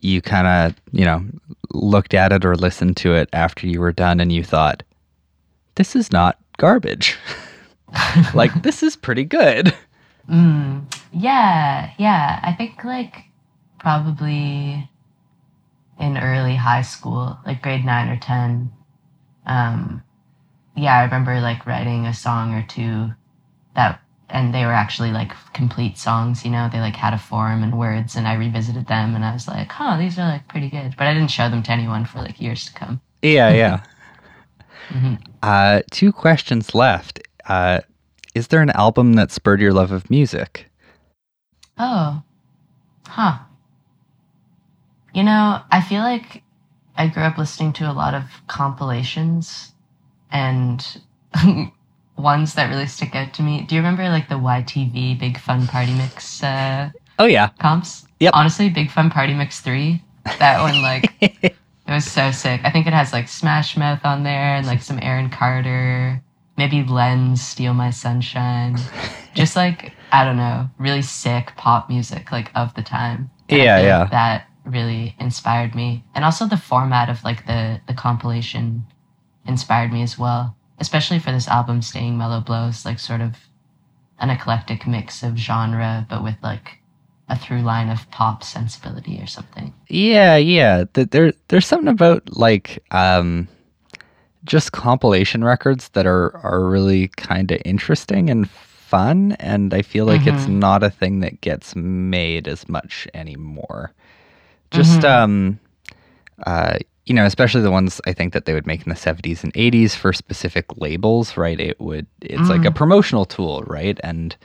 you 0.00 0.20
kind 0.20 0.46
of, 0.46 0.80
you 0.90 1.04
know, 1.04 1.24
looked 1.70 2.12
at 2.12 2.32
it 2.32 2.44
or 2.44 2.56
listened 2.56 2.96
to 2.96 3.14
it 3.14 3.28
after 3.32 3.68
you 3.68 3.80
were 3.80 3.92
done 3.92 4.18
and 4.20 4.32
you 4.32 4.42
thought, 4.42 4.82
this 5.78 5.96
is 5.96 6.12
not 6.12 6.38
garbage? 6.58 7.16
like, 8.34 8.62
this 8.62 8.82
is 8.82 8.96
pretty 8.96 9.24
good. 9.24 9.74
Mm, 10.28 10.92
yeah, 11.12 11.92
yeah. 11.98 12.40
I 12.42 12.52
think 12.52 12.84
like 12.84 13.24
probably 13.78 14.90
in 15.98 16.18
early 16.18 16.56
high 16.56 16.82
school, 16.82 17.38
like 17.46 17.62
grade 17.62 17.84
nine 17.84 18.08
or 18.08 18.18
ten. 18.18 18.70
Um, 19.46 20.02
yeah, 20.76 20.98
I 20.98 21.04
remember 21.04 21.40
like 21.40 21.64
writing 21.64 22.06
a 22.06 22.12
song 22.12 22.54
or 22.54 22.66
two 22.68 23.10
that, 23.74 24.02
and 24.28 24.52
they 24.54 24.66
were 24.66 24.72
actually 24.72 25.12
like 25.12 25.32
complete 25.54 25.96
songs. 25.96 26.44
You 26.44 26.50
know, 26.50 26.68
they 26.70 26.80
like 26.80 26.96
had 26.96 27.14
a 27.14 27.18
form 27.18 27.62
and 27.62 27.78
words, 27.78 28.16
and 28.16 28.28
I 28.28 28.34
revisited 28.34 28.86
them, 28.88 29.14
and 29.14 29.24
I 29.24 29.32
was 29.32 29.48
like, 29.48 29.70
"Huh, 29.72 29.96
these 29.96 30.18
are 30.18 30.28
like 30.28 30.46
pretty 30.48 30.68
good." 30.68 30.94
But 30.98 31.06
I 31.06 31.14
didn't 31.14 31.30
show 31.30 31.48
them 31.48 31.62
to 31.62 31.72
anyone 31.72 32.04
for 32.04 32.18
like 32.18 32.40
years 32.40 32.66
to 32.66 32.74
come. 32.74 33.00
Yeah, 33.22 33.52
yeah. 33.52 33.82
Mhm. 34.90 35.18
uh, 35.42 35.82
two 35.90 36.12
questions 36.12 36.74
left. 36.74 37.20
Uh, 37.46 37.80
is 38.34 38.48
there 38.48 38.62
an 38.62 38.70
album 38.70 39.14
that 39.14 39.30
spurred 39.30 39.60
your 39.60 39.72
love 39.72 39.92
of 39.92 40.10
music? 40.10 40.70
Oh, 41.78 42.22
huh. 43.06 43.38
You 45.14 45.22
know, 45.24 45.60
I 45.70 45.80
feel 45.80 46.02
like 46.02 46.42
I 46.96 47.08
grew 47.08 47.22
up 47.22 47.38
listening 47.38 47.72
to 47.74 47.90
a 47.90 47.92
lot 47.92 48.14
of 48.14 48.24
compilations 48.46 49.72
and 50.30 50.84
ones 52.16 52.54
that 52.54 52.68
really 52.70 52.86
stick 52.86 53.14
out 53.14 53.32
to 53.34 53.42
me. 53.42 53.62
Do 53.62 53.74
you 53.74 53.80
remember 53.80 54.08
like 54.08 54.28
the 54.28 54.34
YTV 54.38 55.18
Big 55.18 55.38
Fun 55.38 55.66
Party 55.66 55.94
Mix 55.94 56.42
uh, 56.42 56.90
Oh, 57.18 57.26
yeah. 57.26 57.48
comps? 57.58 58.06
Yep. 58.20 58.32
Honestly, 58.34 58.68
Big 58.68 58.90
Fun 58.90 59.10
Party 59.10 59.34
Mix 59.34 59.60
3, 59.60 60.02
that 60.38 60.60
one, 60.60 60.82
like, 60.82 61.56
it 61.88 61.92
was 61.92 62.04
so 62.04 62.30
sick. 62.30 62.60
I 62.64 62.70
think 62.70 62.86
it 62.86 62.92
has 62.92 63.14
like 63.14 63.28
Smash 63.28 63.76
Mouth 63.76 64.04
on 64.04 64.22
there 64.22 64.54
and 64.54 64.66
like 64.66 64.82
some 64.82 64.98
Aaron 65.00 65.30
Carter, 65.30 66.22
maybe 66.58 66.84
Len's, 66.84 67.40
Steal 67.40 67.72
My 67.72 67.88
Sunshine. 67.88 68.76
Just 69.34 69.56
like, 69.56 69.94
I 70.12 70.24
don't 70.24 70.36
know, 70.36 70.68
really 70.78 71.00
sick 71.00 71.52
pop 71.56 71.88
music 71.88 72.30
like 72.30 72.50
of 72.54 72.74
the 72.74 72.82
time. 72.82 73.30
And 73.48 73.58
Yeah, 73.58 73.80
yeah. 73.80 74.04
that 74.10 74.48
really 74.66 75.16
inspired 75.18 75.74
me. 75.74 76.04
And 76.14 76.26
also 76.26 76.46
the 76.46 76.58
format 76.58 77.08
of 77.08 77.24
like 77.24 77.46
the, 77.46 77.80
the 77.88 77.94
compilation 77.94 78.84
inspired 79.46 79.90
me 79.90 80.02
as 80.02 80.18
well. 80.18 80.56
Especially 80.78 81.18
for 81.18 81.32
this 81.32 81.48
album, 81.48 81.80
Staying 81.80 82.18
Mellow 82.18 82.40
Blows, 82.40 82.84
like 82.84 82.98
sort 82.98 83.22
of 83.22 83.34
an 84.20 84.28
eclectic 84.28 84.86
mix 84.86 85.22
of 85.22 85.36
genre, 85.36 86.06
but 86.10 86.22
with 86.22 86.36
like 86.42 86.80
a 87.28 87.36
through 87.38 87.62
line 87.62 87.88
of 87.90 88.10
pop 88.10 88.42
sensibility 88.42 89.18
or 89.20 89.26
something. 89.26 89.74
Yeah, 89.88 90.36
yeah. 90.36 90.84
There, 90.92 91.32
there's 91.48 91.66
something 91.66 91.88
about 91.88 92.36
like 92.36 92.82
um, 92.90 93.48
just 94.44 94.72
compilation 94.72 95.44
records 95.44 95.88
that 95.90 96.06
are 96.06 96.36
are 96.38 96.64
really 96.64 97.08
kind 97.08 97.50
of 97.50 97.60
interesting 97.64 98.30
and 98.30 98.48
fun, 98.48 99.32
and 99.40 99.74
I 99.74 99.82
feel 99.82 100.06
like 100.06 100.26
it's 100.26 100.46
Mhm. 100.46 100.48
not 100.48 100.82
a 100.82 100.90
thing 100.90 101.20
that 101.20 101.40
gets 101.40 101.74
made 101.76 102.48
as 102.48 102.68
much 102.68 103.08
anymore. 103.14 103.92
Just 104.70 105.04
Mhm. 105.04 105.04
um, 105.04 105.60
uh, 106.46 106.78
you 107.06 107.14
know, 107.14 107.24
especially 107.24 107.62
the 107.62 107.70
ones 107.70 108.00
I 108.06 108.12
think 108.12 108.32
that 108.34 108.44
they 108.44 108.54
would 108.54 108.66
make 108.66 108.82
in 108.86 108.90
the 108.90 108.96
70s 108.96 109.42
and 109.42 109.52
80s 109.54 109.94
for 109.94 110.12
specific 110.12 110.66
labels, 110.78 111.36
right? 111.36 111.58
It 111.58 111.80
would, 111.80 112.06
it's 112.20 112.50
like 112.50 112.64
a 112.66 112.70
Mm. 112.70 112.74
promotional 112.74 113.24
tool, 113.24 113.62
right? 113.66 113.98
And 114.04 114.36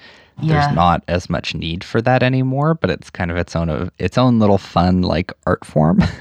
Yeah. 0.41 0.62
there's 0.65 0.76
not 0.76 1.04
as 1.08 1.30
much 1.30 1.54
need 1.56 1.84
for 1.84 2.02
that 2.02 2.24
anymore, 2.24 2.74
but 2.74 2.89
it's 2.89 3.10
kind 3.10 3.30
of 3.32 3.38
its 3.38 3.56
own 3.56 3.69
of 3.69 3.91
its 4.00 4.17
own 4.17 4.39
little 4.39 4.58
fun 4.58 5.02
like 5.02 5.32
art 5.46 5.63
form. 5.65 6.00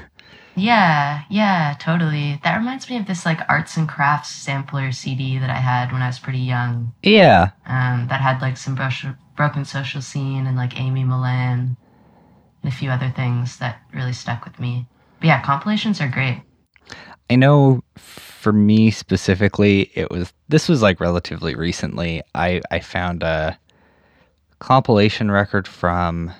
Yeah, 0.55 1.23
yeah, 1.31 1.75
totally. 1.79 2.39
That 2.43 2.57
reminds 2.57 2.87
me 2.89 2.97
of 2.97 3.07
this 3.07 3.25
like 3.25 3.39
arts 3.49 3.75
and 3.75 3.89
crafts 3.89 4.29
sampler 4.29 4.91
CD 4.91 5.39
that 5.39 5.49
I 5.49 5.55
had 5.55 5.91
when 5.91 6.01
I 6.03 6.07
was 6.07 6.19
pretty 6.19 6.39
young. 6.39 6.93
yeah. 7.01 7.49
Um, 7.65 8.05
that 8.09 8.21
had 8.21 8.39
like 8.41 8.57
some 8.57 8.75
bro- 8.75 9.15
broken 9.35 9.65
social 9.65 10.01
scene 10.01 10.45
and 10.45 10.55
like 10.55 10.79
Amy 10.79 11.03
Millan 11.03 11.75
and 12.61 12.71
a 12.71 12.75
few 12.75 12.91
other 12.91 13.11
things 13.15 13.57
that 13.57 13.81
really 13.95 14.13
stuck 14.13 14.45
with 14.45 14.59
me. 14.59 14.87
But 15.19 15.27
yeah, 15.27 15.41
compilations 15.41 15.99
are 15.99 16.07
great. 16.07 16.43
I 17.31 17.35
know 17.35 17.83
for 17.97 18.53
me 18.53 18.91
specifically 18.91 19.89
it 19.95 20.11
was 20.11 20.33
this 20.49 20.69
was 20.69 20.81
like 20.83 20.99
relatively 20.99 21.55
recently. 21.55 22.21
I 22.35 22.61
I 22.69 22.79
found 22.79 23.23
a 23.23 23.57
compilation 24.63 25.29
record 25.29 25.67
from 25.67 26.31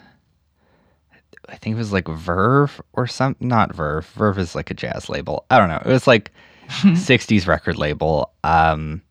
I 1.49 1.57
think 1.57 1.75
it 1.75 1.77
was 1.77 1.91
like 1.91 2.07
Verve 2.07 2.81
or 2.93 3.05
some 3.05 3.35
not 3.41 3.75
Verve. 3.75 4.05
Verve 4.07 4.39
is 4.39 4.55
like 4.55 4.71
a 4.71 4.73
jazz 4.73 5.09
label. 5.09 5.45
I 5.51 5.57
don't 5.57 5.67
know. 5.67 5.81
It 5.85 5.91
was 5.91 6.07
like 6.07 6.31
60s 6.69 7.47
record 7.47 7.77
label. 7.77 8.31
Um 8.45 9.01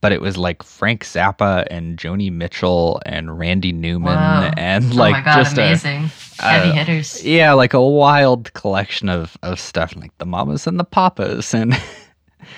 but 0.00 0.12
it 0.12 0.20
was 0.20 0.36
like 0.36 0.62
Frank 0.62 1.04
Zappa 1.04 1.66
and 1.70 1.96
Joni 1.98 2.30
Mitchell 2.32 3.00
and 3.06 3.38
Randy 3.38 3.72
Newman 3.72 4.16
Whoa. 4.18 4.50
and 4.56 4.92
oh 4.92 4.96
like 4.96 5.12
my 5.12 5.20
god, 5.22 5.36
just 5.36 5.56
a 5.58 5.62
amazing. 5.62 6.10
Heavy 6.38 6.70
uh, 6.70 6.72
hitters. 6.72 7.24
yeah, 7.24 7.52
like 7.52 7.74
a 7.74 7.80
wild 7.82 8.52
collection 8.54 9.08
of 9.08 9.38
of 9.42 9.60
stuff 9.60 9.94
like 9.96 10.16
the 10.18 10.26
Mamas 10.26 10.66
and 10.66 10.78
the 10.80 10.84
Papas 10.84 11.54
and 11.54 11.72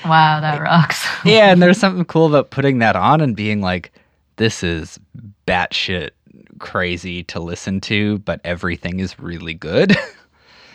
Wow, 0.05 0.41
that 0.41 0.61
rocks. 0.63 1.07
yeah, 1.25 1.53
and 1.53 1.61
there's 1.63 1.79
something 1.85 2.05
cool 2.07 2.27
about 2.27 2.51
putting 2.51 2.79
that 2.79 2.97
on 2.97 3.21
and 3.21 3.37
being 3.37 3.61
like 3.61 3.93
this 4.39 4.63
is 4.63 4.99
batshit 5.47 6.11
crazy 6.59 7.23
to 7.25 7.41
listen 7.41 7.81
to, 7.83 8.19
but 8.21 8.41
everything 8.45 9.01
is 9.01 9.19
really 9.19 9.55
good. 9.55 9.97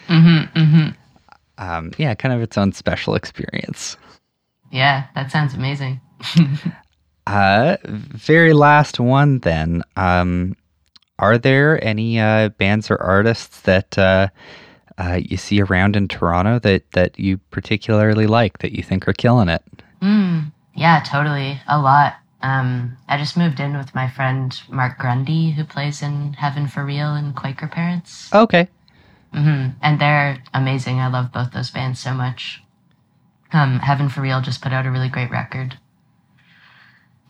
Mm-hmm. 0.10 0.60
Mm-hmm. 0.60 1.64
um, 1.64 1.92
yeah, 1.98 2.14
kind 2.14 2.36
of 2.36 2.42
its 2.42 2.58
own 2.58 2.74
special 2.74 3.16
experience. 3.16 3.96
Yeah, 4.70 5.06
that 5.16 5.32
sounds 5.32 5.54
amazing. 5.54 6.02
Uh, 7.26 7.78
very 7.86 8.52
last 8.52 9.00
one 9.00 9.40
then. 9.40 9.82
Um, 9.96 10.58
are 11.20 11.38
there 11.38 11.82
any 11.84 12.20
uh, 12.20 12.50
bands 12.50 12.92
or 12.92 13.02
artists 13.02 13.62
that 13.62 13.98
uh, 13.98 14.28
uh, 14.98 15.20
you 15.24 15.38
see 15.38 15.62
around 15.62 15.96
in 15.96 16.10
Toronto 16.10 16.60
that 16.60 16.92
that 16.92 17.18
you 17.18 17.38
particularly 17.50 18.28
like 18.28 18.58
that 18.58 18.74
you 18.74 18.84
think 18.84 19.08
are 19.08 19.14
killing 19.14 19.48
it? 19.48 19.64
Mm, 20.02 20.52
yeah, 20.76 21.02
totally. 21.08 21.62
A 21.68 21.80
lot. 21.80 22.16
Um, 22.44 22.98
I 23.08 23.18
just 23.18 23.38
moved 23.38 23.60
in 23.62 23.78
with 23.78 23.96
my 23.96 24.10
friend 24.10 24.54
Mark 24.70 25.00
Grundy, 25.00 25.52
who 25.52 25.64
plays 25.64 26.02
in 26.02 26.34
Heaven 26.34 26.68
for 26.68 26.84
Real 26.86 27.16
and 27.16 27.34
Quaker 27.36 27.68
Parents. 27.68 28.32
Okay. 28.34 28.68
hmm 29.34 29.70
And 29.82 30.00
they're 30.00 30.44
amazing. 30.54 31.00
I 31.00 31.08
love 31.08 31.32
both 31.32 31.52
those 31.54 31.72
bands 31.72 32.00
so 32.00 32.14
much. 32.14 32.62
Um, 33.54 33.80
Heaven 33.80 34.10
for 34.10 34.22
Real 34.22 34.42
just 34.42 34.62
put 34.62 34.74
out 34.74 34.86
a 34.86 34.92
really 34.92 35.10
great 35.10 35.32
record. 35.32 35.78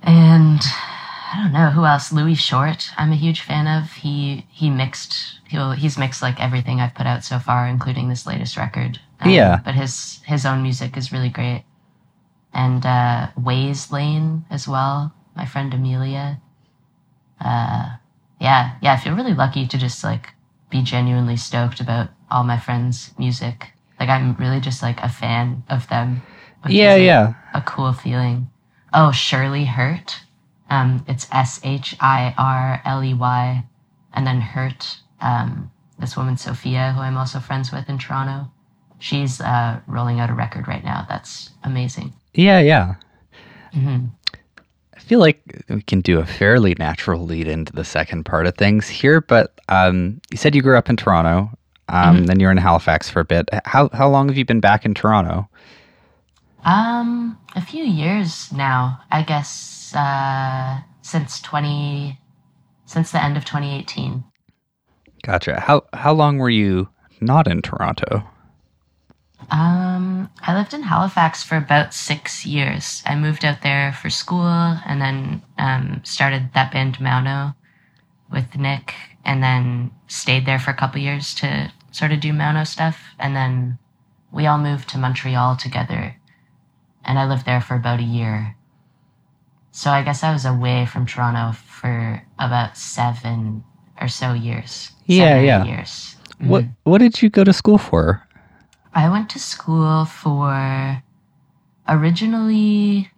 And 0.02 0.60
I 0.64 1.40
don't 1.44 1.54
know 1.54 1.70
who 1.70 1.86
else. 1.86 2.12
Louis 2.12 2.36
Short, 2.36 2.90
I'm 2.98 3.12
a 3.12 3.16
huge 3.16 3.42
fan 3.42 3.68
of. 3.68 3.92
He 3.92 4.46
he 4.50 4.70
mixed 4.70 5.40
he'll, 5.48 5.72
he's 5.72 5.98
mixed 5.98 6.22
like 6.22 6.40
everything 6.40 6.82
I've 6.82 6.96
put 6.96 7.06
out 7.08 7.24
so 7.24 7.40
far, 7.40 7.68
including 7.68 8.10
this 8.10 8.26
latest 8.26 8.58
record. 8.58 9.00
Um, 9.22 9.30
Yeah. 9.32 9.60
But 9.64 9.76
his 9.76 10.22
his 10.26 10.46
own 10.46 10.62
music 10.64 10.98
is 10.98 11.12
really 11.12 11.30
great. 11.30 11.64
And 12.54 12.86
uh, 12.86 13.30
Ways 13.36 13.92
Lane 13.92 14.46
as 14.50 14.68
well. 14.68 15.14
My 15.36 15.46
friend 15.46 15.74
Amelia. 15.74 16.40
Uh, 17.40 17.98
yeah, 18.40 18.76
yeah. 18.82 18.94
I 18.94 18.98
feel 18.98 19.16
really 19.16 19.34
lucky 19.34 19.68
to 19.68 19.78
just 19.78 20.04
like 20.04 20.34
be 20.70 20.82
genuinely 20.84 21.38
stoked 21.38 21.80
about 21.80 22.10
all 22.30 22.44
my 22.44 22.60
friends' 22.60 23.12
music. 23.18 23.74
Like 24.00 24.10
I'm 24.10 24.36
really 24.36 24.60
just 24.60 24.82
like 24.82 25.00
a 25.02 25.10
fan 25.10 25.64
of 25.70 25.88
them. 25.90 26.22
Yeah, 26.68 26.94
is, 26.94 27.00
like, 27.00 27.06
yeah. 27.06 27.34
a 27.54 27.62
cool 27.62 27.92
feeling. 27.94 28.50
Oh, 28.94 29.12
Shirley 29.12 29.66
Hurt. 29.66 30.20
Um, 30.70 31.04
it's 31.08 31.28
S 31.32 31.60
H 31.64 31.96
I 32.00 32.34
R 32.38 32.82
L 32.86 33.04
E 33.04 33.14
Y, 33.14 33.64
and 34.14 34.28
then 34.28 34.42
Hurt. 34.42 34.98
Um, 35.22 35.72
this 36.00 36.18
woman 36.18 36.38
Sophia, 36.38 36.94
who 36.96 37.02
I'm 37.02 37.18
also 37.18 37.40
friends 37.40 37.72
with 37.72 37.88
in 37.90 37.98
Toronto, 37.98 38.52
she's 39.00 39.40
uh, 39.40 39.80
rolling 39.88 40.20
out 40.20 40.30
a 40.30 40.34
record 40.34 40.68
right 40.68 40.84
now. 40.84 41.06
That's 41.08 41.52
amazing. 41.64 42.14
Yeah, 42.34 42.60
yeah. 42.60 42.96
hmm 43.74 44.06
I 44.96 45.00
feel 45.00 45.20
like 45.20 45.64
we 45.70 45.82
can 45.82 46.00
do 46.02 46.20
a 46.20 46.26
fairly 46.26 46.76
natural 46.80 47.26
lead 47.26 47.48
into 47.48 47.74
the 47.74 47.84
second 47.84 48.24
part 48.24 48.48
of 48.48 48.56
things 48.56 48.88
here, 48.88 49.20
but 49.22 49.60
um, 49.68 50.22
you 50.32 50.38
said 50.38 50.56
you 50.56 50.62
grew 50.62 50.78
up 50.78 50.90
in 50.90 50.96
Toronto, 50.96 51.52
um, 51.90 52.26
then 52.26 52.40
you're 52.40 52.52
in 52.52 52.58
Halifax 52.58 53.10
for 53.10 53.20
a 53.20 53.26
bit. 53.26 53.50
How 53.66 53.90
how 53.94 54.08
long 54.10 54.30
have 54.30 54.38
you 54.38 54.46
been 54.46 54.62
back 54.62 54.86
in 54.86 54.94
Toronto? 54.94 55.50
Um, 56.64 57.38
a 57.56 57.62
few 57.62 57.84
years 57.84 58.52
now, 58.54 59.02
I 59.12 59.24
guess. 59.24 59.94
Uh, 59.94 60.80
since 61.02 61.42
twenty, 61.42 62.18
since 62.86 63.12
the 63.12 63.22
end 63.22 63.36
of 63.38 63.44
2018. 63.46 64.24
Gotcha. 65.24 65.60
How 65.60 65.84
how 65.94 66.14
long 66.14 66.38
were 66.38 66.50
you 66.50 66.90
not 67.22 67.48
in 67.48 67.62
Toronto? 67.62 68.24
Um, 69.52 70.30
I 70.42 70.56
lived 70.56 70.74
in 70.74 70.84
Halifax 70.84 71.44
for 71.44 71.58
about 71.58 71.94
six 71.94 72.46
years. 72.46 73.04
I 73.06 73.16
moved 73.16 73.46
out 73.46 73.62
there 73.62 73.94
for 73.94 74.10
school 74.10 74.46
and 74.46 75.02
then 75.02 75.42
um, 75.58 76.02
started 76.04 76.50
that 76.54 76.72
band 76.72 76.98
Mauno 76.98 77.56
with 78.32 78.56
Nick 78.56 78.94
and 79.26 79.42
then 79.44 79.92
stayed 80.08 80.46
there 80.46 80.60
for 80.60 80.72
a 80.72 80.76
couple 80.76 81.02
years 81.02 81.34
to 81.36 81.72
sort 81.92 82.12
of 82.12 82.20
do 82.20 82.32
Mauno 82.32 82.68
stuff. 82.68 83.00
And 83.20 83.36
then 83.36 83.78
we 84.32 84.48
all 84.48 84.58
moved 84.58 84.90
to 84.90 84.98
Montreal 84.98 85.56
together 85.58 86.16
and 87.06 87.20
I 87.20 87.28
lived 87.28 87.46
there 87.46 87.62
for 87.62 87.76
about 87.76 88.00
a 88.00 88.04
year. 88.04 88.56
So 89.72 89.90
I 89.90 90.04
guess 90.04 90.24
I 90.24 90.32
was 90.32 90.46
away 90.46 90.86
from 90.86 91.06
Toronto 91.06 91.54
for 91.54 92.24
about 92.40 92.78
seven 92.78 93.64
or 94.00 94.08
so 94.08 94.34
years. 94.34 94.92
Yeah, 95.06 95.26
Seven 95.26 95.38
or 95.38 95.42
eight 95.42 95.46
yeah. 95.46 95.66
Years. 95.66 96.16
What 96.40 96.66
what 96.84 96.98
did 96.98 97.22
you 97.22 97.30
go 97.30 97.44
to 97.44 97.54
school 97.54 97.78
for? 97.78 98.28
I 98.96 99.10
went 99.10 99.30
to 99.32 99.40
school 99.40 100.06
for 100.06 101.04
originally. 101.88 103.10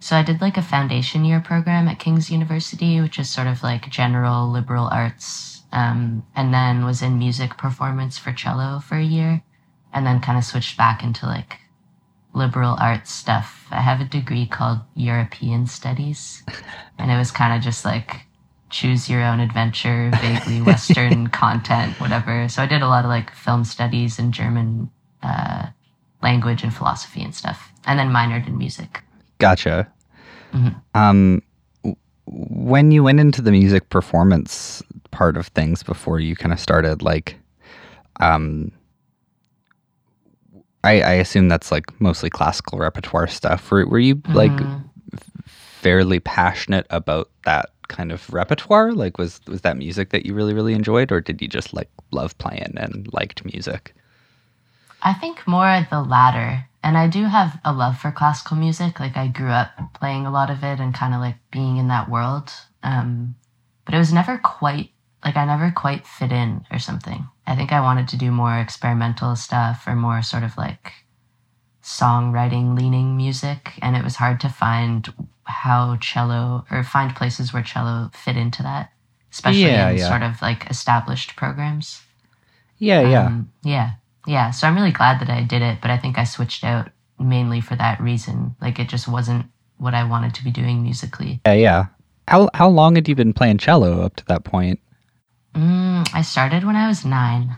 So 0.00 0.16
I 0.16 0.22
did 0.22 0.40
like 0.40 0.56
a 0.56 0.62
foundation 0.62 1.24
year 1.24 1.40
program 1.40 1.88
at 1.88 1.98
King's 1.98 2.30
University, 2.30 3.00
which 3.00 3.18
is 3.18 3.30
sort 3.30 3.46
of 3.46 3.62
like 3.62 3.88
general 3.90 4.50
liberal 4.50 4.88
arts, 4.90 5.62
um, 5.72 6.26
and 6.34 6.52
then 6.52 6.84
was 6.84 7.02
in 7.02 7.18
music 7.18 7.56
performance 7.56 8.18
for 8.18 8.32
cello 8.32 8.80
for 8.80 8.96
a 8.96 9.04
year, 9.04 9.42
and 9.92 10.06
then 10.06 10.20
kind 10.20 10.38
of 10.38 10.44
switched 10.44 10.76
back 10.76 11.02
into 11.02 11.26
like 11.26 11.58
liberal 12.34 12.76
arts 12.80 13.12
stuff. 13.12 13.66
I 13.70 13.80
have 13.80 14.00
a 14.00 14.04
degree 14.04 14.46
called 14.46 14.80
European 14.94 15.66
Studies, 15.66 16.42
and 16.98 17.10
it 17.10 17.16
was 17.16 17.30
kind 17.30 17.56
of 17.56 17.62
just 17.62 17.84
like 17.84 18.26
choose 18.74 19.08
your 19.08 19.22
own 19.22 19.40
adventure, 19.40 20.10
vaguely 20.20 20.60
Western 20.60 21.26
content, 21.42 21.98
whatever. 22.00 22.48
So 22.48 22.62
I 22.62 22.66
did 22.66 22.82
a 22.82 22.88
lot 22.88 23.04
of 23.04 23.08
like 23.08 23.30
film 23.30 23.64
studies 23.64 24.18
and 24.18 24.34
German 24.34 24.90
uh, 25.24 25.66
language 26.22 26.62
and 26.62 26.72
philosophy 26.74 27.22
and 27.22 27.34
stuff, 27.34 27.72
and 27.86 27.98
then 27.98 28.10
minored 28.10 28.46
in 28.46 28.56
music. 28.58 29.02
Gotcha. 29.38 29.88
Mhm. 30.52 30.74
Um, 30.94 31.42
w- 31.82 31.96
when 32.26 32.90
you 32.92 33.02
went 33.02 33.18
into 33.20 33.42
the 33.42 33.50
music 33.50 33.88
performance 33.90 34.82
part 35.10 35.36
of 35.36 35.48
things 35.48 35.82
before 35.82 36.20
you 36.20 36.36
kind 36.36 36.52
of 36.52 36.60
started, 36.60 37.02
like, 37.02 37.38
um, 38.20 38.70
I, 40.84 41.00
I 41.00 41.12
assume 41.14 41.48
that's 41.48 41.72
like 41.72 41.98
mostly 42.00 42.30
classical 42.30 42.78
repertoire 42.78 43.26
stuff. 43.26 43.70
Were, 43.70 43.86
were 43.86 43.98
you 43.98 44.20
like 44.28 44.52
Mhm. 44.52 44.84
fairly 45.46 46.20
passionate 46.20 46.86
about 46.90 47.30
that 47.44 47.70
kind 47.88 48.12
of 48.12 48.32
repertoire? 48.32 48.92
Like, 48.92 49.18
was 49.18 49.40
was 49.46 49.62
that 49.62 49.76
music 49.76 50.10
that 50.10 50.26
you 50.26 50.34
really 50.34 50.54
really 50.54 50.74
enjoyed, 50.74 51.10
or 51.10 51.20
did 51.20 51.40
you 51.42 51.48
just 51.48 51.72
like 51.74 51.88
love 52.12 52.36
playing 52.38 52.74
and 52.76 53.08
liked 53.12 53.44
music? 53.44 53.94
I 55.04 55.12
think 55.12 55.46
more 55.46 55.86
the 55.90 56.00
latter. 56.02 56.66
And 56.82 56.98
I 56.98 57.08
do 57.08 57.24
have 57.24 57.60
a 57.64 57.72
love 57.72 57.98
for 57.98 58.10
classical 58.10 58.56
music. 58.56 58.98
Like 58.98 59.16
I 59.16 59.28
grew 59.28 59.50
up 59.50 59.70
playing 59.94 60.26
a 60.26 60.30
lot 60.30 60.50
of 60.50 60.64
it 60.64 60.80
and 60.80 60.92
kind 60.94 61.14
of 61.14 61.20
like 61.20 61.36
being 61.50 61.76
in 61.76 61.88
that 61.88 62.10
world. 62.10 62.50
Um, 62.82 63.36
but 63.84 63.94
it 63.94 63.98
was 63.98 64.12
never 64.12 64.38
quite 64.38 64.90
like 65.24 65.36
I 65.36 65.46
never 65.46 65.70
quite 65.70 66.06
fit 66.06 66.32
in 66.32 66.66
or 66.70 66.78
something. 66.78 67.26
I 67.46 67.56
think 67.56 67.72
I 67.72 67.80
wanted 67.80 68.08
to 68.08 68.18
do 68.18 68.30
more 68.30 68.58
experimental 68.58 69.36
stuff 69.36 69.84
or 69.86 69.94
more 69.94 70.22
sort 70.22 70.42
of 70.42 70.56
like 70.58 70.92
songwriting 71.82 72.76
leaning 72.76 73.16
music. 73.16 73.72
And 73.82 73.96
it 73.96 74.04
was 74.04 74.16
hard 74.16 74.40
to 74.40 74.48
find 74.48 75.12
how 75.44 75.96
cello 75.96 76.64
or 76.70 76.82
find 76.82 77.14
places 77.14 77.52
where 77.52 77.62
cello 77.62 78.10
fit 78.14 78.36
into 78.36 78.62
that, 78.62 78.90
especially 79.32 79.62
Yeah, 79.62 79.90
in 79.90 79.98
yeah. 79.98 80.08
sort 80.08 80.22
of 80.22 80.40
like 80.42 80.70
established 80.70 81.36
programs. 81.36 82.02
Yeah. 82.78 83.00
Um, 83.26 83.50
yeah. 83.62 83.72
Yeah. 83.72 83.90
Yeah, 84.26 84.50
so 84.50 84.66
I'm 84.66 84.74
really 84.74 84.90
glad 84.92 85.20
that 85.20 85.28
I 85.30 85.42
did 85.42 85.62
it, 85.62 85.78
but 85.82 85.90
I 85.90 85.98
think 85.98 86.18
I 86.18 86.24
switched 86.24 86.64
out 86.64 86.90
mainly 87.18 87.60
for 87.60 87.76
that 87.76 88.00
reason. 88.00 88.56
Like 88.60 88.78
it 88.78 88.88
just 88.88 89.06
wasn't 89.08 89.46
what 89.78 89.94
I 89.94 90.04
wanted 90.04 90.34
to 90.34 90.44
be 90.44 90.50
doing 90.50 90.82
musically. 90.82 91.40
Yeah, 91.46 91.52
yeah. 91.54 91.86
How 92.28 92.48
how 92.54 92.68
long 92.68 92.94
had 92.94 93.08
you 93.08 93.14
been 93.14 93.34
playing 93.34 93.58
cello 93.58 94.00
up 94.02 94.16
to 94.16 94.24
that 94.26 94.44
point? 94.44 94.80
Mm, 95.54 96.08
I 96.14 96.22
started 96.22 96.64
when 96.64 96.76
I 96.76 96.88
was 96.88 97.04
nine. 97.04 97.56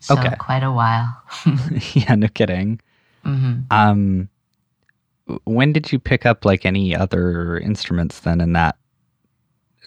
So 0.00 0.14
Okay. 0.14 0.34
quite 0.38 0.62
a 0.62 0.72
while. 0.72 1.22
yeah, 1.94 2.14
no 2.14 2.28
kidding. 2.28 2.80
hmm 3.22 3.60
Um, 3.70 4.28
when 5.44 5.72
did 5.72 5.92
you 5.92 5.98
pick 5.98 6.24
up 6.26 6.44
like 6.44 6.64
any 6.66 6.94
other 6.96 7.58
instruments 7.58 8.20
then 8.20 8.40
in 8.40 8.52
that? 8.54 8.76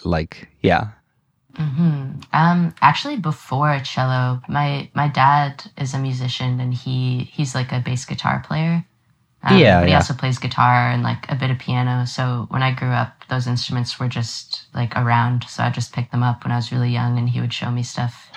Like, 0.04 0.48
yeah. 0.62 0.90
Hmm 1.56 2.12
Um, 2.34 2.74
actually, 2.82 3.18
before 3.18 3.80
cello, 3.82 4.42
my 4.48 4.90
my 4.96 5.08
dad 5.08 5.64
is 5.78 5.94
a 5.94 6.00
musician 6.00 6.60
and 6.60 6.74
he 6.74 7.26
he's 7.34 7.56
like 7.56 7.72
a 7.72 7.80
bass 7.80 8.06
guitar 8.06 8.44
player. 8.48 8.86
Um, 9.44 9.60
Yeah, 9.60 9.80
but 9.80 9.88
he 9.88 9.92
yeah. 9.92 9.98
also 9.98 10.14
plays 10.14 10.40
guitar 10.40 10.92
and 10.92 11.04
like 11.04 11.32
a 11.32 11.36
bit 11.36 11.52
of 11.52 11.60
piano. 11.60 12.06
So 12.08 12.48
when 12.50 12.64
I 12.64 12.74
grew 12.74 12.90
up, 12.92 13.26
those 13.30 13.48
instruments 13.48 14.00
were 14.00 14.10
just 14.10 14.66
like 14.76 14.96
around. 14.98 15.46
So 15.50 15.64
I 15.64 15.72
just 15.72 15.94
picked 15.94 16.12
them 16.12 16.24
up 16.24 16.44
when 16.46 16.52
I 16.54 16.58
was 16.58 16.72
really 16.74 16.92
young, 16.92 17.18
and 17.20 17.30
he 17.30 17.42
would 17.42 17.54
show 17.54 17.72
me 17.72 17.84
stuff 17.84 18.32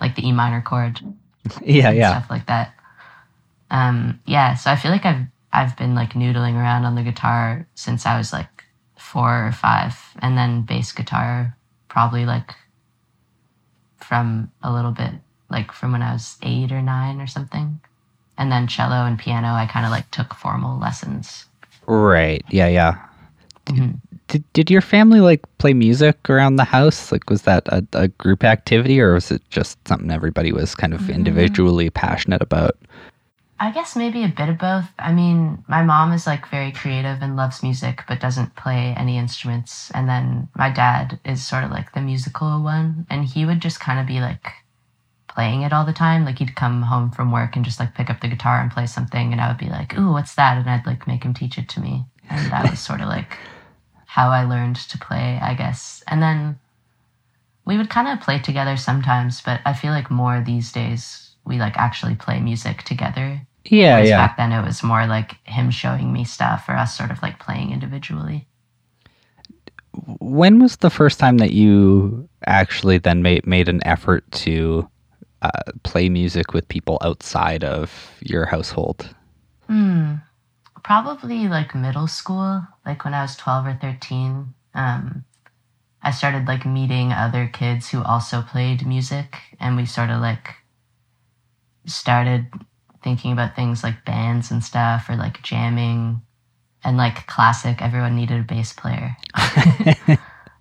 like 0.00 0.16
the 0.16 0.26
E 0.28 0.32
minor 0.32 0.62
chord, 0.62 1.00
Yeah, 1.64 1.92
yeah. 1.92 2.10
stuff 2.10 2.30
like 2.30 2.46
that. 2.46 2.74
Um, 3.70 4.20
yeah. 4.26 4.56
So 4.56 4.70
I 4.72 4.76
feel 4.76 4.92
like 4.92 5.06
I've 5.06 5.26
I've 5.52 5.76
been 5.78 5.94
like 5.96 6.14
noodling 6.14 6.56
around 6.56 6.86
on 6.86 6.96
the 6.96 7.04
guitar 7.04 7.68
since 7.76 8.06
I 8.06 8.18
was 8.18 8.32
like 8.32 8.64
four 8.98 9.46
or 9.48 9.52
five, 9.52 9.96
and 10.20 10.38
then 10.38 10.62
bass 10.62 10.92
guitar 10.92 11.57
probably 11.98 12.24
like 12.24 12.54
from 13.96 14.48
a 14.62 14.72
little 14.72 14.92
bit 14.92 15.10
like 15.50 15.72
from 15.72 15.90
when 15.90 16.00
I 16.00 16.12
was 16.12 16.36
eight 16.44 16.70
or 16.70 16.80
nine 16.80 17.20
or 17.20 17.26
something. 17.26 17.80
And 18.36 18.52
then 18.52 18.68
cello 18.68 19.04
and 19.04 19.18
piano, 19.18 19.48
I 19.48 19.66
kind 19.66 19.84
of 19.84 19.90
like 19.90 20.08
took 20.12 20.32
formal 20.32 20.78
lessons. 20.78 21.46
Right. 21.86 22.44
Yeah, 22.50 22.68
yeah. 22.68 23.04
Mhm. 23.66 23.98
did, 24.28 24.44
did 24.52 24.70
your 24.70 24.80
family 24.80 25.18
like 25.18 25.42
play 25.58 25.74
music 25.74 26.30
around 26.30 26.54
the 26.54 26.64
house? 26.64 27.10
Like, 27.10 27.28
was 27.28 27.42
that 27.42 27.66
a, 27.66 27.84
a 27.94 28.06
group 28.06 28.44
activity 28.44 29.00
or 29.00 29.14
was 29.14 29.32
it 29.32 29.42
just 29.50 29.76
something 29.88 30.12
everybody 30.12 30.52
was 30.52 30.76
kind 30.76 30.94
of 30.94 31.10
individually 31.10 31.90
passionate 31.90 32.42
about? 32.42 32.78
I 33.60 33.72
guess 33.72 33.96
maybe 33.96 34.22
a 34.22 34.28
bit 34.28 34.48
of 34.48 34.58
both. 34.58 34.86
I 34.98 35.12
mean, 35.12 35.64
my 35.66 35.82
mom 35.82 36.12
is 36.12 36.26
like 36.26 36.48
very 36.48 36.70
creative 36.70 37.18
and 37.22 37.36
loves 37.36 37.62
music, 37.62 38.04
but 38.06 38.20
doesn't 38.20 38.54
play 38.54 38.94
any 38.96 39.18
instruments. 39.18 39.90
And 39.92 40.08
then 40.08 40.48
my 40.54 40.70
dad 40.70 41.18
is 41.24 41.46
sort 41.46 41.64
of 41.64 41.70
like 41.70 41.92
the 41.92 42.00
musical 42.00 42.62
one, 42.62 43.06
and 43.10 43.24
he 43.24 43.44
would 43.44 43.60
just 43.60 43.80
kind 43.80 43.98
of 43.98 44.06
be 44.06 44.20
like 44.20 44.46
playing 45.26 45.62
it 45.62 45.72
all 45.72 45.84
the 45.84 45.92
time. 45.92 46.24
Like 46.24 46.38
he'd 46.38 46.54
come 46.54 46.82
home 46.82 47.10
from 47.10 47.32
work 47.32 47.56
and 47.56 47.64
just 47.64 47.80
like 47.80 47.94
pick 47.94 48.10
up 48.10 48.20
the 48.20 48.28
guitar 48.28 48.60
and 48.60 48.70
play 48.70 48.86
something, 48.86 49.32
and 49.32 49.40
I 49.40 49.48
would 49.48 49.58
be 49.58 49.70
like, 49.70 49.98
"Ooh, 49.98 50.12
what's 50.12 50.36
that?" 50.36 50.56
And 50.56 50.70
I'd 50.70 50.86
like 50.86 51.08
make 51.08 51.24
him 51.24 51.34
teach 51.34 51.58
it 51.58 51.68
to 51.70 51.80
me, 51.80 52.04
and 52.30 52.52
that 52.52 52.70
was 52.70 52.78
sort 52.78 53.00
of 53.00 53.08
like 53.08 53.38
how 54.06 54.30
I 54.30 54.44
learned 54.44 54.76
to 54.76 54.98
play, 54.98 55.38
I 55.42 55.54
guess. 55.54 56.04
And 56.06 56.22
then 56.22 56.60
we 57.64 57.76
would 57.76 57.90
kind 57.90 58.08
of 58.08 58.20
play 58.20 58.38
together 58.38 58.76
sometimes, 58.76 59.40
but 59.42 59.60
I 59.66 59.74
feel 59.74 59.92
like 59.92 60.10
more 60.10 60.40
these 60.40 60.70
days 60.72 61.32
we 61.44 61.58
like 61.58 61.76
actually 61.76 62.14
play 62.14 62.40
music 62.40 62.84
together. 62.84 63.42
Yeah, 63.64 63.96
Whereas 63.96 64.08
yeah. 64.08 64.26
back 64.26 64.36
then 64.36 64.52
it 64.52 64.64
was 64.64 64.82
more 64.82 65.06
like 65.06 65.36
him 65.46 65.70
showing 65.70 66.12
me 66.12 66.24
stuff 66.24 66.68
or 66.68 66.74
us 66.74 66.96
sort 66.96 67.10
of 67.10 67.22
like 67.22 67.38
playing 67.38 67.72
individually. 67.72 68.46
When 70.20 70.60
was 70.60 70.76
the 70.76 70.90
first 70.90 71.18
time 71.18 71.38
that 71.38 71.52
you 71.52 72.28
actually 72.46 72.98
then 72.98 73.22
made 73.22 73.46
made 73.46 73.68
an 73.68 73.84
effort 73.86 74.30
to 74.30 74.88
uh, 75.42 75.72
play 75.82 76.08
music 76.08 76.52
with 76.52 76.68
people 76.68 76.98
outside 77.02 77.64
of 77.64 78.12
your 78.20 78.46
household? 78.46 79.14
Hmm. 79.66 80.14
Probably 80.84 81.48
like 81.48 81.74
middle 81.74 82.06
school, 82.06 82.66
like 82.86 83.04
when 83.04 83.12
I 83.12 83.22
was 83.22 83.36
12 83.36 83.66
or 83.66 83.78
13. 83.80 84.54
Um, 84.74 85.24
I 86.02 86.10
started 86.12 86.46
like 86.46 86.64
meeting 86.64 87.12
other 87.12 87.50
kids 87.52 87.90
who 87.90 88.02
also 88.02 88.40
played 88.40 88.86
music, 88.86 89.36
and 89.60 89.76
we 89.76 89.84
sort 89.84 90.10
of 90.10 90.20
like 90.20 90.54
started 91.86 92.46
thinking 93.08 93.32
about 93.32 93.56
things 93.56 93.82
like 93.82 94.04
bands 94.04 94.50
and 94.50 94.62
stuff 94.62 95.08
or 95.08 95.16
like 95.16 95.42
jamming 95.42 96.20
and 96.84 96.96
like 96.96 97.26
classic 97.26 97.80
everyone 97.80 98.14
needed 98.14 98.40
a 98.40 98.44
bass 98.44 98.72
player. 98.72 99.16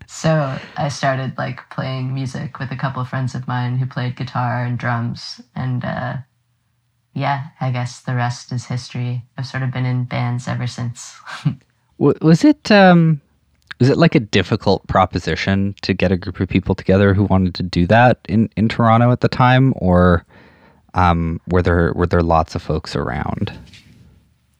So 0.09 0.57
i 0.77 0.87
started 0.87 1.37
like 1.37 1.69
playing 1.69 2.13
music 2.13 2.59
with 2.59 2.71
a 2.71 2.77
couple 2.77 3.01
of 3.01 3.09
friends 3.09 3.35
of 3.35 3.47
mine 3.47 3.77
who 3.77 3.85
played 3.85 4.15
guitar 4.15 4.63
and 4.63 4.79
drums 4.79 5.41
and 5.53 5.83
uh 5.83 6.15
yeah 7.13 7.47
i 7.59 7.71
guess 7.71 7.99
the 7.99 8.15
rest 8.15 8.53
is 8.53 8.65
history. 8.65 9.23
I've 9.37 9.45
sort 9.45 9.63
of 9.63 9.71
been 9.71 9.85
in 9.85 10.05
bands 10.05 10.47
ever 10.47 10.65
since. 10.65 11.19
Was 11.99 12.45
it 12.45 12.71
um, 12.71 13.21
was 13.79 13.89
it 13.89 13.97
like 13.97 14.15
a 14.15 14.19
difficult 14.19 14.85
proposition 14.87 15.75
to 15.81 15.93
get 15.93 16.11
a 16.11 16.17
group 16.17 16.39
of 16.39 16.47
people 16.47 16.75
together 16.75 17.13
who 17.13 17.23
wanted 17.23 17.55
to 17.55 17.63
do 17.63 17.87
that 17.87 18.19
in, 18.29 18.49
in 18.55 18.69
Toronto 18.69 19.11
at 19.11 19.21
the 19.21 19.27
time, 19.27 19.73
or 19.77 20.23
um, 20.97 21.39
were 21.47 21.61
there 21.61 21.93
were 21.93 22.07
there 22.07 22.23
lots 22.23 22.55
of 22.55 22.61
folks 22.61 22.95
around? 22.95 23.57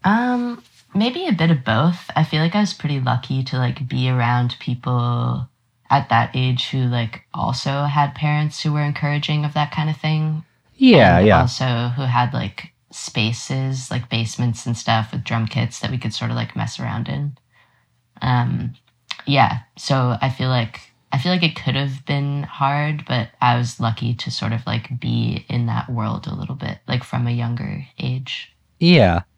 Um, 0.03 0.63
maybe 0.93 1.25
a 1.27 1.33
bit 1.33 1.51
of 1.51 1.65
both. 1.65 2.09
I 2.15 2.23
feel 2.23 2.41
like 2.41 2.55
I 2.55 2.61
was 2.61 2.73
pretty 2.73 2.99
lucky 2.99 3.43
to 3.45 3.57
like 3.57 3.87
be 3.89 4.07
around 4.09 4.55
people 4.59 5.49
at 5.89 6.09
that 6.09 6.31
age 6.35 6.69
who 6.69 6.79
like 6.79 7.23
also 7.33 7.83
had 7.83 8.13
parents 8.13 8.61
who 8.61 8.71
were 8.71 8.83
encouraging 8.83 9.45
of 9.45 9.53
that 9.55 9.71
kind 9.71 9.89
of 9.89 9.97
thing. 9.97 10.43
Yeah, 10.75 11.19
yeah, 11.19 11.41
Also 11.41 11.65
who 11.65 12.03
had 12.03 12.33
like 12.33 12.71
spaces, 12.91 13.89
like 13.89 14.09
basements 14.09 14.65
and 14.67 14.77
stuff 14.77 15.11
with 15.11 15.23
drum 15.23 15.47
kits 15.47 15.79
that 15.79 15.89
we 15.89 15.97
could 15.97 16.13
sort 16.13 16.29
of 16.29 16.37
like 16.37 16.55
mess 16.55 16.79
around 16.79 17.09
in. 17.09 17.35
Um, 18.21 18.75
yeah. 19.25 19.59
So 19.77 20.17
I 20.21 20.29
feel 20.29 20.49
like 20.49 20.81
I 21.11 21.17
feel 21.19 21.31
like 21.31 21.43
it 21.43 21.55
could 21.55 21.75
have 21.75 22.05
been 22.05 22.43
hard, 22.43 23.05
but 23.07 23.29
I 23.41 23.57
was 23.57 23.79
lucky 23.79 24.13
to 24.15 24.29
sort 24.31 24.51
of 24.53 24.65
like 24.67 24.99
be 24.99 25.45
in 25.49 25.65
that 25.67 25.89
world 25.89 26.27
a 26.27 26.35
little 26.35 26.55
bit, 26.55 26.79
like 26.87 27.03
from 27.03 27.27
a 27.27 27.31
younger 27.31 27.85
age. 27.99 28.53
yeah. 28.79 29.21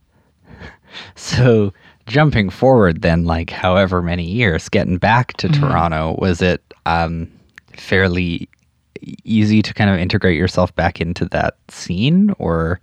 So 1.15 1.71
jumping 2.08 2.49
forward, 2.49 3.03
then, 3.03 3.23
like 3.25 3.51
however 3.51 4.01
many 4.01 4.25
years, 4.25 4.69
getting 4.69 4.97
back 4.97 5.34
to 5.38 5.47
Mhm. 5.47 5.60
Toronto, 5.60 6.15
was 6.19 6.41
it 6.41 6.63
um, 6.88 7.29
fairly 7.77 8.49
easy 9.23 9.62
to 9.62 9.73
kind 9.73 9.89
of 9.91 9.97
integrate 9.99 10.36
yourself 10.38 10.75
back 10.75 10.99
into 10.99 11.25
that 11.25 11.58
scene, 11.69 12.34
or 12.39 12.79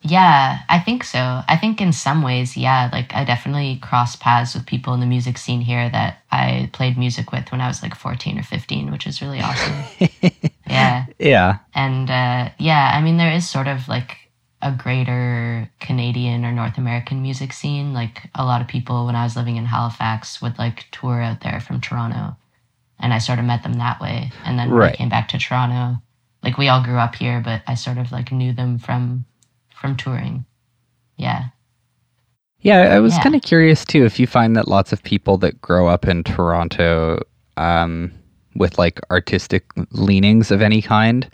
Yeah, 0.00 0.60
I 0.68 0.78
think 0.78 1.02
so. 1.02 1.42
I 1.48 1.56
think 1.56 1.80
in 1.80 1.92
some 1.92 2.22
ways, 2.22 2.56
yeah, 2.56 2.88
like 2.92 3.12
I 3.14 3.24
definitely 3.24 3.78
crossed 3.82 4.20
paths 4.20 4.54
with 4.54 4.64
people 4.66 4.94
in 4.94 5.00
the 5.00 5.06
music 5.06 5.36
scene 5.38 5.60
here 5.60 5.90
that 5.90 6.18
I 6.30 6.70
played 6.72 6.96
music 6.96 7.32
with 7.32 7.50
when 7.50 7.60
I 7.60 7.66
was 7.66 7.82
like 7.82 7.94
14 7.96 8.38
or 8.38 8.42
15, 8.44 8.92
which 8.92 9.06
is 9.08 9.20
really 9.20 9.40
awesome. 9.40 9.74
yeah. 10.68 11.06
yeah, 11.18 11.58
And 11.74 12.08
uh, 12.10 12.50
yeah, 12.58 12.92
I 12.94 13.00
mean, 13.02 13.16
there 13.16 13.32
is 13.32 13.48
sort 13.48 13.66
of 13.66 13.88
like 13.88 14.16
a 14.62 14.70
greater 14.72 15.68
Canadian 15.80 16.44
or 16.44 16.52
North 16.52 16.78
American 16.78 17.20
music 17.22 17.52
scene. 17.52 17.92
Like 17.92 18.30
a 18.36 18.44
lot 18.44 18.60
of 18.62 18.68
people 18.68 19.06
when 19.06 19.16
I 19.16 19.24
was 19.24 19.36
living 19.36 19.56
in 19.56 19.66
Halifax 19.66 20.40
would 20.40 20.58
like 20.58 20.86
tour 20.92 21.20
out 21.20 21.40
there 21.40 21.60
from 21.60 21.80
Toronto. 21.80 22.36
And 23.00 23.12
I 23.12 23.18
sort 23.18 23.38
of 23.40 23.44
met 23.44 23.62
them 23.64 23.74
that 23.74 24.00
way. 24.00 24.32
And 24.44 24.58
then 24.58 24.70
Right. 24.70 24.92
I 24.94 24.96
came 24.96 25.08
back 25.08 25.28
to 25.28 25.38
Toronto, 25.38 26.00
like 26.42 26.56
we 26.58 26.68
all 26.68 26.82
grew 26.84 26.98
up 26.98 27.16
here, 27.16 27.40
but 27.44 27.62
I 27.66 27.74
sort 27.74 27.98
of 27.98 28.12
like 28.12 28.30
knew 28.32 28.52
them 28.52 28.78
from 28.78 29.24
from 29.80 29.96
touring. 29.96 30.44
Yeah. 31.16 31.46
Yeah, 32.60 32.78
I 32.94 32.98
was 33.00 33.14
Yeah. 33.14 33.22
kind 33.22 33.34
of 33.36 33.42
curious 33.42 33.84
too 33.84 34.04
if 34.04 34.18
you 34.18 34.26
find 34.26 34.56
that 34.56 34.68
lots 34.68 34.92
of 34.92 35.02
people 35.02 35.38
that 35.38 35.60
grow 35.60 35.86
up 35.86 36.06
in 36.08 36.24
Toronto 36.24 37.22
um, 37.56 38.12
with 38.56 38.78
like 38.78 39.00
artistic 39.10 39.64
leanings 39.92 40.50
of 40.50 40.60
any 40.60 40.82
kind, 40.82 41.28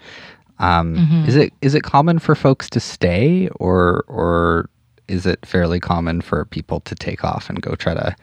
um, 0.59 0.97
Mhm. 0.97 1.27
is 1.27 1.37
it 1.37 1.53
is 1.63 1.75
it 1.75 1.83
common 1.83 2.19
for 2.19 2.35
folks 2.35 2.69
to 2.71 2.81
stay, 2.81 3.49
or 3.61 4.05
or 4.09 4.69
is 5.09 5.27
it 5.27 5.45
fairly 5.47 5.81
common 5.81 6.21
for 6.21 6.45
people 6.45 6.81
to 6.81 6.95
take 6.95 7.25
off 7.25 7.49
and 7.51 7.61
go 7.63 7.75
try 7.75 7.95
to 7.95 8.15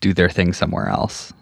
do 0.00 0.12
their 0.14 0.28
thing 0.30 0.52
somewhere 0.52 0.88
else? 0.88 1.32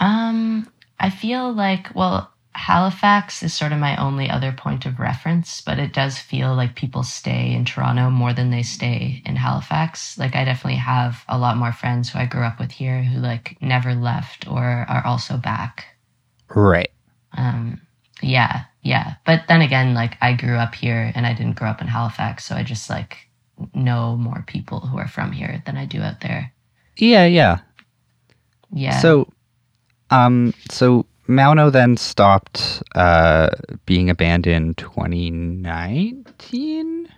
Um, 0.00 0.66
I 1.00 1.10
feel 1.10 1.52
like, 1.52 1.94
well, 1.94 2.30
Halifax 2.58 3.44
is 3.44 3.54
sort 3.54 3.72
of 3.72 3.78
my 3.78 3.96
only 3.96 4.28
other 4.28 4.50
point 4.50 4.84
of 4.84 4.98
reference, 4.98 5.60
but 5.60 5.78
it 5.78 5.92
does 5.92 6.18
feel 6.18 6.56
like 6.56 6.74
people 6.74 7.04
stay 7.04 7.52
in 7.52 7.64
Toronto 7.64 8.10
more 8.10 8.32
than 8.32 8.50
they 8.50 8.64
stay 8.64 9.22
in 9.24 9.36
Halifax. 9.36 10.18
Like, 10.18 10.34
I 10.34 10.44
definitely 10.44 10.80
have 10.80 11.24
a 11.28 11.38
lot 11.38 11.56
more 11.56 11.72
friends 11.72 12.10
who 12.10 12.18
I 12.18 12.26
grew 12.26 12.42
up 12.42 12.58
with 12.58 12.72
here 12.72 13.02
who, 13.04 13.20
like, 13.20 13.56
never 13.60 13.94
left 13.94 14.48
or 14.48 14.64
are 14.64 15.06
also 15.06 15.36
back. 15.36 15.86
Right. 16.48 16.90
Um, 17.36 17.80
yeah, 18.20 18.64
yeah. 18.82 19.14
But 19.24 19.44
then 19.46 19.62
again, 19.62 19.94
like, 19.94 20.18
I 20.20 20.32
grew 20.32 20.56
up 20.56 20.74
here 20.74 21.12
and 21.14 21.24
I 21.26 21.34
didn't 21.34 21.56
grow 21.56 21.70
up 21.70 21.80
in 21.80 21.86
Halifax, 21.86 22.44
so 22.44 22.56
I 22.56 22.64
just, 22.64 22.90
like, 22.90 23.18
know 23.72 24.16
more 24.16 24.42
people 24.48 24.80
who 24.80 24.98
are 24.98 25.08
from 25.08 25.30
here 25.30 25.62
than 25.64 25.76
I 25.76 25.86
do 25.86 26.02
out 26.02 26.22
there. 26.22 26.52
Yeah, 26.96 27.24
yeah. 27.24 27.60
Yeah. 28.72 28.98
So, 28.98 29.32
um, 30.10 30.52
so 30.70 31.06
Mauno 31.28 31.70
then 31.70 31.96
stopped 31.96 32.82
uh, 32.94 33.50
being 33.86 34.10
a 34.10 34.14
band 34.14 34.46
in 34.46 34.74
2019, 34.74 37.08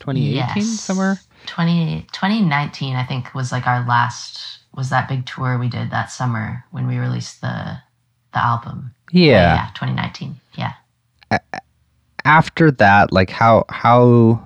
2018, 0.00 0.34
Yes. 0.34 0.66
somewhere. 0.80 1.20
20, 1.46 2.06
2019 2.12 2.96
i 2.96 3.04
think 3.04 3.32
was 3.34 3.52
like 3.52 3.66
our 3.66 3.86
last 3.86 4.58
was 4.74 4.90
that 4.90 5.08
big 5.08 5.24
tour 5.26 5.58
we 5.58 5.68
did 5.68 5.90
that 5.90 6.10
summer 6.10 6.64
when 6.72 6.86
we 6.88 6.98
released 6.98 7.40
the 7.40 7.78
the 8.32 8.44
album 8.44 8.92
Yeah. 9.12 9.54
yeah 9.54 9.68
2019 9.74 10.36
yeah 10.56 10.72
After 12.24 12.70
that, 12.72 13.12
like 13.12 13.30
how 13.30 13.64
how 13.68 14.42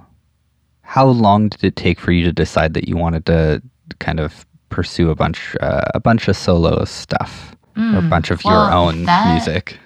how 0.83 1.07
long 1.07 1.49
did 1.49 1.65
it 1.65 1.77
take 1.77 1.99
for 1.99 2.13
you 2.13 2.25
to 2.25 2.33
decide 2.33 2.75
that 2.75 2.89
you 2.89 2.97
wanted 2.97 3.25
to 3.27 3.63
kind 4.01 4.21
of 4.21 4.45
pursue 4.69 5.11
a 5.11 5.15
bunch 5.15 5.57
uh, 5.61 5.83
a 5.95 6.01
bunch 6.01 6.29
of 6.29 6.37
solo 6.37 6.85
stuff 6.85 7.57
or 7.95 7.99
a 7.99 8.03
Mm, 8.03 8.11
bunch 8.11 8.31
of 8.31 8.45
well, 8.45 8.65
your 8.67 8.73
own 8.73 9.05
that- 9.05 9.33
music? 9.33 9.79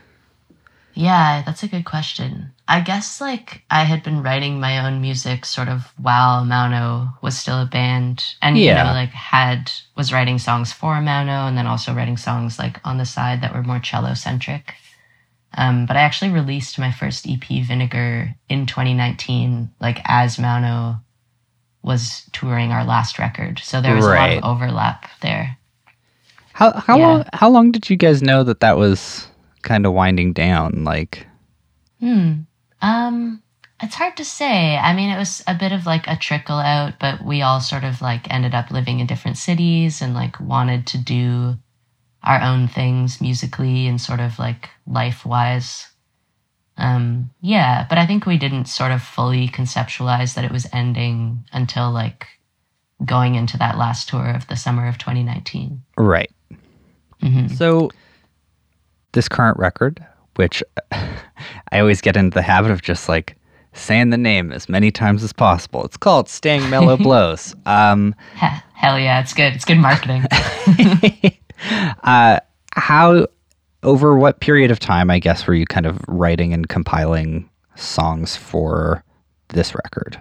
yeah 0.96 1.42
that's 1.44 1.64
a 1.64 1.68
good 1.68 1.84
question 1.84 2.52
i 2.68 2.80
guess 2.80 3.20
like 3.20 3.62
i 3.68 3.82
had 3.82 4.02
been 4.04 4.22
writing 4.22 4.60
my 4.60 4.78
own 4.86 5.00
music 5.00 5.44
sort 5.44 5.66
of 5.68 5.92
while 5.98 6.44
mauno 6.44 7.12
was 7.20 7.36
still 7.36 7.60
a 7.60 7.66
band 7.66 8.22
and 8.40 8.56
you 8.56 8.66
know 8.72 8.92
like 8.92 9.10
had 9.10 9.72
was 9.96 10.12
writing 10.12 10.38
songs 10.38 10.72
for 10.72 10.94
mauno 10.94 11.48
and 11.48 11.58
then 11.58 11.66
also 11.66 11.92
writing 11.92 12.16
songs 12.16 12.60
like 12.60 12.78
on 12.84 12.96
the 12.98 13.04
side 13.04 13.40
that 13.42 13.52
were 13.54 13.62
more 13.64 13.80
cello 13.80 14.14
centric 14.14 14.74
Um, 15.56 15.86
but 15.86 15.96
I 15.96 16.00
actually 16.00 16.32
released 16.32 16.80
my 16.80 16.90
first 16.90 17.28
EP, 17.28 17.46
Vinegar, 17.62 18.34
in 18.48 18.66
2019, 18.66 19.70
like 19.80 20.00
as 20.04 20.36
Mauno 20.36 20.98
was 21.80 22.28
touring 22.32 22.72
our 22.72 22.84
last 22.84 23.20
record. 23.20 23.60
So 23.60 23.80
there 23.80 23.94
was 23.94 24.04
a 24.04 24.08
lot 24.08 24.30
of 24.36 24.42
overlap 24.42 25.06
there. 25.22 25.56
How 26.54 26.72
how 26.86 26.96
Yeah. 26.98 27.06
long 27.06 27.24
how 27.32 27.48
long 27.50 27.72
did 27.72 27.90
you 27.90 27.96
guys 27.96 28.22
know 28.22 28.44
that 28.44 28.60
that 28.60 28.76
was 28.78 29.26
kind 29.62 29.84
of 29.86 29.92
winding 29.92 30.32
down? 30.32 30.84
Like 30.84 31.26
Hmm. 32.00 32.42
Um, 32.82 33.42
It's 33.82 33.96
hard 33.96 34.16
to 34.18 34.24
say. 34.24 34.76
I 34.78 34.94
mean, 34.94 35.10
it 35.10 35.18
was 35.18 35.42
a 35.46 35.54
bit 35.54 35.72
of 35.72 35.84
like 35.84 36.06
a 36.06 36.16
trickle 36.16 36.58
out, 36.58 36.94
but 37.00 37.24
we 37.24 37.42
all 37.42 37.60
sort 37.60 37.84
of 37.84 38.00
like 38.00 38.30
ended 38.32 38.54
up 38.54 38.70
living 38.70 39.00
in 39.00 39.06
different 39.06 39.36
cities 39.36 40.00
and 40.00 40.14
like 40.14 40.38
wanted 40.40 40.86
to 40.88 40.98
do 40.98 41.56
our 42.22 42.40
own 42.40 42.68
things 42.68 43.20
musically 43.20 43.86
and 43.88 44.00
sort 44.00 44.20
of 44.20 44.38
like 44.38 44.70
life 44.86 45.26
wise. 45.26 45.88
Um, 46.76 47.30
yeah, 47.40 47.84
but 47.88 47.98
I 47.98 48.06
think 48.06 48.26
we 48.26 48.38
didn't 48.38 48.66
sort 48.66 48.92
of 48.92 49.02
fully 49.02 49.48
conceptualize 49.48 50.34
that 50.34 50.44
it 50.44 50.52
was 50.52 50.66
ending 50.72 51.44
until 51.52 51.90
like 51.90 52.26
going 53.04 53.34
into 53.34 53.58
that 53.58 53.76
last 53.76 54.08
tour 54.08 54.30
of 54.30 54.46
the 54.46 54.56
summer 54.56 54.86
of 54.88 54.98
2019. 54.98 55.82
Right. 55.98 56.30
Hmm 57.24 57.48
So, 57.48 57.90
this 59.12 59.28
current 59.28 59.58
record, 59.58 60.04
which 60.36 60.62
I 60.92 61.80
always 61.80 62.00
get 62.00 62.16
into 62.16 62.34
the 62.34 62.42
habit 62.42 62.70
of 62.70 62.82
just 62.82 63.08
like 63.08 63.36
saying 63.72 64.10
the 64.10 64.16
name 64.16 64.52
as 64.52 64.68
many 64.68 64.90
times 64.90 65.22
as 65.22 65.32
possible. 65.32 65.84
It's 65.84 65.96
called 65.96 66.28
Staying 66.28 66.68
Mellow 66.70 66.96
Blows. 66.98 67.54
Um, 67.66 68.14
Hell 68.34 68.98
yeah, 68.98 69.20
it's 69.20 69.32
good. 69.32 69.54
It's 69.54 69.64
good 69.64 69.78
marketing. 69.78 70.24
uh, 72.04 72.40
how, 72.72 73.26
over 73.82 74.16
what 74.16 74.40
period 74.40 74.70
of 74.70 74.78
time, 74.78 75.10
I 75.10 75.18
guess, 75.18 75.46
were 75.46 75.54
you 75.54 75.66
kind 75.66 75.86
of 75.86 75.98
writing 76.06 76.52
and 76.52 76.68
compiling 76.68 77.48
songs 77.76 78.36
for 78.36 79.02
this 79.48 79.74
record? 79.74 80.18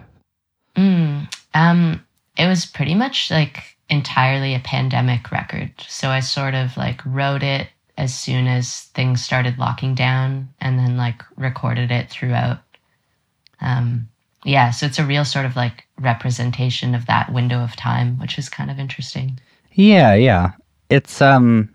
Mm, 0.76 1.32
um, 1.54 2.04
it 2.36 2.46
was 2.46 2.66
pretty 2.66 2.94
much 2.94 3.30
like 3.30 3.73
entirely 3.88 4.54
a 4.54 4.60
pandemic 4.60 5.30
record. 5.30 5.72
So 5.86 6.08
I 6.08 6.20
sort 6.20 6.54
of 6.54 6.76
like 6.76 7.00
wrote 7.04 7.42
it 7.42 7.68
as 7.96 8.14
soon 8.14 8.46
as 8.46 8.84
things 8.94 9.22
started 9.22 9.58
locking 9.58 9.94
down 9.94 10.48
and 10.60 10.78
then 10.78 10.96
like 10.96 11.22
recorded 11.36 11.90
it 11.90 12.10
throughout. 12.10 12.58
Um, 13.60 14.08
yeah, 14.44 14.70
so 14.70 14.86
it's 14.86 14.98
a 14.98 15.04
real 15.04 15.24
sort 15.24 15.46
of 15.46 15.56
like 15.56 15.86
representation 15.98 16.94
of 16.94 17.06
that 17.06 17.32
window 17.32 17.62
of 17.62 17.76
time, 17.76 18.18
which 18.18 18.38
is 18.38 18.48
kind 18.48 18.70
of 18.70 18.78
interesting. 18.78 19.38
Yeah, 19.72 20.14
yeah. 20.14 20.52
It's 20.90 21.22
um 21.22 21.70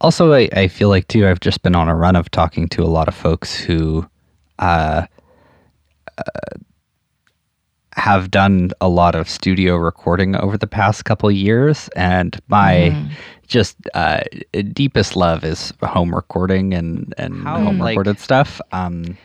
also 0.00 0.32
I, 0.32 0.48
I 0.52 0.68
feel 0.68 0.88
like 0.88 1.08
too 1.08 1.26
I've 1.26 1.40
just 1.40 1.62
been 1.62 1.74
on 1.74 1.88
a 1.88 1.94
run 1.94 2.16
of 2.16 2.30
talking 2.30 2.68
to 2.70 2.82
a 2.82 2.86
lot 2.86 3.08
of 3.08 3.14
folks 3.14 3.56
who 3.56 4.06
uh, 4.58 5.06
uh 6.18 6.22
have 7.96 8.30
done 8.30 8.70
a 8.80 8.88
lot 8.88 9.14
of 9.14 9.28
studio 9.28 9.76
recording 9.76 10.34
over 10.36 10.58
the 10.58 10.66
past 10.66 11.04
couple 11.04 11.30
years 11.30 11.88
and 11.96 12.40
my 12.48 12.90
Mm. 12.92 13.10
just 13.46 13.76
uh, 13.94 14.20
deepest 14.72 15.16
love 15.16 15.44
is 15.44 15.72
home 15.82 16.14
recording 16.14 16.74
and 16.74 17.14
and 17.18 17.42
How, 17.44 17.60
home 17.60 17.78
like- 17.78 17.90
recorded 17.96 18.18
stuff. 18.20 18.60
Um, 18.72 19.16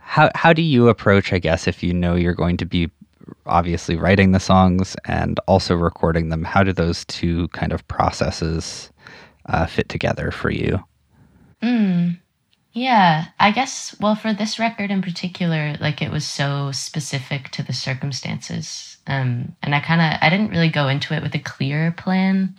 how 0.00 0.30
how 0.34 0.52
do 0.52 0.62
you 0.62 0.88
approach? 0.88 1.32
I 1.32 1.38
guess 1.38 1.66
if 1.68 1.82
you 1.82 1.92
know 1.92 2.14
you're 2.14 2.34
going 2.34 2.56
to 2.58 2.66
be 2.66 2.90
obviously 3.46 3.96
writing 3.96 4.32
the 4.32 4.40
songs 4.40 4.96
and 5.06 5.38
also 5.46 5.74
recording 5.74 6.28
them, 6.28 6.44
how 6.44 6.62
do 6.62 6.72
those 6.72 7.04
two 7.06 7.48
kind 7.48 7.72
of 7.72 7.86
processes 7.88 8.90
uh, 9.46 9.66
fit 9.66 9.88
together 9.88 10.30
for 10.30 10.50
you? 10.50 10.78
Mm. 11.62 12.18
Yeah, 12.74 13.26
I 13.38 13.52
guess, 13.52 13.94
well, 14.00 14.16
for 14.16 14.32
this 14.32 14.58
record 14.58 14.90
in 14.90 15.00
particular, 15.00 15.76
like 15.80 16.02
it 16.02 16.10
was 16.10 16.26
so 16.26 16.72
specific 16.72 17.48
to 17.50 17.62
the 17.62 17.72
circumstances. 17.72 18.96
Um, 19.06 19.54
and 19.62 19.74
I 19.74 19.80
kind 19.80 20.00
of, 20.00 20.18
I 20.20 20.28
didn't 20.28 20.50
really 20.50 20.68
go 20.68 20.88
into 20.88 21.14
it 21.14 21.22
with 21.22 21.34
a 21.36 21.38
clear 21.38 21.94
plan. 21.96 22.58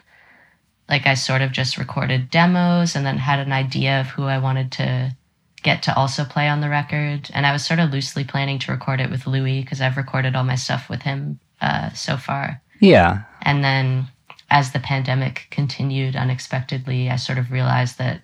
Like 0.88 1.06
I 1.06 1.16
sort 1.16 1.42
of 1.42 1.52
just 1.52 1.78
recorded 1.78 2.30
demos 2.30 2.96
and 2.96 3.06
then 3.06 3.18
had 3.18 3.40
an 3.40 3.52
idea 3.52 4.00
of 4.00 4.08
who 4.08 4.24
I 4.24 4.38
wanted 4.38 4.72
to 4.74 5.16
get 5.64 5.84
to 5.84 5.96
also 5.96 6.24
play 6.24 6.48
on 6.48 6.62
the 6.62 6.70
record. 6.70 7.30
And 7.34 7.46
I 7.46 7.52
was 7.52 7.66
sort 7.66 7.80
of 7.80 7.92
loosely 7.92 8.24
planning 8.24 8.58
to 8.60 8.72
record 8.72 9.02
it 9.02 9.10
with 9.10 9.28
Louis 9.28 9.64
because 9.64 9.82
I've 9.82 9.98
recorded 9.98 10.34
all 10.34 10.46
my 10.46 10.56
stuff 10.56 10.90
with 10.90 11.02
him 11.02 11.40
uh, 11.60 11.92
so 11.92 12.16
far. 12.16 12.62
Yeah, 12.80 13.24
And 13.42 13.64
then 13.64 14.08
as 14.50 14.72
the 14.72 14.80
pandemic 14.80 15.48
continued 15.52 16.16
unexpectedly, 16.16 17.10
I 17.10 17.18
sort 17.18 17.38
of 17.38 17.52
realized 17.52 17.98
that 17.98 18.22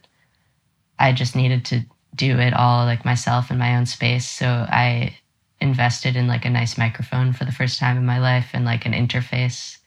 I 1.01 1.13
just 1.13 1.35
needed 1.35 1.65
to 1.67 1.81
do 2.15 2.39
it 2.39 2.53
all 2.55 2.85
like 2.85 3.05
myself 3.05 3.51
in 3.51 3.59
my 3.59 3.77
own 3.77 3.87
space. 3.87 4.29
So 4.29 4.47
I 4.47 5.17
invested 5.61 6.17
in 6.17 6.27
like 6.27 6.45
a 6.45 6.51
nice 6.51 6.77
microphone 6.77 7.33
for 7.33 7.45
the 7.45 7.53
first 7.53 7.79
time 7.79 7.97
in 7.97 8.05
my 8.07 8.19
life 8.19 8.51
and 8.53 8.65
like 8.65 8.85
an 8.87 8.93
interface. 8.93 9.79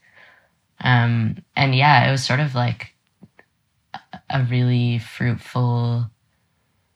Um, 0.83 1.39
and 1.57 1.75
yeah, 1.77 2.09
it 2.09 2.13
was 2.13 2.25
sort 2.27 2.41
of 2.41 2.55
like 2.57 2.95
a- 4.31 4.45
really 4.45 4.99
fruitful 5.01 6.11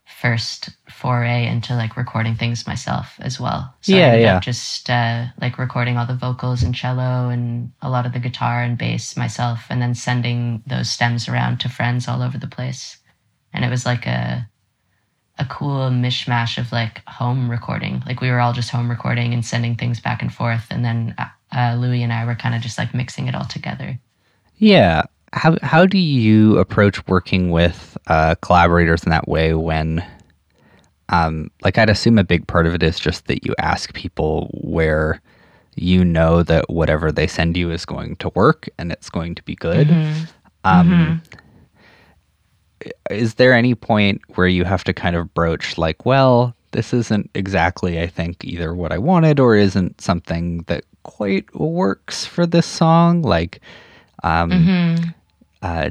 first 0.06 0.70
foray 0.90 1.46
into 1.46 1.74
like 1.76 1.96
recording 1.96 2.36
things 2.36 2.66
myself 2.66 3.16
as 3.20 3.40
well. 3.40 3.74
So 3.82 3.94
Yeah, 3.94 4.16
yeah. 4.16 4.40
just 4.40 4.90
uh, 4.90 5.26
like 5.40 5.58
recording 5.58 5.98
all 5.98 6.06
the 6.06 6.16
vocals 6.16 6.62
and 6.64 6.74
cello 6.74 7.30
and 7.30 7.72
a 7.82 7.90
lot 7.90 8.06
of 8.06 8.14
the 8.14 8.20
guitar 8.20 8.62
and 8.62 8.78
bass 8.78 9.16
myself, 9.16 9.66
and 9.70 9.82
then 9.82 9.94
sending 9.96 10.64
those 10.66 10.90
stems 10.90 11.28
around 11.28 11.60
to 11.62 11.70
friends 11.70 12.08
all 12.08 12.22
over 12.22 12.38
the 12.38 12.48
place. 12.48 12.97
And 13.52 13.64
it 13.64 13.70
was 13.70 13.86
like 13.86 14.06
a 14.06 14.48
a 15.40 15.44
cool 15.44 15.88
mishmash 15.90 16.58
of 16.58 16.72
like 16.72 17.02
home 17.06 17.48
recording. 17.50 18.02
Like 18.06 18.20
we 18.20 18.30
were 18.30 18.40
all 18.40 18.52
just 18.52 18.70
home 18.70 18.90
recording 18.90 19.32
and 19.32 19.44
sending 19.44 19.76
things 19.76 20.00
back 20.00 20.20
and 20.20 20.32
forth, 20.34 20.66
and 20.70 20.84
then 20.84 21.14
uh, 21.52 21.76
Louis 21.78 22.02
and 22.02 22.12
I 22.12 22.24
were 22.24 22.34
kind 22.34 22.54
of 22.54 22.60
just 22.60 22.76
like 22.78 22.92
mixing 22.94 23.28
it 23.28 23.34
all 23.34 23.44
together. 23.44 23.98
yeah. 24.56 25.02
How 25.34 25.56
how 25.62 25.84
do 25.84 25.98
you 25.98 26.56
approach 26.58 27.06
working 27.06 27.50
with 27.50 27.96
uh, 28.06 28.34
collaborators 28.40 29.04
in 29.04 29.10
that 29.10 29.28
way 29.28 29.52
when? 29.54 30.02
Um, 31.10 31.50
like 31.62 31.78
I'd 31.78 31.90
assume 31.90 32.18
a 32.18 32.24
big 32.24 32.46
part 32.46 32.66
of 32.66 32.74
it 32.74 32.82
is 32.82 32.98
just 32.98 33.26
that 33.26 33.44
you 33.46 33.54
ask 33.58 33.94
people 33.94 34.50
where 34.62 35.20
you 35.76 36.04
know 36.04 36.42
that 36.42 36.68
whatever 36.68 37.12
they 37.12 37.26
send 37.26 37.56
you 37.56 37.70
is 37.70 37.84
going 37.84 38.16
to 38.16 38.30
work 38.34 38.68
and 38.78 38.90
it's 38.90 39.08
going 39.10 39.34
to 39.34 39.42
be 39.42 39.54
good. 39.54 39.88
Mhm. 39.88 40.28
Um, 40.64 41.22
Is 43.10 43.34
there 43.34 43.52
any 43.52 43.74
point 43.74 44.20
where 44.36 44.46
you 44.46 44.64
have 44.64 44.84
to 44.84 44.92
kind 44.92 45.16
of 45.16 45.32
broach, 45.34 45.78
like, 45.78 46.06
well, 46.06 46.54
this 46.72 46.92
isn't 46.92 47.30
exactly, 47.34 48.00
I 48.00 48.06
think, 48.06 48.44
either 48.44 48.74
what 48.74 48.92
I 48.92 48.98
wanted 48.98 49.40
or 49.40 49.56
isn't 49.56 50.00
something 50.00 50.64
that 50.66 50.84
quite 51.02 51.52
works 51.54 52.24
for 52.24 52.46
this 52.46 52.66
song? 52.66 53.22
Like, 53.22 53.60
um, 54.22 54.50
Mhm. 54.50 55.14
uh, 55.62 55.90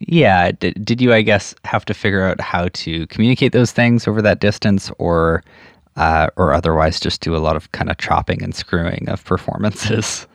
yeah, 0.00 0.52
did, 0.52 0.84
did 0.84 1.00
you, 1.00 1.12
I 1.12 1.22
guess, 1.22 1.54
have 1.64 1.84
to 1.86 1.94
figure 1.94 2.24
out 2.24 2.40
how 2.40 2.68
to 2.68 3.06
communicate 3.08 3.52
those 3.52 3.72
things 3.72 4.06
over 4.06 4.22
that 4.22 4.40
distance 4.40 4.92
or, 4.98 5.42
uh, 5.96 6.28
or 6.36 6.52
otherwise 6.52 7.00
just 7.00 7.20
do 7.20 7.34
a 7.34 7.38
lot 7.38 7.56
of 7.56 7.72
kind 7.72 7.90
of 7.90 7.98
chopping 7.98 8.42
and 8.42 8.54
screwing 8.54 9.08
of 9.08 9.24
performances? 9.24 10.26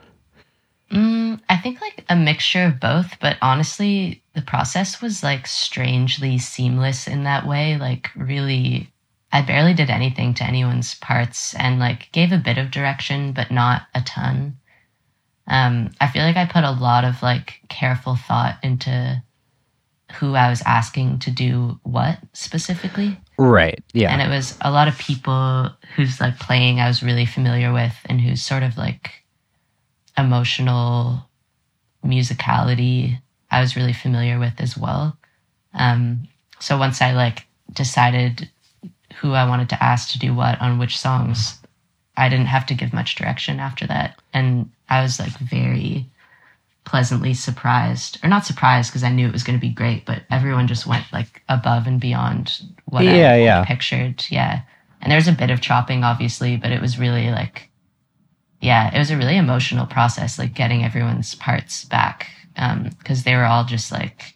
Mm, 0.92 1.40
I 1.50 1.58
think 1.58 1.80
like 1.82 2.04
a 2.10 2.16
mixture 2.16 2.66
of 2.66 2.80
both, 2.80 3.16
but 3.22 3.38
honestly, 3.42 4.22
the 4.34 4.42
process 4.42 5.02
was 5.02 5.24
like 5.24 5.48
strangely 5.48 6.38
seamless 6.38 7.08
in 7.08 7.24
that 7.24 7.48
way. 7.48 7.78
Like, 7.78 8.10
really, 8.16 8.92
I 9.32 9.42
barely 9.42 9.74
did 9.74 9.90
anything 9.90 10.34
to 10.36 10.44
anyone's 10.44 10.96
parts 10.96 11.56
and 11.56 11.80
like 11.80 12.12
gave 12.12 12.32
a 12.32 12.38
bit 12.38 12.58
of 12.58 12.72
direction, 12.72 13.32
but 13.32 13.52
not 13.52 13.84
a 13.94 14.02
ton. 14.02 14.58
Um, 15.48 15.92
I 16.00 16.08
feel 16.08 16.24
like 16.24 16.38
I 16.38 16.46
put 16.46 16.64
a 16.64 16.72
lot 16.72 17.06
of 17.06 17.22
like 17.22 17.62
careful 17.70 18.16
thought 18.16 18.58
into 18.64 19.22
who 20.20 20.36
I 20.36 20.50
was 20.50 20.62
asking 20.66 21.20
to 21.20 21.32
do 21.32 21.80
what 21.84 22.20
specifically. 22.34 23.18
Right. 23.38 23.84
Yeah. 23.94 24.12
And 24.12 24.22
it 24.22 24.34
was 24.34 24.58
a 24.62 24.72
lot 24.72 24.88
of 24.88 24.98
people 24.98 25.72
whose 25.96 26.20
like 26.20 26.40
playing 26.40 26.80
I 26.80 26.88
was 26.88 27.04
really 27.04 27.26
familiar 27.26 27.74
with 27.74 27.96
and 28.06 28.22
whose 28.22 28.42
sort 28.42 28.64
of 28.64 28.78
like 28.78 29.12
emotional 30.18 31.28
musicality 32.06 33.20
I 33.54 33.62
was 33.62 33.76
really 33.76 33.94
familiar 33.94 34.40
with 34.40 34.54
as 34.60 34.78
well. 34.78 35.18
Um, 35.74 36.28
so 36.60 36.78
once 36.78 37.02
I 37.02 37.14
like 37.14 37.46
decided 37.72 38.50
who 39.16 39.34
I 39.34 39.48
wanted 39.48 39.70
to 39.70 39.84
ask 39.84 40.10
to 40.12 40.20
do 40.20 40.34
what 40.34 40.60
on 40.62 40.80
which 40.80 40.98
songs, 41.00 41.60
I 42.18 42.30
didn't 42.30 42.48
have 42.48 42.66
to 42.68 42.74
give 42.74 42.94
much 42.94 43.16
direction 43.16 43.60
after 43.60 43.88
that. 43.88 44.20
And 44.34 44.70
I 44.90 45.02
was 45.02 45.20
like 45.20 45.38
very 45.38 46.06
pleasantly 46.86 47.34
surprised, 47.34 48.20
or 48.24 48.30
not 48.30 48.46
surprised 48.46 48.92
because 48.92 49.04
I 49.04 49.12
knew 49.12 49.28
it 49.28 49.34
was 49.34 49.44
going 49.44 49.58
to 49.58 49.68
be 49.68 49.74
great, 49.74 50.06
but 50.06 50.24
everyone 50.30 50.68
just 50.68 50.86
went 50.86 51.06
like 51.14 51.42
above 51.48 51.88
and 51.88 52.00
beyond 52.00 52.62
what 52.86 53.04
I 53.04 53.16
Yeah, 53.16 53.34
had 53.34 53.44
yeah. 53.44 53.66
pictured. 53.66 54.26
Yeah. 54.30 54.62
And 55.02 55.12
there 55.12 55.18
was 55.18 55.28
a 55.28 55.34
bit 55.34 55.50
of 55.50 55.62
chopping, 55.62 56.04
obviously, 56.04 56.58
but 56.58 56.72
it 56.72 56.82
was 56.82 57.00
really 57.00 57.30
like, 57.30 57.70
yeah, 58.62 58.94
it 58.94 59.00
was 59.00 59.12
a 59.12 59.18
really 59.18 59.38
emotional 59.38 59.86
process, 59.86 60.40
like 60.40 60.54
getting 60.54 60.84
everyone's 60.84 61.36
parts 61.36 61.86
back 61.86 62.28
because 62.56 63.24
they 63.24 63.36
were 63.36 63.46
all 63.46 63.66
just 63.66 63.92
like 63.92 64.36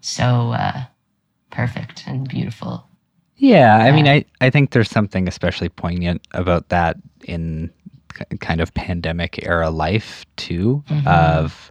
so 0.00 0.52
uh, 0.52 0.84
perfect 1.50 2.04
and 2.06 2.28
beautiful. 2.28 2.88
Yeah, 3.36 3.76
I 3.76 3.92
mean, 3.92 4.08
I, 4.08 4.24
I 4.40 4.48
think 4.48 4.70
there's 4.70 4.88
something 4.90 5.28
especially 5.28 5.68
poignant 5.68 6.26
about 6.32 6.70
that 6.70 6.96
in 7.24 7.70
k- 8.14 8.36
kind 8.38 8.60
of 8.62 8.72
pandemic 8.72 9.44
era 9.46 9.68
life 9.68 10.24
too. 10.36 10.82
Mhm. 10.88 11.06
Of, 11.06 11.70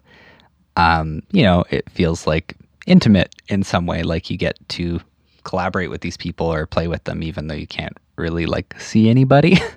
um, 0.76 1.24
you 1.32 1.42
know, 1.42 1.64
it 1.72 1.90
feels 1.90 2.28
like 2.28 2.56
intimate 2.86 3.34
in 3.48 3.64
some 3.64 3.88
way, 3.88 4.04
like 4.04 4.30
you 4.30 4.38
get 4.38 4.58
to 4.70 5.00
collaborate 5.44 5.90
with 5.90 6.02
these 6.02 6.18
people 6.18 6.46
or 6.52 6.68
play 6.68 6.88
with 6.88 7.04
them, 7.06 7.24
even 7.24 7.48
though 7.48 7.56
you 7.56 7.68
can't 7.68 7.98
really 8.16 8.46
like 8.46 8.80
see 8.80 9.10
anybody. 9.10 9.58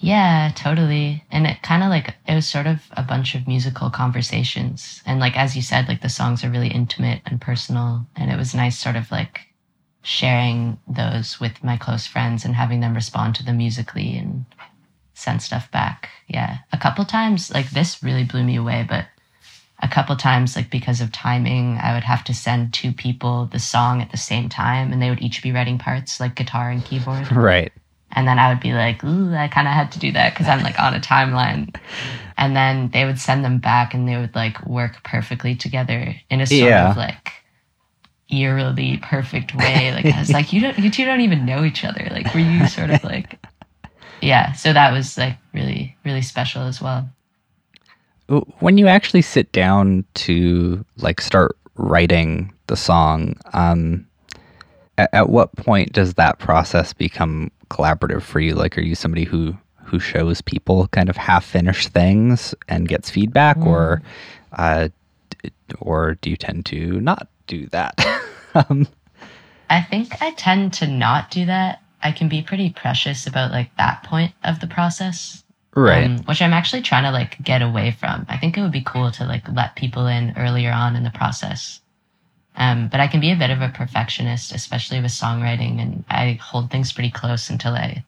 Yeah, 0.00 0.50
totally. 0.56 1.24
And 1.30 1.46
it 1.46 1.62
kind 1.62 1.82
of 1.82 1.90
like 1.90 2.14
it 2.26 2.34
was 2.34 2.48
sort 2.48 2.66
of 2.66 2.80
a 2.92 3.02
bunch 3.02 3.34
of 3.34 3.46
musical 3.46 3.90
conversations. 3.90 5.02
And 5.04 5.20
like 5.20 5.36
as 5.36 5.54
you 5.54 5.62
said, 5.62 5.88
like 5.88 6.00
the 6.00 6.08
songs 6.08 6.42
are 6.42 6.50
really 6.50 6.68
intimate 6.68 7.20
and 7.26 7.40
personal 7.40 8.06
and 8.16 8.30
it 8.30 8.36
was 8.36 8.54
nice 8.54 8.78
sort 8.78 8.96
of 8.96 9.10
like 9.10 9.42
sharing 10.02 10.78
those 10.88 11.38
with 11.38 11.62
my 11.62 11.76
close 11.76 12.06
friends 12.06 12.46
and 12.46 12.54
having 12.54 12.80
them 12.80 12.94
respond 12.94 13.34
to 13.34 13.44
them 13.44 13.58
musically 13.58 14.16
and 14.16 14.46
send 15.12 15.42
stuff 15.42 15.70
back. 15.70 16.08
Yeah. 16.28 16.58
A 16.72 16.78
couple 16.78 17.04
times 17.04 17.52
like 17.52 17.68
this 17.70 18.02
really 18.02 18.24
blew 18.24 18.42
me 18.42 18.56
away, 18.56 18.86
but 18.88 19.04
a 19.82 19.88
couple 19.88 20.16
times 20.16 20.56
like 20.56 20.70
because 20.70 21.02
of 21.02 21.12
timing, 21.12 21.76
I 21.76 21.92
would 21.92 22.04
have 22.04 22.24
to 22.24 22.34
send 22.34 22.72
two 22.72 22.92
people 22.92 23.50
the 23.52 23.58
song 23.58 24.00
at 24.00 24.10
the 24.10 24.16
same 24.16 24.48
time 24.48 24.94
and 24.94 25.02
they 25.02 25.10
would 25.10 25.20
each 25.20 25.42
be 25.42 25.52
writing 25.52 25.76
parts 25.76 26.20
like 26.20 26.36
guitar 26.36 26.70
and 26.70 26.82
keyboard. 26.82 27.30
right. 27.36 27.70
And 28.12 28.26
then 28.28 28.38
I 28.38 28.48
would 28.50 28.60
be 28.60 28.72
like, 28.72 29.04
ooh, 29.04 29.34
I 29.34 29.48
kind 29.48 29.68
of 29.68 29.74
had 29.74 29.92
to 29.92 29.98
do 29.98 30.12
that 30.12 30.32
because 30.34 30.48
I'm 30.48 30.62
like 30.62 30.78
on 30.80 30.94
a 30.94 31.00
timeline. 31.00 31.74
And 32.36 32.56
then 32.56 32.90
they 32.92 33.04
would 33.04 33.20
send 33.20 33.44
them 33.44 33.58
back 33.58 33.94
and 33.94 34.08
they 34.08 34.16
would 34.16 34.34
like 34.34 34.64
work 34.66 35.02
perfectly 35.04 35.54
together 35.54 36.14
in 36.30 36.40
a 36.40 36.46
sort 36.46 36.76
Yeah. 36.76 36.82
of 36.82 36.96
like 36.96 37.32
eerily 38.30 38.98
perfect 39.02 39.54
way. 39.54 39.92
Like 39.92 40.10
I 40.10 40.18
was 40.20 40.32
like, 40.32 40.52
you 40.52 40.60
don't, 40.60 40.78
you 40.78 40.90
two 40.90 41.04
don't 41.04 41.20
even 41.22 41.44
know 41.46 41.64
each 41.64 41.84
other. 41.84 42.08
Like, 42.10 42.32
were 42.34 42.40
you 42.40 42.66
sort 42.66 42.90
of 42.90 43.02
like, 43.04 43.38
yeah. 44.20 44.52
So 44.52 44.72
that 44.72 44.92
was 44.92 45.18
like 45.18 45.38
really, 45.54 45.96
really 46.04 46.22
special 46.22 46.62
as 46.62 46.80
well. 46.80 47.10
when 48.60 48.78
you 48.78 48.86
actually 48.86 49.22
sit 49.22 49.50
down 49.52 50.04
to 50.14 50.84
like 50.98 51.20
start 51.20 51.56
writing 51.76 52.52
the 52.66 52.76
song 52.76 53.34
um 53.54 54.06
at, 54.98 55.10
at 55.12 55.28
what 55.30 55.54
point 55.56 55.92
does 55.92 56.14
that 56.14 56.38
process 56.38 56.92
become 56.92 57.50
collaborative 57.70 58.22
for 58.22 58.40
you 58.40 58.54
like 58.54 58.76
are 58.76 58.82
you 58.82 58.94
somebody 58.94 59.24
who 59.24 59.56
who 59.84 59.98
shows 59.98 60.40
people 60.40 60.88
kind 60.88 61.08
of 61.08 61.16
half 61.16 61.44
finished 61.44 61.88
things 61.88 62.54
and 62.68 62.88
gets 62.88 63.08
feedback 63.10 63.56
or 63.58 64.02
uh 64.52 64.88
or 65.80 66.16
do 66.20 66.30
you 66.30 66.36
tend 66.36 66.66
to 66.66 67.00
not 67.00 67.28
do 67.46 67.66
that 67.68 67.94
um 68.54 68.86
I 69.70 69.80
think 69.82 70.20
I 70.20 70.32
tend 70.32 70.72
to 70.74 70.86
not 70.86 71.30
do 71.30 71.46
that. 71.46 71.80
I 72.02 72.10
can 72.12 72.28
be 72.28 72.42
pretty 72.42 72.70
precious 72.70 73.26
about 73.26 73.52
like 73.52 73.74
that 73.76 74.02
point 74.02 74.32
of 74.42 74.58
the 74.60 74.66
process. 74.66 75.44
right 75.76 76.04
um, 76.04 76.18
which 76.24 76.42
I'm 76.42 76.52
actually 76.52 76.82
trying 76.82 77.04
to 77.04 77.12
like 77.12 77.40
get 77.42 77.62
away 77.62 77.92
from. 77.92 78.26
I 78.28 78.36
think 78.36 78.58
it 78.58 78.62
would 78.62 78.72
be 78.72 78.82
cool 78.82 79.12
to 79.12 79.24
like 79.24 79.44
let 79.52 79.76
people 79.76 80.06
in 80.08 80.34
earlier 80.36 80.72
on 80.72 80.96
in 80.96 81.04
the 81.04 81.10
process. 81.10 81.80
Um, 82.56 82.88
but 82.88 83.00
I 83.00 83.06
can 83.06 83.20
be 83.20 83.30
a 83.30 83.36
bit 83.36 83.50
of 83.50 83.62
a 83.62 83.68
perfectionist, 83.68 84.52
especially 84.52 85.00
with 85.00 85.12
songwriting, 85.12 85.80
and 85.80 86.04
I 86.08 86.38
hold 86.42 86.70
things 86.70 86.92
pretty 86.92 87.10
close 87.10 87.48
until 87.48 87.74
I 87.74 88.04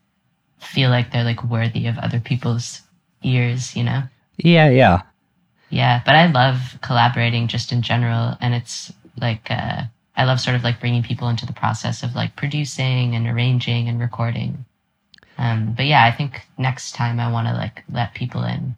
feel 0.58 0.90
like 0.90 1.10
they're 1.10 1.24
like 1.24 1.44
worthy 1.44 1.86
of 1.86 1.98
other 1.98 2.20
people's 2.20 2.82
ears, 3.22 3.76
you 3.76 3.84
know? 3.84 4.02
yeah 4.38 4.68
yeah 4.68 5.02
Yeah, 5.70 6.02
but 6.04 6.14
I 6.14 6.26
love 6.26 6.78
collaborating 6.82 7.48
just 7.48 7.72
in 7.72 7.82
general, 7.82 8.36
and 8.40 8.54
it's 8.54 8.92
like 9.20 9.50
uh, 9.50 9.82
I 10.16 10.24
love 10.24 10.40
sort 10.40 10.56
of 10.56 10.64
like 10.64 10.80
bringing 10.80 11.02
people 11.02 11.28
into 11.28 11.46
the 11.46 11.52
process 11.52 12.02
of 12.02 12.14
like 12.14 12.36
producing 12.36 13.14
and 13.14 13.26
arranging 13.26 13.88
and 13.88 14.00
recording. 14.00 14.64
Um, 15.38 15.72
but 15.74 15.86
yeah, 15.86 16.04
I 16.04 16.12
think 16.12 16.42
next 16.58 16.92
time 16.92 17.18
I 17.18 17.30
want 17.30 17.48
to 17.48 17.54
like 17.54 17.84
let 17.90 18.14
people 18.14 18.42
in 18.44 18.76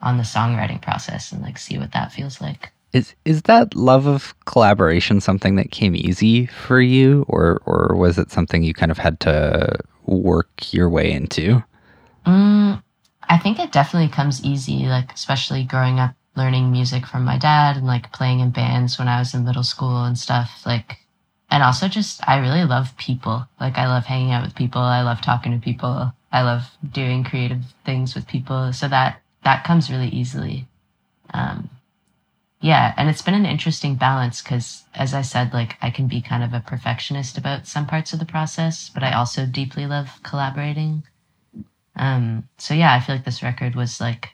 on 0.00 0.16
the 0.16 0.22
songwriting 0.22 0.80
process 0.80 1.32
and 1.32 1.42
like 1.42 1.58
see 1.58 1.78
what 1.78 1.92
that 1.92 2.12
feels 2.12 2.40
like. 2.40 2.70
Is 2.92 3.14
is 3.24 3.42
that 3.42 3.74
love 3.74 4.06
of 4.06 4.34
collaboration 4.46 5.20
something 5.20 5.56
that 5.56 5.70
came 5.70 5.94
easy 5.94 6.46
for 6.46 6.80
you 6.80 7.24
or 7.28 7.60
or 7.66 7.96
was 7.96 8.18
it 8.18 8.30
something 8.30 8.62
you 8.62 8.74
kind 8.74 8.90
of 8.90 8.98
had 8.98 9.20
to 9.20 9.78
work 10.06 10.72
your 10.72 10.88
way 10.88 11.10
into 11.10 11.62
Mm, 12.26 12.82
I 13.28 13.38
think 13.38 13.58
it 13.58 13.72
definitely 13.72 14.08
comes 14.08 14.44
easy, 14.44 14.86
like 14.86 15.12
especially 15.12 15.64
growing 15.64 15.98
up 15.98 16.14
learning 16.36 16.70
music 16.70 17.06
from 17.06 17.24
my 17.24 17.38
dad 17.38 17.76
and 17.76 17.86
like 17.86 18.12
playing 18.12 18.40
in 18.40 18.50
bands 18.50 18.98
when 18.98 19.08
I 19.08 19.18
was 19.18 19.34
in 19.34 19.44
middle 19.44 19.64
school 19.64 20.04
and 20.04 20.16
stuff. 20.16 20.62
Like, 20.64 20.98
and 21.50 21.62
also 21.62 21.88
just 21.88 22.26
I 22.28 22.38
really 22.38 22.64
love 22.64 22.96
people. 22.96 23.46
Like 23.58 23.78
I 23.78 23.86
love 23.86 24.04
hanging 24.04 24.32
out 24.32 24.44
with 24.44 24.54
people. 24.54 24.80
I 24.80 25.02
love 25.02 25.20
talking 25.20 25.52
to 25.52 25.64
people. 25.64 26.12
I 26.32 26.42
love 26.42 26.70
doing 26.92 27.24
creative 27.24 27.62
things 27.84 28.14
with 28.14 28.26
people. 28.26 28.72
So 28.72 28.88
that 28.88 29.20
that 29.44 29.64
comes 29.64 29.90
really 29.90 30.08
easily. 30.08 30.66
Um, 31.32 31.70
yeah, 32.60 32.94
and 32.96 33.08
it's 33.08 33.22
been 33.22 33.34
an 33.34 33.46
interesting 33.46 33.94
balance 33.96 34.42
because, 34.42 34.84
as 34.94 35.14
I 35.14 35.22
said, 35.22 35.52
like 35.54 35.76
I 35.82 35.90
can 35.90 36.08
be 36.08 36.20
kind 36.20 36.42
of 36.44 36.52
a 36.52 36.60
perfectionist 36.60 37.38
about 37.38 37.66
some 37.66 37.86
parts 37.86 38.12
of 38.12 38.18
the 38.18 38.26
process, 38.26 38.90
but 38.92 39.02
I 39.02 39.12
also 39.12 39.46
deeply 39.46 39.86
love 39.86 40.20
collaborating. 40.22 41.04
Um, 41.96 42.48
so 42.58 42.74
yeah, 42.74 42.94
I 42.94 43.00
feel 43.00 43.16
like 43.16 43.24
this 43.24 43.42
record 43.42 43.74
was 43.74 44.00
like 44.00 44.30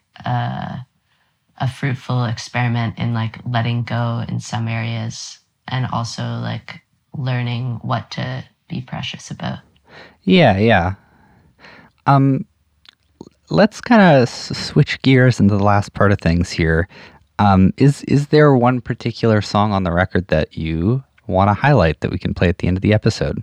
a 1.59 1.69
fruitful 1.69 2.25
experiment 2.25 2.99
in 2.99 3.15
like 3.15 3.39
letting 3.47 3.83
go 3.85 4.25
in 4.29 4.41
some 4.41 4.69
areas 4.69 5.39
and 5.69 5.87
also 5.93 6.23
like 6.23 6.83
learning 7.17 7.79
what 7.83 8.11
to 8.13 8.45
be 8.69 8.81
precious 8.81 9.31
about. 9.31 9.61
Yeah, 10.25 10.59
yeah. 10.59 10.95
Um, 12.07 12.47
let's 13.51 13.81
kind 13.81 14.03
of 14.03 14.23
s- 14.23 14.57
switch 14.57 15.01
gears 15.03 15.41
into 15.41 15.57
the 15.57 15.65
last 15.65 15.93
part 15.95 16.13
of 16.13 16.21
things 16.21 16.51
here. 16.51 16.89
Um, 17.39 17.73
is 17.77 18.03
is 18.05 18.29
there 18.29 18.55
one 18.55 18.81
particular 18.81 19.41
song 19.43 19.73
on 19.73 19.83
the 19.85 19.93
record 19.93 20.29
that 20.29 20.57
you 20.57 21.05
want 21.27 21.49
to 21.49 21.55
highlight 21.55 22.01
that 22.01 22.11
we 22.11 22.19
can 22.19 22.35
play 22.35 22.49
at 22.49 22.59
the 22.59 22.69
end 22.69 22.79
of 22.79 22.83
the 22.83 22.95
episode? 22.95 23.43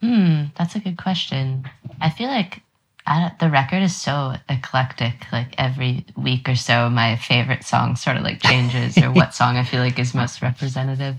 Hmm, 0.00 0.44
that's 0.56 0.74
a 0.74 0.80
good 0.80 0.96
question. 0.96 1.68
I 2.00 2.10
feel 2.10 2.28
like 2.28 2.62
I 3.06 3.32
the 3.38 3.50
record 3.50 3.82
is 3.82 3.94
so 3.94 4.34
eclectic. 4.48 5.26
Like 5.32 5.54
every 5.58 6.04
week 6.16 6.48
or 6.48 6.56
so, 6.56 6.88
my 6.90 7.16
favorite 7.16 7.64
song 7.64 7.96
sort 7.96 8.16
of 8.16 8.22
like 8.22 8.42
changes, 8.42 9.00
or 9.02 9.12
what 9.12 9.34
song 9.34 9.56
I 9.56 9.64
feel 9.64 9.80
like 9.80 9.98
is 9.98 10.14
most 10.14 10.42
representative. 10.42 11.16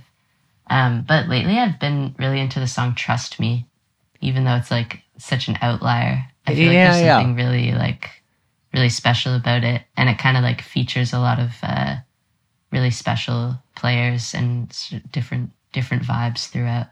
Um, 0.69 1.05
but 1.07 1.27
lately, 1.27 1.57
I've 1.57 1.79
been 1.79 2.15
really 2.17 2.39
into 2.39 2.59
the 2.59 2.67
song 2.67 2.95
"Trust 2.95 3.39
Me," 3.39 3.67
even 4.19 4.43
though 4.45 4.55
it's 4.55 4.71
like 4.71 5.03
such 5.17 5.47
an 5.47 5.57
outlier. 5.61 6.25
I 6.47 6.55
feel 6.55 6.71
Yeah, 6.71 6.91
like 6.91 6.91
there's 6.93 7.03
yeah. 7.05 7.17
something 7.17 7.35
really 7.35 7.71
like 7.73 8.20
really 8.73 8.89
special 8.89 9.35
about 9.35 9.63
it, 9.63 9.83
and 9.97 10.09
it 10.09 10.17
kind 10.17 10.37
of 10.37 10.43
like 10.43 10.61
features 10.61 11.13
a 11.13 11.19
lot 11.19 11.39
of 11.39 11.51
uh, 11.63 11.97
really 12.71 12.91
special 12.91 13.57
players 13.75 14.33
and 14.33 14.75
different 15.11 15.51
different 15.73 16.03
vibes 16.03 16.49
throughout. 16.49 16.87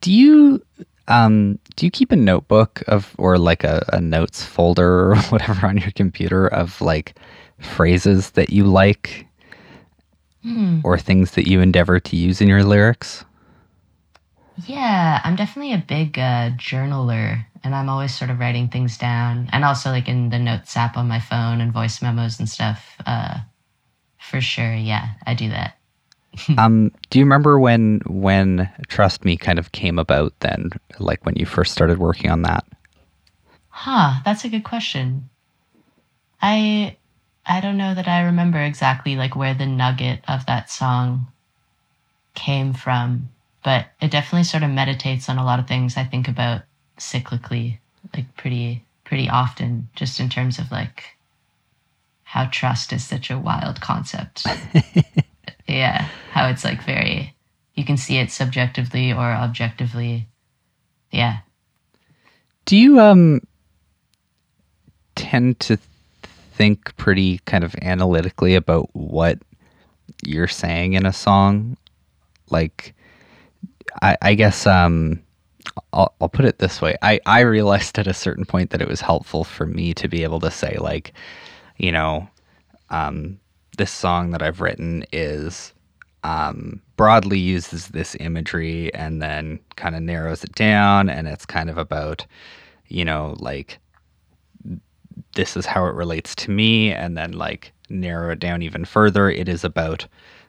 Do 0.00 0.12
you 0.12 0.62
um 1.08 1.58
do 1.76 1.86
you 1.86 1.90
keep 1.90 2.12
a 2.12 2.16
notebook 2.16 2.82
of 2.88 3.14
or 3.18 3.36
like 3.38 3.64
a, 3.64 3.84
a 3.92 4.00
notes 4.00 4.44
folder 4.44 5.10
or 5.12 5.16
whatever 5.30 5.66
on 5.66 5.76
your 5.78 5.90
computer 5.92 6.46
of 6.48 6.80
like 6.80 7.16
phrases 7.58 8.32
that 8.32 8.50
you 8.50 8.64
like 8.64 9.26
Hmm. 10.42 10.84
or 10.84 10.98
things 10.98 11.32
that 11.32 11.48
you 11.48 11.60
endeavor 11.60 11.98
to 11.98 12.16
use 12.16 12.40
in 12.40 12.48
your 12.48 12.62
lyrics? 12.64 13.24
Yeah, 14.56 15.20
I'm 15.24 15.36
definitely 15.36 15.72
a 15.72 15.78
big 15.78 16.18
uh, 16.18 16.50
journaler, 16.50 17.46
and 17.64 17.74
I'm 17.74 17.88
always 17.88 18.16
sort 18.16 18.30
of 18.30 18.38
writing 18.38 18.68
things 18.68 18.98
down, 18.98 19.48
and 19.52 19.64
also 19.64 19.90
like 19.90 20.08
in 20.08 20.28
the 20.28 20.38
notes 20.38 20.76
app 20.76 20.96
on 20.96 21.08
my 21.08 21.18
phone 21.18 21.60
and 21.60 21.72
voice 21.72 22.02
memos 22.02 22.38
and 22.38 22.48
stuff. 22.48 22.96
Uh, 23.06 23.38
for 24.18 24.40
sure, 24.40 24.74
yeah, 24.74 25.08
I 25.26 25.34
do 25.34 25.48
that. 25.48 25.78
um, 26.58 26.92
do 27.10 27.18
you 27.18 27.24
remember 27.24 27.58
when 27.58 28.00
when 28.06 28.70
Trust 28.88 29.24
Me 29.24 29.36
kind 29.36 29.58
of 29.58 29.72
came 29.72 29.98
about 29.98 30.38
then, 30.40 30.70
like 30.98 31.24
when 31.24 31.36
you 31.36 31.46
first 31.46 31.72
started 31.72 31.98
working 31.98 32.30
on 32.30 32.42
that? 32.42 32.64
Huh, 33.68 34.20
that's 34.24 34.44
a 34.44 34.48
good 34.48 34.64
question. 34.64 35.30
I 36.42 36.96
I 37.46 37.60
don't 37.60 37.78
know 37.78 37.94
that 37.94 38.08
I 38.08 38.22
remember 38.22 38.58
exactly 38.60 39.16
like 39.16 39.36
where 39.36 39.54
the 39.54 39.66
nugget 39.66 40.20
of 40.28 40.46
that 40.46 40.70
song 40.70 41.28
came 42.34 42.72
from, 42.72 43.30
but 43.62 43.86
it 44.00 44.10
definitely 44.10 44.44
sort 44.44 44.62
of 44.62 44.70
meditates 44.70 45.28
on 45.28 45.38
a 45.38 45.44
lot 45.44 45.58
of 45.58 45.66
things 45.66 45.96
I 45.96 46.04
think 46.04 46.28
about 46.28 46.62
cyclically, 47.12 47.78
like 48.14 48.34
pretty 48.36 48.84
pretty 49.04 49.28
often, 49.28 49.88
just 49.94 50.20
in 50.20 50.28
terms 50.28 50.58
of 50.58 50.70
like 50.70 51.16
how 52.24 52.46
trust 52.46 52.92
is 52.92 53.04
such 53.04 53.30
a 53.30 53.38
wild 53.38 53.80
concept. 53.80 54.46
yeah, 55.68 56.08
how 56.32 56.48
it's 56.48 56.64
like 56.64 56.82
very 56.82 57.34
you 57.74 57.84
can 57.84 57.96
see 57.96 58.18
it 58.18 58.30
subjectively 58.30 59.12
or 59.12 59.32
objectively. 59.32 60.28
Yeah. 61.10 61.38
Do 62.64 62.76
you 62.76 63.00
um 63.00 63.40
tend 65.16 65.60
to 65.60 65.78
think 66.56 66.96
pretty 66.96 67.38
kind 67.46 67.64
of 67.64 67.74
analytically 67.82 68.54
about 68.54 68.88
what 68.94 69.38
you're 70.24 70.48
saying 70.48 70.94
in 70.94 71.04
a 71.04 71.12
song? 71.12 71.76
Like 72.50 72.94
I, 74.02 74.16
I 74.22 74.34
guess 74.34 74.66
um 74.66 75.23
I'll, 75.92 76.14
I'll 76.20 76.28
put 76.28 76.44
it 76.44 76.58
this 76.58 76.80
way. 76.80 76.96
I, 77.02 77.20
I 77.26 77.40
realized 77.40 77.98
at 77.98 78.06
a 78.06 78.14
certain 78.14 78.44
point 78.44 78.70
that 78.70 78.82
it 78.82 78.88
was 78.88 79.00
helpful 79.00 79.44
for 79.44 79.66
me 79.66 79.94
to 79.94 80.08
be 80.08 80.22
able 80.22 80.40
to 80.40 80.50
say 80.50 80.76
like, 80.78 81.12
you 81.76 81.90
know, 81.90 82.28
um, 82.90 83.40
this 83.76 83.90
song 83.90 84.30
that 84.30 84.42
I've 84.42 84.60
written 84.60 85.04
is 85.12 85.72
um, 86.22 86.80
broadly 86.96 87.38
uses 87.38 87.88
this 87.88 88.16
imagery 88.20 88.94
and 88.94 89.20
then 89.20 89.58
kind 89.76 89.96
of 89.96 90.02
narrows 90.02 90.44
it 90.44 90.54
down, 90.54 91.10
and 91.10 91.26
it's 91.26 91.44
kind 91.44 91.68
of 91.68 91.76
about, 91.76 92.26
you 92.86 93.04
know, 93.04 93.34
like 93.38 93.78
this 95.34 95.56
is 95.56 95.66
how 95.66 95.86
it 95.86 95.94
relates 95.94 96.34
to 96.36 96.50
me, 96.50 96.92
and 96.92 97.18
then 97.18 97.32
like 97.32 97.72
narrow 97.90 98.30
it 98.32 98.38
down 98.38 98.62
even 98.62 98.84
further. 98.84 99.28
It 99.28 99.48
is 99.48 99.64
about, 99.64 100.06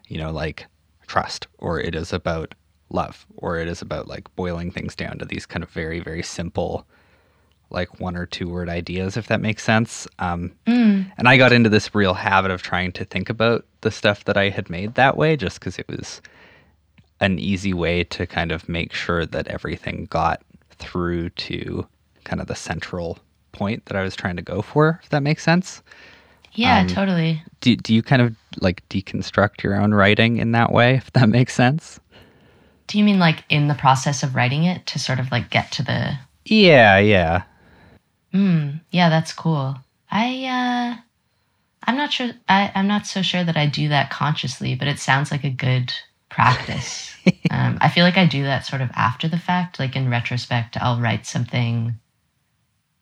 you 0.07 0.17
know, 0.17 0.31
like 0.31 0.67
trust, 1.07 1.47
or 1.57 1.79
it 1.79 1.95
is 1.95 2.13
about 2.13 2.53
love, 2.89 3.25
or 3.37 3.57
it 3.59 3.67
is 3.67 3.81
about 3.81 4.07
like 4.07 4.33
boiling 4.35 4.71
things 4.71 4.95
down 4.95 5.17
to 5.19 5.25
these 5.25 5.45
kind 5.45 5.63
of 5.63 5.69
very, 5.69 5.99
very 5.99 6.23
simple, 6.23 6.85
like 7.69 7.99
one 7.99 8.15
or 8.15 8.25
two 8.25 8.47
word 8.47 8.69
ideas, 8.69 9.17
if 9.17 9.27
that 9.27 9.41
makes 9.41 9.63
sense. 9.63 10.07
Um, 10.19 10.51
Mm. 10.67 11.11
and 11.17 11.27
I 11.27 11.37
got 11.37 11.51
into 11.53 11.69
this 11.69 11.93
real 11.95 12.13
habit 12.15 12.51
of 12.51 12.61
trying 12.61 12.91
to 12.93 13.05
think 13.05 13.29
about 13.29 13.65
the 13.81 13.91
stuff 13.91 14.25
that 14.25 14.37
I 14.37 14.49
had 14.49 14.69
made 14.69 14.95
that 14.95 15.15
way 15.17 15.35
just 15.35 15.59
because 15.59 15.77
it 15.79 15.87
was 15.87 16.21
an 17.21 17.39
easy 17.39 17.73
way 17.73 18.03
to 18.03 18.27
kind 18.27 18.51
of 18.51 18.67
make 18.67 18.91
sure 18.93 19.25
that 19.25 19.47
everything 19.47 20.05
got 20.09 20.41
through 20.71 21.29
to 21.29 21.87
kind 22.23 22.41
of 22.41 22.47
the 22.47 22.55
central 22.55 23.19
point 23.51 23.85
that 23.85 23.95
I 23.95 24.03
was 24.03 24.15
trying 24.15 24.35
to 24.35 24.41
go 24.41 24.61
for, 24.61 24.99
if 25.03 25.09
that 25.09 25.23
makes 25.23 25.43
sense. 25.43 25.81
Yeah, 26.53 26.81
Um, 26.81 26.87
totally. 26.87 27.41
Do, 27.61 27.75
do 27.75 27.93
you 27.93 28.03
kind 28.03 28.21
of 28.21 28.35
like 28.59 28.87
deconstruct 28.89 29.63
your 29.63 29.79
own 29.79 29.93
writing 29.93 30.37
in 30.37 30.51
that 30.51 30.71
way, 30.71 30.95
if 30.95 31.11
that 31.13 31.29
makes 31.37 31.53
sense? 31.53 31.99
Do 32.87 32.97
you 32.97 33.03
mean 33.03 33.19
like 33.19 33.43
in 33.49 33.67
the 33.67 33.73
process 33.73 34.23
of 34.23 34.35
writing 34.35 34.63
it 34.63 34.85
to 34.87 34.99
sort 34.99 35.19
of 35.19 35.31
like 35.31 35.49
get 35.49 35.71
to 35.73 35.83
the 35.83 36.17
Yeah, 36.45 36.99
yeah. 36.99 37.43
Mm, 38.33 38.81
yeah, 38.91 39.09
that's 39.09 39.33
cool. 39.33 39.77
I 40.11 40.45
uh 40.45 41.01
I'm 41.87 41.97
not 41.97 42.11
sure 42.13 42.31
I, 42.49 42.71
I'm 42.75 42.87
not 42.87 43.07
so 43.07 43.21
sure 43.21 43.43
that 43.43 43.57
I 43.57 43.67
do 43.67 43.89
that 43.89 44.09
consciously, 44.09 44.75
but 44.75 44.87
it 44.87 44.99
sounds 44.99 45.31
like 45.31 45.43
a 45.43 45.49
good 45.49 45.93
practice. 46.29 47.15
um, 47.51 47.77
I 47.81 47.89
feel 47.89 48.03
like 48.03 48.17
I 48.17 48.25
do 48.25 48.43
that 48.43 48.65
sort 48.65 48.81
of 48.81 48.89
after 48.95 49.27
the 49.27 49.37
fact. 49.37 49.79
Like 49.79 49.95
in 49.95 50.09
retrospect, 50.09 50.77
I'll 50.79 50.99
write 50.99 51.25
something 51.25 51.95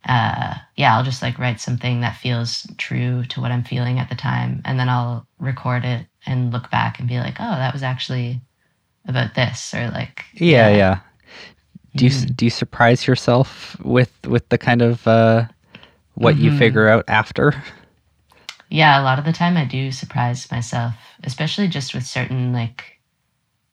uh 0.05 0.55
yeah, 0.75 0.95
I'll 0.97 1.03
just 1.03 1.21
like 1.21 1.39
write 1.39 1.61
something 1.61 2.01
that 2.01 2.17
feels 2.17 2.67
true 2.77 3.23
to 3.25 3.39
what 3.41 3.51
I'm 3.51 3.63
feeling 3.63 3.99
at 3.99 4.09
the 4.09 4.15
time, 4.15 4.61
and 4.65 4.79
then 4.79 4.89
I'll 4.89 5.25
record 5.39 5.85
it 5.85 6.05
and 6.25 6.51
look 6.53 6.69
back 6.69 6.99
and 6.99 7.07
be 7.07 7.19
like, 7.19 7.35
oh, 7.39 7.55
that 7.55 7.73
was 7.73 7.83
actually 7.83 8.41
about 9.07 9.35
this, 9.35 9.73
or 9.73 9.89
like 9.91 10.25
Yeah, 10.33 10.69
yeah. 10.69 10.99
Do 11.95 12.05
you 12.05 12.11
Mhm. 12.11 12.35
do 12.37 12.45
you 12.45 12.49
surprise 12.49 13.05
yourself 13.07 13.79
with 13.83 14.11
with 14.27 14.49
the 14.49 14.57
kind 14.57 14.81
of 14.81 15.07
uh, 15.07 15.45
what 16.15 16.37
you 16.37 16.49
Mhm. 16.51 16.57
figure 16.57 16.87
out 16.89 17.05
after? 17.07 17.53
Yeah, 18.69 18.99
a 18.99 19.03
lot 19.03 19.19
of 19.19 19.25
the 19.25 19.33
time 19.33 19.55
I 19.57 19.65
do 19.65 19.91
surprise 19.91 20.49
myself, 20.51 20.95
especially 21.23 21.67
just 21.67 21.93
with 21.93 22.05
certain 22.05 22.53
like 22.53 22.99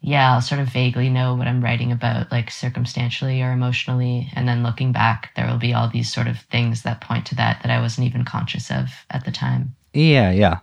yeah, 0.02 0.32
I'll 0.32 0.40
sort 0.40 0.60
of 0.62 0.68
vaguely 0.68 1.10
know 1.10 1.34
what 1.34 1.46
I'm 1.46 1.62
writing 1.62 1.92
about 1.92 2.32
like 2.32 2.50
circumstantially 2.50 3.42
or 3.42 3.52
emotionally 3.52 4.30
and 4.34 4.48
then 4.48 4.62
looking 4.62 4.92
back 4.92 5.30
there 5.36 5.46
will 5.46 5.58
be 5.58 5.74
all 5.74 5.88
these 5.90 6.10
sort 6.12 6.26
of 6.26 6.38
things 6.50 6.82
that 6.82 7.02
point 7.02 7.26
to 7.26 7.34
that 7.36 7.62
that 7.62 7.70
I 7.70 7.80
wasn't 7.80 8.06
even 8.06 8.24
conscious 8.24 8.70
of 8.70 8.88
at 9.10 9.24
the 9.24 9.30
time. 9.30 9.74
Yeah, 9.92 10.30
yeah. 10.30 10.58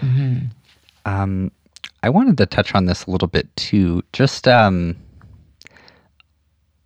Mhm. 0.00 0.50
Um, 1.04 1.50
I 2.02 2.10
wanted 2.10 2.36
to 2.38 2.46
touch 2.46 2.74
on 2.74 2.86
this 2.86 3.06
a 3.06 3.10
little 3.10 3.28
bit 3.28 3.54
too. 3.56 4.02
Just 4.12 4.48
um, 4.48 4.96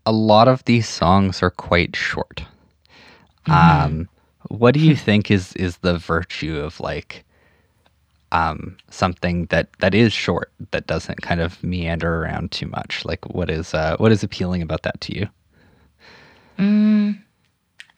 a 0.04 0.12
lot 0.12 0.48
of 0.48 0.64
these 0.64 0.88
songs 0.88 1.42
are 1.42 1.50
quite 1.50 1.96
short. 1.96 2.42
Um, 3.46 4.08
what 4.48 4.74
do 4.74 4.80
you 4.80 4.96
think 4.96 5.30
is 5.30 5.52
is 5.54 5.78
the 5.78 5.98
virtue 5.98 6.58
of 6.58 6.80
like 6.80 7.24
um, 8.32 8.76
something 8.90 9.46
that 9.46 9.68
that 9.78 9.94
is 9.94 10.12
short 10.12 10.52
that 10.72 10.86
doesn't 10.86 11.22
kind 11.22 11.40
of 11.40 11.62
meander 11.62 12.22
around 12.22 12.52
too 12.52 12.66
much? 12.66 13.04
Like, 13.04 13.24
what 13.26 13.50
is 13.50 13.72
uh, 13.72 13.96
what 13.98 14.12
is 14.12 14.22
appealing 14.22 14.62
about 14.62 14.82
that 14.82 15.00
to 15.02 15.16
you? 15.16 15.28
Mm, 16.58 17.22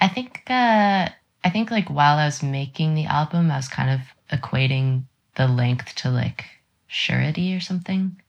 I 0.00 0.08
think 0.08 0.42
uh, 0.48 1.08
I 1.44 1.50
think 1.50 1.70
like 1.70 1.88
while 1.88 2.18
I 2.18 2.26
was 2.26 2.42
making 2.42 2.94
the 2.94 3.06
album, 3.06 3.50
I 3.50 3.56
was 3.56 3.68
kind 3.68 3.90
of 3.90 4.00
equating 4.38 5.04
the 5.36 5.48
length 5.48 5.94
to 5.96 6.10
like 6.10 6.44
surety 6.88 7.54
or 7.54 7.60
something, 7.60 8.20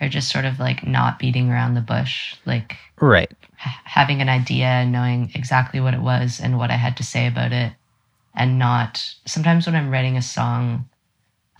or 0.00 0.08
just 0.08 0.30
sort 0.30 0.44
of 0.44 0.58
like 0.58 0.84
not 0.86 1.18
beating 1.20 1.50
around 1.50 1.74
the 1.74 1.80
bush, 1.80 2.34
like 2.44 2.76
Right. 3.00 3.30
ha- 3.56 3.80
having 3.84 4.20
an 4.20 4.28
idea 4.28 4.66
and 4.66 4.90
knowing 4.90 5.30
exactly 5.34 5.78
what 5.80 5.94
it 5.94 6.00
was 6.00 6.40
and 6.40 6.58
what 6.58 6.70
I 6.70 6.76
had 6.76 6.96
to 6.96 7.04
say 7.04 7.26
about 7.28 7.52
it, 7.52 7.72
and 8.34 8.58
not. 8.58 9.14
Sometimes 9.26 9.66
when 9.66 9.76
I'm 9.76 9.90
writing 9.90 10.16
a 10.16 10.22
song. 10.22 10.88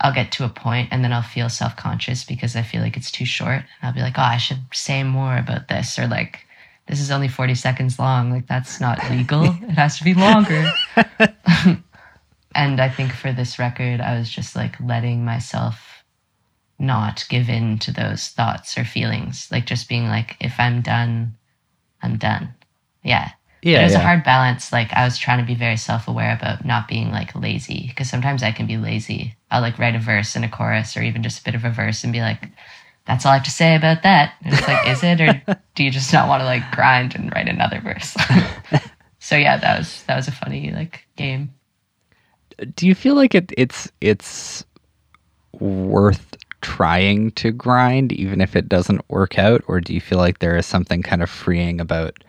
I'll 0.01 0.13
get 0.13 0.31
to 0.31 0.45
a 0.45 0.49
point 0.49 0.87
and 0.91 1.03
then 1.03 1.11
I'll 1.11 1.21
feel 1.21 1.49
self 1.49 1.75
conscious 1.75 2.23
because 2.23 2.55
I 2.55 2.61
feel 2.61 2.81
like 2.81 2.95
it's 2.95 3.11
too 3.11 3.25
short. 3.25 3.57
And 3.57 3.67
I'll 3.83 3.91
be 3.93 3.99
like, 3.99 4.17
oh, 4.17 4.21
I 4.21 4.37
should 4.37 4.61
say 4.73 5.03
more 5.03 5.35
about 5.37 5.67
this. 5.67 5.99
Or 5.99 6.07
like, 6.07 6.39
this 6.87 7.01
is 7.01 7.11
only 7.11 7.27
40 7.27 7.53
seconds 7.55 7.99
long. 7.99 8.31
Like, 8.31 8.47
that's 8.47 8.79
not 8.79 8.97
legal. 9.11 9.43
it 9.43 9.71
has 9.75 9.97
to 9.97 10.05
be 10.05 10.13
longer. 10.13 10.71
and 12.55 12.79
I 12.79 12.87
think 12.89 13.11
for 13.13 13.33
this 13.33 13.59
record, 13.59 13.99
I 14.01 14.17
was 14.17 14.29
just 14.29 14.55
like 14.55 14.79
letting 14.79 15.25
myself 15.25 15.88
not 16.79 17.25
give 17.29 17.49
in 17.49 17.77
to 17.79 17.91
those 17.91 18.29
thoughts 18.29 18.77
or 18.77 18.83
feelings. 18.83 19.47
Like, 19.51 19.65
just 19.65 19.89
being 19.89 20.07
like, 20.07 20.37
if 20.39 20.53
I'm 20.59 20.81
done, 20.81 21.35
I'm 22.01 22.17
done. 22.17 22.53
Yeah. 23.03 23.31
Yeah. 23.61 23.81
it 23.81 23.83
was 23.83 23.93
yeah. 23.93 23.99
a 23.99 24.03
hard 24.03 24.23
balance. 24.23 24.71
Like, 24.71 24.93
I 24.93 25.03
was 25.03 25.17
trying 25.17 25.39
to 25.39 25.45
be 25.45 25.55
very 25.55 25.77
self 25.77 26.07
aware 26.07 26.33
about 26.33 26.65
not 26.65 26.87
being 26.87 27.11
like 27.11 27.35
lazy 27.35 27.87
because 27.89 28.09
sometimes 28.09 28.41
I 28.41 28.51
can 28.51 28.67
be 28.67 28.77
lazy. 28.77 29.35
I'll 29.51 29.61
like 29.61 29.77
write 29.77 29.95
a 29.95 29.99
verse 29.99 30.35
and 30.35 30.45
a 30.45 30.49
chorus 30.49 30.95
or 30.95 31.01
even 31.01 31.23
just 31.23 31.41
a 31.41 31.43
bit 31.43 31.55
of 31.55 31.65
a 31.65 31.69
verse 31.69 32.03
and 32.03 32.13
be 32.13 32.21
like, 32.21 32.47
that's 33.09 33.25
all 33.25 33.31
I 33.31 33.35
have 33.35 33.45
to 33.45 33.51
say 33.51 33.75
about 33.75 34.03
that. 34.03 34.35
And 34.43 34.53
it's 34.53 34.67
like, 34.67 34.87
is 34.87 35.03
it, 35.03 35.19
or 35.19 35.59
do 35.75 35.83
you 35.83 35.89
just 35.89 36.13
not 36.13 36.29
want 36.29 36.41
to 36.41 36.45
like 36.45 36.69
grind 36.71 37.15
and 37.15 37.33
write 37.33 37.49
another 37.49 37.81
verse? 37.81 38.15
so 39.19 39.35
yeah, 39.35 39.57
that 39.57 39.79
was 39.79 40.03
that 40.03 40.15
was 40.15 40.27
a 40.27 40.31
funny 40.31 40.71
like 40.71 41.07
game. 41.15 41.51
do 42.75 42.87
you 42.87 42.93
feel 42.93 43.15
like 43.15 43.33
it, 43.33 43.51
it's 43.57 43.91
it's 43.99 44.63
worth 45.59 46.28
trying 46.61 47.31
to 47.31 47.51
grind 47.51 48.11
even 48.11 48.41
if 48.41 48.55
it 48.55 48.69
doesn't 48.69 49.07
work 49.09 49.37
out? 49.37 49.63
Or 49.67 49.79
do 49.79 49.93
you 49.93 50.01
feel 50.01 50.17
like 50.17 50.39
there 50.39 50.57
is 50.57 50.65
something 50.65 51.01
kind 51.01 51.23
of 51.23 51.29
freeing 51.29 51.79
about 51.79 52.23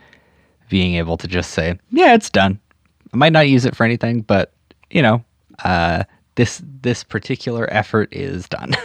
being 0.68 0.94
able 0.94 1.18
to 1.18 1.26
just 1.26 1.50
say 1.50 1.78
yeah 1.90 2.14
it's 2.14 2.30
done. 2.30 2.58
I 3.12 3.16
might 3.16 3.32
not 3.32 3.48
use 3.48 3.66
it 3.66 3.76
for 3.76 3.84
anything 3.84 4.22
but 4.22 4.52
you 4.88 5.02
know 5.02 5.22
uh, 5.64 6.04
this 6.36 6.62
this 6.80 7.04
particular 7.04 7.70
effort 7.70 8.08
is 8.12 8.48
done. 8.48 8.74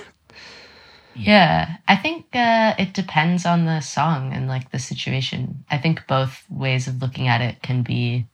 Yeah, 1.18 1.78
I 1.88 1.96
think 1.96 2.26
uh, 2.36 2.76
it 2.78 2.94
depends 2.94 3.46
on 3.46 3.64
the 3.64 3.80
song 3.80 4.34
and 4.34 4.50
like 4.50 4.72
the 4.72 4.80
situation. 4.80 5.64
I 5.72 5.78
think 5.78 6.06
both 6.08 6.44
ways 6.50 6.90
of 6.90 7.02
looking 7.02 7.30
at 7.30 7.40
it 7.40 7.62
can 7.62 7.84
be 7.84 8.28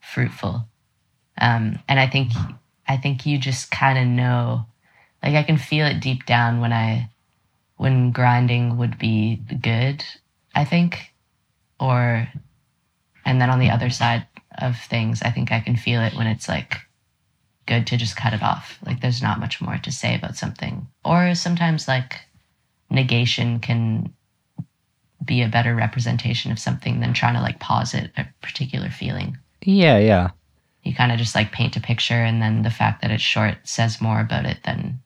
fruitful, 0.00 0.66
um, 1.38 1.78
and 1.86 2.00
I 2.00 2.06
think 2.06 2.32
I 2.88 2.96
think 2.96 3.26
you 3.26 3.36
just 3.36 3.70
kind 3.70 3.98
of 3.98 4.06
know, 4.06 4.64
like 5.24 5.34
I 5.34 5.42
can 5.42 5.56
feel 5.56 5.86
it 5.86 6.00
deep 6.00 6.26
down 6.26 6.60
when 6.60 6.72
I 6.72 7.08
when 7.76 8.12
grinding 8.12 8.76
would 8.76 8.98
be 8.98 9.36
good. 9.60 10.04
I 10.54 10.64
think, 10.64 11.12
or 11.80 12.28
and 13.24 13.40
then 13.40 13.50
on 13.50 13.58
the 13.58 13.70
other 13.70 13.90
side 13.90 14.26
of 14.58 14.78
things, 14.78 15.22
I 15.22 15.30
think 15.30 15.50
I 15.50 15.60
can 15.60 15.76
feel 15.76 16.00
it 16.02 16.14
when 16.14 16.28
it's 16.28 16.48
like 16.48 16.76
good 17.66 17.86
to 17.88 17.96
just 17.96 18.16
cut 18.16 18.34
it 18.34 18.42
off. 18.42 18.78
Like 18.86 19.00
there's 19.00 19.22
not 19.22 19.40
much 19.40 19.60
more 19.60 19.78
to 19.78 19.90
say 19.90 20.14
about 20.14 20.36
something. 20.36 20.86
Or 21.04 21.34
sometimes 21.34 21.88
like 21.88 22.20
negation 22.90 23.58
can 23.58 24.12
be 25.24 25.42
a 25.42 25.48
better 25.48 25.74
representation 25.74 26.52
of 26.52 26.58
something 26.58 27.00
than 27.00 27.14
trying 27.14 27.34
to 27.34 27.40
like 27.40 27.58
posit 27.58 28.10
a 28.16 28.26
particular 28.42 28.90
feeling. 28.90 29.38
yeah 29.62 29.98
yeah 29.98 30.30
You 30.82 30.94
kind 30.94 31.10
of 31.10 31.18
just 31.18 31.34
like 31.34 31.50
paint 31.50 31.76
a 31.76 31.80
picture 31.80 32.22
and 32.22 32.42
then 32.42 32.62
the 32.62 32.70
fact 32.70 33.00
that 33.00 33.10
it's 33.10 33.22
short 33.22 33.56
says 33.64 34.02
more 34.02 34.20
about 34.20 34.44
it 34.44 34.58
than 34.64 35.00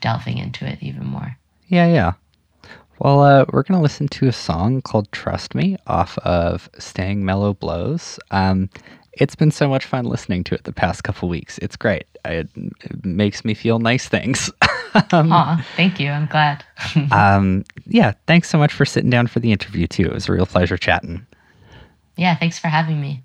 delving 0.00 0.38
into 0.38 0.66
it 0.66 0.78
even 0.82 1.04
more. 1.06 1.36
yeah 1.68 1.86
yeah 1.86 2.12
well 2.98 3.20
uh, 3.20 3.44
we're 3.52 3.62
gonna 3.62 3.82
listen 3.82 4.08
to 4.08 4.26
a 4.28 4.32
song 4.32 4.80
called 4.82 5.10
trust 5.12 5.54
me 5.54 5.76
off 5.86 6.18
of 6.18 6.68
staying 6.78 7.24
mellow 7.24 7.54
blows 7.54 8.18
um, 8.30 8.68
it's 9.14 9.34
been 9.34 9.50
so 9.50 9.68
much 9.68 9.84
fun 9.84 10.04
listening 10.04 10.44
to 10.44 10.54
it 10.54 10.64
the 10.64 10.72
past 10.72 11.02
couple 11.04 11.28
weeks 11.28 11.58
it's 11.58 11.76
great 11.76 12.06
it, 12.24 12.48
it 12.56 13.04
makes 13.04 13.44
me 13.44 13.54
feel 13.54 13.78
nice 13.78 14.08
things 14.08 14.50
um, 15.12 15.32
Aw, 15.32 15.64
thank 15.76 16.00
you. 16.00 16.10
I'm 16.10 16.26
glad. 16.26 16.64
um, 17.12 17.64
yeah, 17.86 18.12
thanks 18.26 18.48
so 18.50 18.58
much 18.58 18.72
for 18.72 18.84
sitting 18.84 19.10
down 19.10 19.28
for 19.28 19.38
the 19.38 19.52
interview 19.52 19.86
too. 19.86 20.06
It 20.06 20.12
was 20.12 20.28
a 20.28 20.32
real 20.32 20.46
pleasure 20.46 20.76
chatting. 20.76 21.24
yeah, 22.16 22.34
thanks 22.36 22.58
for 22.58 22.66
having 22.68 23.00
me. 23.00 23.22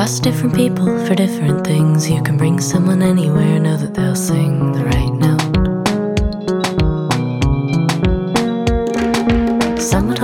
Trust 0.00 0.22
different 0.22 0.54
people 0.54 0.86
for 1.04 1.14
different 1.14 1.62
things. 1.62 2.08
You 2.08 2.22
can 2.22 2.38
bring 2.38 2.58
someone 2.58 3.02
anywhere, 3.02 3.60
know 3.60 3.76
that 3.76 3.92
they'll 3.92 4.16
sing 4.16 4.72
the 4.72 4.82
right 4.86 5.12
note. 5.26 5.42
Someone 9.78 10.16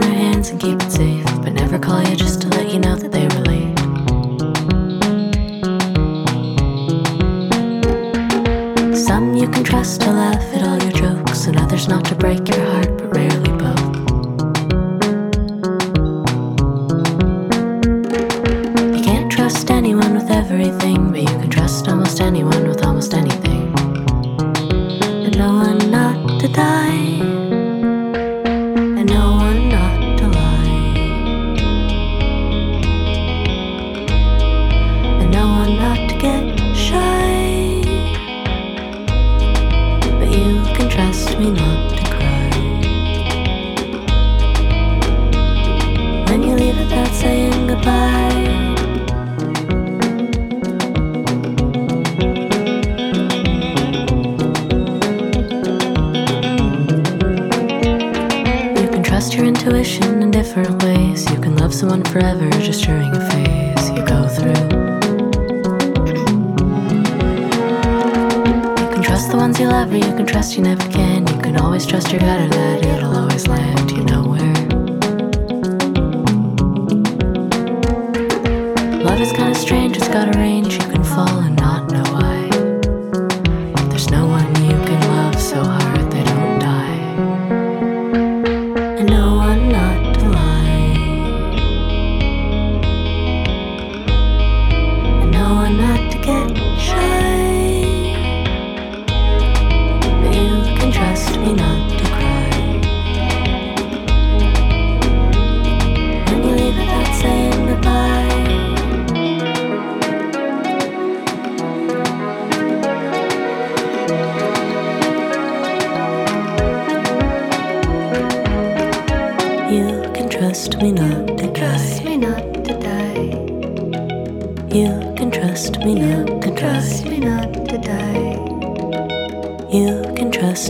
their 0.00 0.12
hands 0.12 0.50
and 0.50 0.60
keep 0.60 0.82
it 0.82 0.90
safe, 0.90 1.24
but 1.42 1.54
never 1.54 1.78
call 1.78 2.02
you 2.06 2.14
just 2.14 2.42
to 2.42 2.48
let 2.48 2.70
you 2.70 2.78
know 2.78 2.94
that 2.94 3.10
they 3.10 3.26
were 3.32 3.44
late. 3.52 3.78
Some 8.94 9.34
you 9.34 9.48
can 9.48 9.64
trust 9.64 10.02
to 10.02 10.12
laugh 10.12 10.44
at 10.54 10.62
all 10.62 10.78
your 10.82 10.92
jokes, 10.92 11.46
and 11.46 11.56
others 11.56 11.88
not 11.88 12.04
to 12.04 12.14
break 12.14 12.46
your 12.50 12.65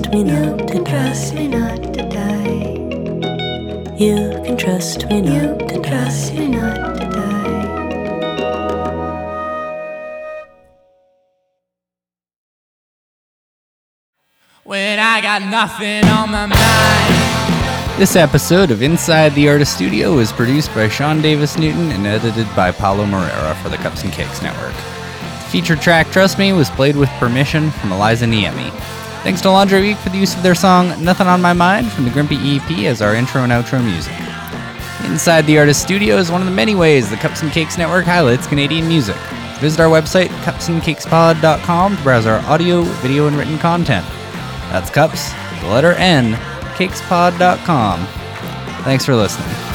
trust 0.07 0.15
me 0.15 0.23
not 0.23 0.69
to 0.69 0.85
trust 0.85 1.35
me 1.35 1.49
not 1.49 1.83
to 1.95 2.09
die. 2.09 2.75
You 3.99 4.41
can 4.45 4.57
trust 4.57 5.07
me 5.09 5.21
not 5.21 5.59
to 5.69 5.83
trust 5.83 6.33
me 6.33 6.49
not 6.49 6.97
to 6.97 7.11
die. 7.11 7.63
When 14.63 15.01
I 15.01 15.21
got 15.21 15.43
nothing 15.43 16.05
on 16.05 16.31
my 16.31 16.47
mind. 16.47 17.99
This 17.99 18.15
episode 18.15 18.71
of 18.71 18.83
Inside 18.83 19.35
the 19.35 19.49
Artist 19.49 19.75
Studio 19.75 20.19
is 20.19 20.31
produced 20.31 20.73
by 20.73 20.89
Sean 20.89 21.21
Davis 21.21 21.59
Newton 21.59 21.91
and 21.91 22.07
edited 22.07 22.47
by 22.55 22.71
Paulo 22.71 23.07
Moreira 23.07 23.57
for 23.63 23.71
the 23.71 23.77
Cups 23.79 24.05
N 24.05 24.13
Cakes 24.13 24.41
Network. 24.41 24.75
The 24.75 25.51
featured 25.51 25.81
track 25.81 26.09
Trust 26.13 26.39
Me 26.39 26.53
was 26.53 26.71
played 26.71 26.95
with 26.95 27.09
permission 27.19 27.73
from 27.73 27.91
Eliza 27.91 28.27
Niemi. 28.27 28.71
Thanks 29.27 29.41
to 29.41 29.51
Laundry 29.51 29.81
Week 29.81 29.97
for 29.97 30.11
the 30.11 30.19
use 30.19 30.37
of 30.37 30.45
their 30.45 30.55
song 30.55 31.03
Nothing 31.03 31.27
on 31.27 31.43
My 31.43 31.53
Mind 31.53 31.91
from 31.91 32.05
the 32.05 32.11
Grimpy 32.11 32.37
EP 32.61 32.87
as 32.87 33.03
our 33.03 33.13
intro 33.13 33.43
and 33.43 33.51
outro 33.51 33.85
music. 33.85 34.13
Inside 35.11 35.43
the 35.47 35.59
Artist 35.59 35.83
Studio 35.83 36.17
is 36.19 36.31
one 36.31 36.41
of 36.41 36.47
the 36.47 36.55
many 36.55 36.77
ways 36.77 37.11
the 37.11 37.17
Cups 37.17 37.43
N 37.43 37.51
Cakes 37.51 37.77
Network 37.77 38.05
highlights 38.05 38.47
Canadian 38.47 38.87
music. 38.87 39.17
Visit 39.59 39.81
our 39.81 39.89
website, 39.89 40.29
cupsncakespod.com, 40.45 41.97
to 41.97 42.03
browse 42.05 42.27
our 42.27 42.39
audio, 42.43 42.83
video, 42.83 43.27
and 43.27 43.37
written 43.37 43.59
content. 43.59 44.07
That's 44.71 44.91
cups, 44.91 45.33
the 45.61 45.71
letter 45.71 45.95
N, 45.95 46.35
cakespod.com. 46.77 48.07
Thanks 48.85 49.05
for 49.05 49.17
listening. 49.17 49.66